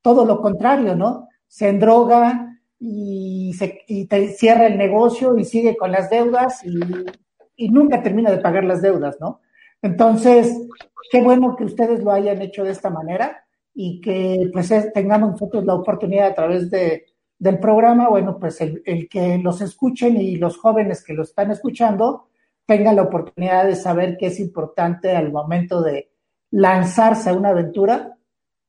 todo 0.07 0.23
lo 0.23 0.41
contrario, 0.41 0.95
¿no? 0.95 1.27
Se 1.49 1.67
endroga 1.67 2.57
y, 2.79 3.53
se, 3.59 3.81
y 3.89 4.05
te 4.05 4.29
cierra 4.29 4.65
el 4.65 4.77
negocio 4.77 5.37
y 5.37 5.43
sigue 5.43 5.75
con 5.75 5.91
las 5.91 6.09
deudas 6.09 6.63
y, 6.63 7.67
nunca 7.67 8.01
termina 8.01 8.31
de 8.31 8.37
pagar 8.37 8.63
las 8.63 8.81
deudas, 8.81 9.17
¿no? 9.19 9.41
Entonces, 9.81 10.65
qué 11.11 11.21
bueno 11.21 11.57
que 11.57 11.65
ustedes 11.65 12.01
lo 12.05 12.13
hayan 12.13 12.41
hecho 12.41 12.63
de 12.63 12.71
esta 12.71 12.89
manera 12.89 13.43
y 13.73 13.99
que 13.99 14.49
pues 14.53 14.71
tengamos 14.93 15.31
nosotros 15.31 15.65
la 15.65 15.75
oportunidad 15.75 16.27
a 16.27 16.35
través 16.35 16.71
de, 16.71 17.07
del 17.37 17.59
programa, 17.59 18.07
bueno, 18.07 18.39
pues 18.39 18.61
el, 18.61 18.81
el, 18.85 19.09
que 19.09 19.39
los 19.39 19.59
escuchen 19.59 20.15
y 20.21 20.37
los 20.37 20.55
jóvenes 20.57 21.03
que 21.03 21.15
lo 21.15 21.23
están 21.23 21.51
escuchando 21.51 22.29
tengan 22.65 22.95
la 22.95 23.01
oportunidad 23.01 23.65
de 23.65 23.75
saber 23.75 24.15
que 24.15 24.27
es 24.27 24.39
importante 24.39 25.17
al 25.17 25.33
momento 25.33 25.81
de 25.81 26.11
lanzarse 26.49 27.29
a 27.29 27.33
una 27.33 27.49
aventura, 27.49 28.16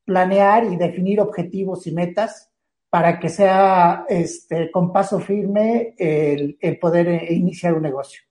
planear 0.08 0.64
y 0.64 0.76
definir 0.76 1.20
objetivos 1.20 1.86
y 1.86 1.92
metas 1.92 2.50
para 2.88 3.20
que 3.20 3.28
sea 3.28 4.06
este, 4.08 4.70
con 4.70 4.90
paso 4.90 5.20
firme 5.20 5.94
el, 5.98 6.56
el 6.58 6.78
poder 6.78 7.08
eh, 7.08 7.34
iniciar 7.34 7.74
un 7.74 7.82
negocio. 7.82 8.22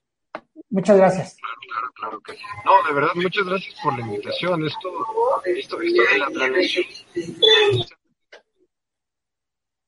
Muchas 0.71 0.97
gracias. 0.97 1.37
Claro, 1.37 1.59
claro, 1.61 1.91
claro 1.93 2.21
que 2.21 2.33
No, 2.65 2.87
de 2.87 2.93
verdad, 2.95 3.11
muchas 3.13 3.45
gracias 3.45 3.75
por 3.83 3.97
la 3.97 4.05
invitación. 4.07 4.65
Esto, 4.65 4.89
esto, 5.45 5.79
esto 5.79 6.03
de 6.11 6.17
la 6.17 6.27
planeación 6.27 6.85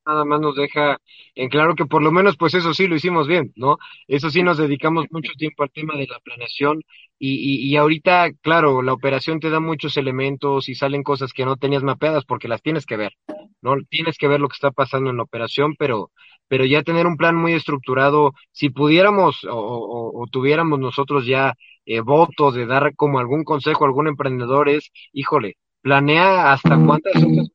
nada 0.10 0.26
más 0.26 0.41
nos 0.41 0.56
deja 0.56 0.98
en 1.36 1.49
claro 1.49 1.76
que 1.76 1.86
por 1.86 2.02
lo 2.02 2.11
menos 2.11 2.36
pues 2.36 2.53
eso 2.56 2.74
sí 2.74 2.88
lo 2.88 2.95
hicimos 2.95 3.28
bien, 3.28 3.53
¿no? 3.56 3.78
Eso 4.07 4.30
sí 4.30 4.41
nos 4.44 4.57
dedicamos 4.57 5.06
mucho 5.11 5.32
tiempo 5.38 5.64
al 5.64 5.72
tema 5.72 5.95
de 5.95 6.07
la 6.07 6.20
planeación 6.20 6.84
y, 7.19 7.33
y, 7.35 7.69
y, 7.69 7.75
ahorita, 7.75 8.31
claro, 8.41 8.81
la 8.81 8.93
operación 8.93 9.39
te 9.39 9.49
da 9.49 9.59
muchos 9.59 9.97
elementos 9.97 10.69
y 10.69 10.75
salen 10.75 11.03
cosas 11.03 11.33
que 11.33 11.45
no 11.45 11.57
tenías 11.57 11.83
mapeadas 11.83 12.25
porque 12.25 12.47
las 12.47 12.61
tienes 12.61 12.85
que 12.85 12.97
ver, 12.97 13.13
¿no? 13.61 13.75
Tienes 13.89 14.17
que 14.17 14.27
ver 14.27 14.39
lo 14.39 14.47
que 14.47 14.55
está 14.55 14.71
pasando 14.71 15.09
en 15.09 15.17
la 15.17 15.23
operación, 15.23 15.75
pero, 15.77 16.11
pero 16.47 16.65
ya 16.65 16.81
tener 16.83 17.05
un 17.07 17.17
plan 17.17 17.35
muy 17.35 17.53
estructurado, 17.53 18.33
si 18.51 18.69
pudiéramos 18.69 19.43
o, 19.43 19.55
o, 19.55 20.23
o 20.23 20.27
tuviéramos 20.27 20.79
nosotros 20.79 21.25
ya 21.25 21.55
eh, 21.85 22.01
votos 22.01 22.55
de 22.55 22.65
dar 22.65 22.95
como 22.95 23.19
algún 23.19 23.43
consejo 23.43 23.83
a 23.83 23.87
algún 23.87 24.07
emprendedor 24.07 24.69
es, 24.69 24.91
híjole, 25.11 25.57
planea 25.81 26.53
hasta 26.53 26.77
cuántas 26.77 27.15
hojas 27.15 27.49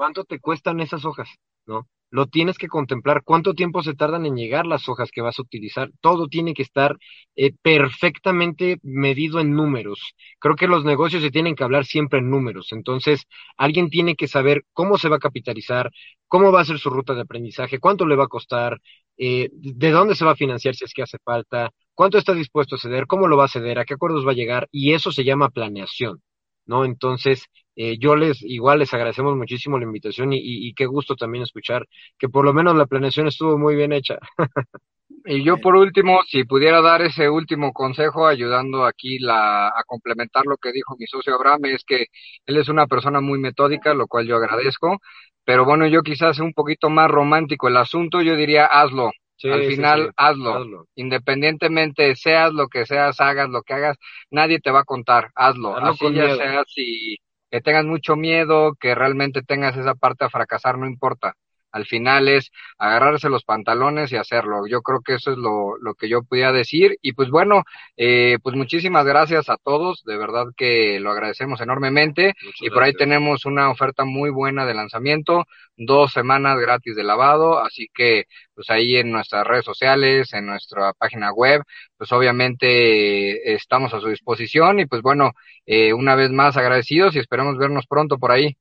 ¿Cuánto 0.00 0.24
te 0.24 0.40
cuestan 0.40 0.80
esas 0.80 1.04
hojas? 1.04 1.28
¿No? 1.66 1.86
Lo 2.10 2.26
tienes 2.26 2.58
que 2.58 2.68
contemplar. 2.68 3.22
¿Cuánto 3.24 3.54
tiempo 3.54 3.82
se 3.82 3.94
tardan 3.94 4.26
en 4.26 4.36
llegar 4.36 4.66
las 4.66 4.88
hojas 4.88 5.10
que 5.12 5.20
vas 5.20 5.38
a 5.38 5.42
utilizar? 5.42 5.90
Todo 6.00 6.26
tiene 6.28 6.54
que 6.54 6.62
estar 6.62 6.96
eh, 7.36 7.52
perfectamente 7.62 8.78
medido 8.82 9.40
en 9.40 9.54
números. 9.54 10.14
Creo 10.40 10.56
que 10.56 10.66
los 10.66 10.84
negocios 10.84 11.22
se 11.22 11.30
tienen 11.30 11.54
que 11.54 11.64
hablar 11.64 11.84
siempre 11.84 12.18
en 12.18 12.30
números. 12.30 12.72
Entonces, 12.72 13.26
alguien 13.56 13.90
tiene 13.90 14.16
que 14.16 14.28
saber 14.28 14.64
cómo 14.72 14.98
se 14.98 15.08
va 15.08 15.16
a 15.16 15.20
capitalizar, 15.20 15.90
cómo 16.26 16.50
va 16.52 16.60
a 16.62 16.64
ser 16.64 16.78
su 16.78 16.90
ruta 16.90 17.14
de 17.14 17.22
aprendizaje, 17.22 17.78
cuánto 17.78 18.06
le 18.06 18.16
va 18.16 18.24
a 18.24 18.28
costar, 18.28 18.80
eh, 19.16 19.48
de 19.52 19.90
dónde 19.90 20.14
se 20.16 20.24
va 20.24 20.32
a 20.32 20.36
financiar 20.36 20.74
si 20.74 20.84
es 20.84 20.92
que 20.94 21.02
hace 21.02 21.18
falta, 21.24 21.70
cuánto 21.94 22.18
está 22.18 22.34
dispuesto 22.34 22.74
a 22.76 22.78
ceder, 22.78 23.06
cómo 23.06 23.28
lo 23.28 23.36
va 23.36 23.44
a 23.44 23.48
ceder, 23.48 23.78
a 23.78 23.84
qué 23.84 23.94
acuerdos 23.94 24.26
va 24.26 24.32
a 24.32 24.34
llegar. 24.34 24.68
Y 24.72 24.94
eso 24.94 25.12
se 25.12 25.24
llama 25.24 25.50
planeación. 25.50 26.20
¿no? 26.66 26.84
Entonces, 26.84 27.46
eh, 27.76 27.96
yo 27.98 28.16
les, 28.16 28.42
igual 28.42 28.80
les 28.80 28.92
agradecemos 28.92 29.36
muchísimo 29.36 29.78
la 29.78 29.84
invitación 29.84 30.32
y, 30.32 30.38
y, 30.38 30.68
y, 30.68 30.74
qué 30.74 30.86
gusto 30.86 31.14
también 31.16 31.44
escuchar 31.44 31.86
que 32.18 32.28
por 32.28 32.44
lo 32.44 32.52
menos 32.52 32.76
la 32.76 32.86
planeación 32.86 33.28
estuvo 33.28 33.58
muy 33.58 33.76
bien 33.76 33.92
hecha. 33.92 34.18
y 35.24 35.42
yo 35.44 35.58
por 35.58 35.76
último, 35.76 36.20
si 36.26 36.44
pudiera 36.44 36.80
dar 36.82 37.02
ese 37.02 37.28
último 37.30 37.72
consejo, 37.72 38.26
ayudando 38.26 38.84
aquí 38.84 39.18
la, 39.18 39.68
a 39.68 39.84
complementar 39.86 40.44
lo 40.46 40.56
que 40.56 40.72
dijo 40.72 40.96
mi 40.98 41.06
socio 41.06 41.34
Abraham, 41.34 41.66
es 41.66 41.84
que 41.84 42.06
él 42.46 42.56
es 42.56 42.68
una 42.68 42.86
persona 42.86 43.20
muy 43.20 43.38
metódica, 43.38 43.94
lo 43.94 44.06
cual 44.06 44.26
yo 44.26 44.36
agradezco, 44.36 44.98
pero 45.44 45.64
bueno, 45.64 45.86
yo 45.86 46.02
quizás 46.02 46.38
un 46.40 46.52
poquito 46.52 46.90
más 46.90 47.10
romántico 47.10 47.68
el 47.68 47.76
asunto, 47.76 48.20
yo 48.22 48.36
diría 48.36 48.66
hazlo, 48.66 49.10
Sí, 49.40 49.48
Al 49.48 49.64
final, 49.64 50.00
sí, 50.00 50.06
sí. 50.08 50.12
Hazlo. 50.18 50.54
hazlo. 50.54 50.86
Independientemente 50.96 52.14
seas 52.14 52.52
lo 52.52 52.68
que 52.68 52.84
seas, 52.84 53.18
hagas 53.22 53.48
lo 53.48 53.62
que 53.62 53.72
hagas, 53.72 53.96
nadie 54.30 54.60
te 54.60 54.70
va 54.70 54.80
a 54.80 54.84
contar. 54.84 55.30
Hazlo. 55.34 55.78
hazlo 55.78 55.92
Así 55.92 56.04
ya 56.14 56.24
miedo. 56.24 56.36
sea 56.36 56.62
si 56.66 57.16
que 57.50 57.60
tengas 57.60 57.84
mucho 57.84 58.16
miedo, 58.16 58.74
que 58.80 58.94
realmente 58.94 59.42
tengas 59.42 59.76
esa 59.76 59.94
parte 59.94 60.24
a 60.24 60.30
fracasar, 60.30 60.78
no 60.78 60.86
importa. 60.86 61.34
Al 61.72 61.86
final 61.86 62.28
es 62.28 62.50
agarrarse 62.78 63.28
los 63.28 63.44
pantalones 63.44 64.12
y 64.12 64.16
hacerlo. 64.16 64.66
Yo 64.66 64.82
creo 64.82 65.00
que 65.02 65.14
eso 65.14 65.32
es 65.32 65.38
lo, 65.38 65.76
lo 65.78 65.94
que 65.94 66.08
yo 66.08 66.22
podía 66.22 66.52
decir. 66.52 66.96
Y 67.02 67.12
pues 67.12 67.30
bueno, 67.30 67.64
eh, 67.96 68.38
pues 68.42 68.56
muchísimas 68.56 69.04
gracias 69.04 69.48
a 69.48 69.56
todos. 69.56 70.02
De 70.04 70.16
verdad 70.16 70.46
que 70.56 71.00
lo 71.00 71.10
agradecemos 71.10 71.60
enormemente. 71.60 72.34
Muchas 72.42 72.62
y 72.62 72.70
por 72.70 72.82
ahí 72.82 72.92
tenemos 72.94 73.44
una 73.46 73.70
oferta 73.70 74.04
muy 74.04 74.30
buena 74.30 74.66
de 74.66 74.74
lanzamiento. 74.74 75.44
Dos 75.76 76.12
semanas 76.12 76.58
gratis 76.58 76.96
de 76.96 77.04
lavado. 77.04 77.60
Así 77.60 77.88
que 77.94 78.24
pues 78.54 78.68
ahí 78.70 78.96
en 78.96 79.10
nuestras 79.12 79.46
redes 79.46 79.64
sociales, 79.64 80.32
en 80.34 80.46
nuestra 80.46 80.92
página 80.94 81.32
web, 81.32 81.62
pues 81.96 82.12
obviamente 82.12 83.32
eh, 83.32 83.54
estamos 83.54 83.94
a 83.94 84.00
su 84.00 84.08
disposición. 84.08 84.80
Y 84.80 84.86
pues 84.86 85.02
bueno, 85.02 85.32
eh, 85.66 85.92
una 85.92 86.14
vez 86.14 86.30
más 86.30 86.56
agradecidos 86.56 87.14
y 87.14 87.20
esperemos 87.20 87.56
vernos 87.56 87.86
pronto 87.86 88.18
por 88.18 88.32
ahí. 88.32 88.56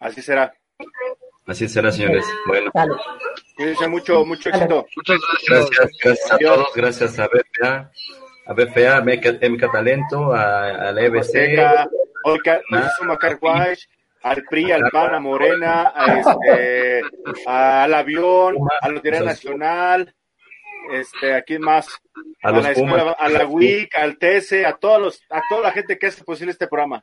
Así 0.00 0.22
será. 0.22 0.54
Así 1.48 1.66
será, 1.66 1.90
señores. 1.90 2.24
Bueno. 2.46 2.70
Cuídense 3.56 3.88
mucho, 3.88 4.24
mucho 4.24 4.50
éxito. 4.50 4.86
Muchas 4.94 5.18
gracias. 5.48 5.70
Gracias, 5.70 5.98
gracias 6.04 6.32
a 6.32 6.38
todos. 6.38 6.68
Gracias 6.74 7.18
a 7.18 7.26
BFA, 7.26 7.90
a 8.46 8.52
BFA, 8.52 9.00
MK 9.48 9.72
Talento, 9.72 10.34
a, 10.34 10.88
a 10.88 10.92
la 10.92 11.02
EBC. 11.02 11.58
al 14.22 14.42
PRI, 14.44 14.72
al 14.72 14.90
PAN, 14.90 15.14
a 15.14 15.20
Morena, 15.20 15.92
a 15.94 16.18
este, 16.18 17.02
al 17.46 17.94
avión, 17.94 18.56
a 18.80 18.88
la 18.88 18.94
Lotería 18.94 19.20
Nacional, 19.22 20.14
este, 20.92 21.34
¿a 21.34 21.42
quién 21.42 21.62
más? 21.62 21.88
A, 22.42 22.48
a 22.48 22.52
la 22.52 22.72
escuela, 22.72 23.16
a 23.18 23.28
la 23.28 23.46
WIC, 23.46 23.96
al 23.96 24.18
TESE, 24.18 24.66
a 24.66 24.74
todos 24.74 25.00
los, 25.00 25.22
a 25.30 25.42
toda 25.48 25.62
la 25.62 25.72
gente 25.72 25.98
que 25.98 26.08
hace 26.08 26.24
posible 26.24 26.52
este 26.52 26.66
programa. 26.66 27.02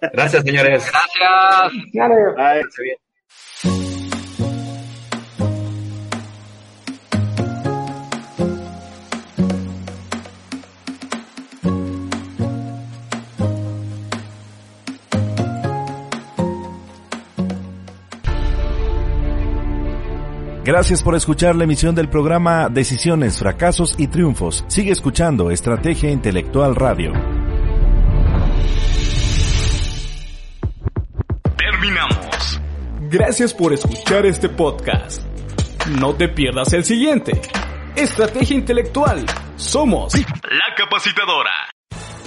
Gracias, 0.00 0.42
señores. 0.44 0.90
Gracias. 0.90 1.72
Gracias. 1.92 3.03
Gracias 20.64 21.02
por 21.02 21.14
escuchar 21.14 21.54
la 21.56 21.64
emisión 21.64 21.94
del 21.94 22.08
programa 22.08 22.70
Decisiones, 22.70 23.38
Fracasos 23.38 23.96
y 23.98 24.06
Triunfos. 24.06 24.64
Sigue 24.66 24.92
escuchando 24.92 25.50
Estrategia 25.50 26.10
Intelectual 26.10 26.74
Radio. 26.74 27.12
Terminamos. 31.58 32.62
Gracias 33.10 33.52
por 33.52 33.74
escuchar 33.74 34.24
este 34.24 34.48
podcast. 34.48 35.22
No 36.00 36.14
te 36.14 36.28
pierdas 36.28 36.72
el 36.72 36.82
siguiente. 36.86 37.42
Estrategia 37.94 38.56
Intelectual. 38.56 39.26
Somos 39.56 40.14
la 40.14 40.74
capacitadora. 40.74 41.73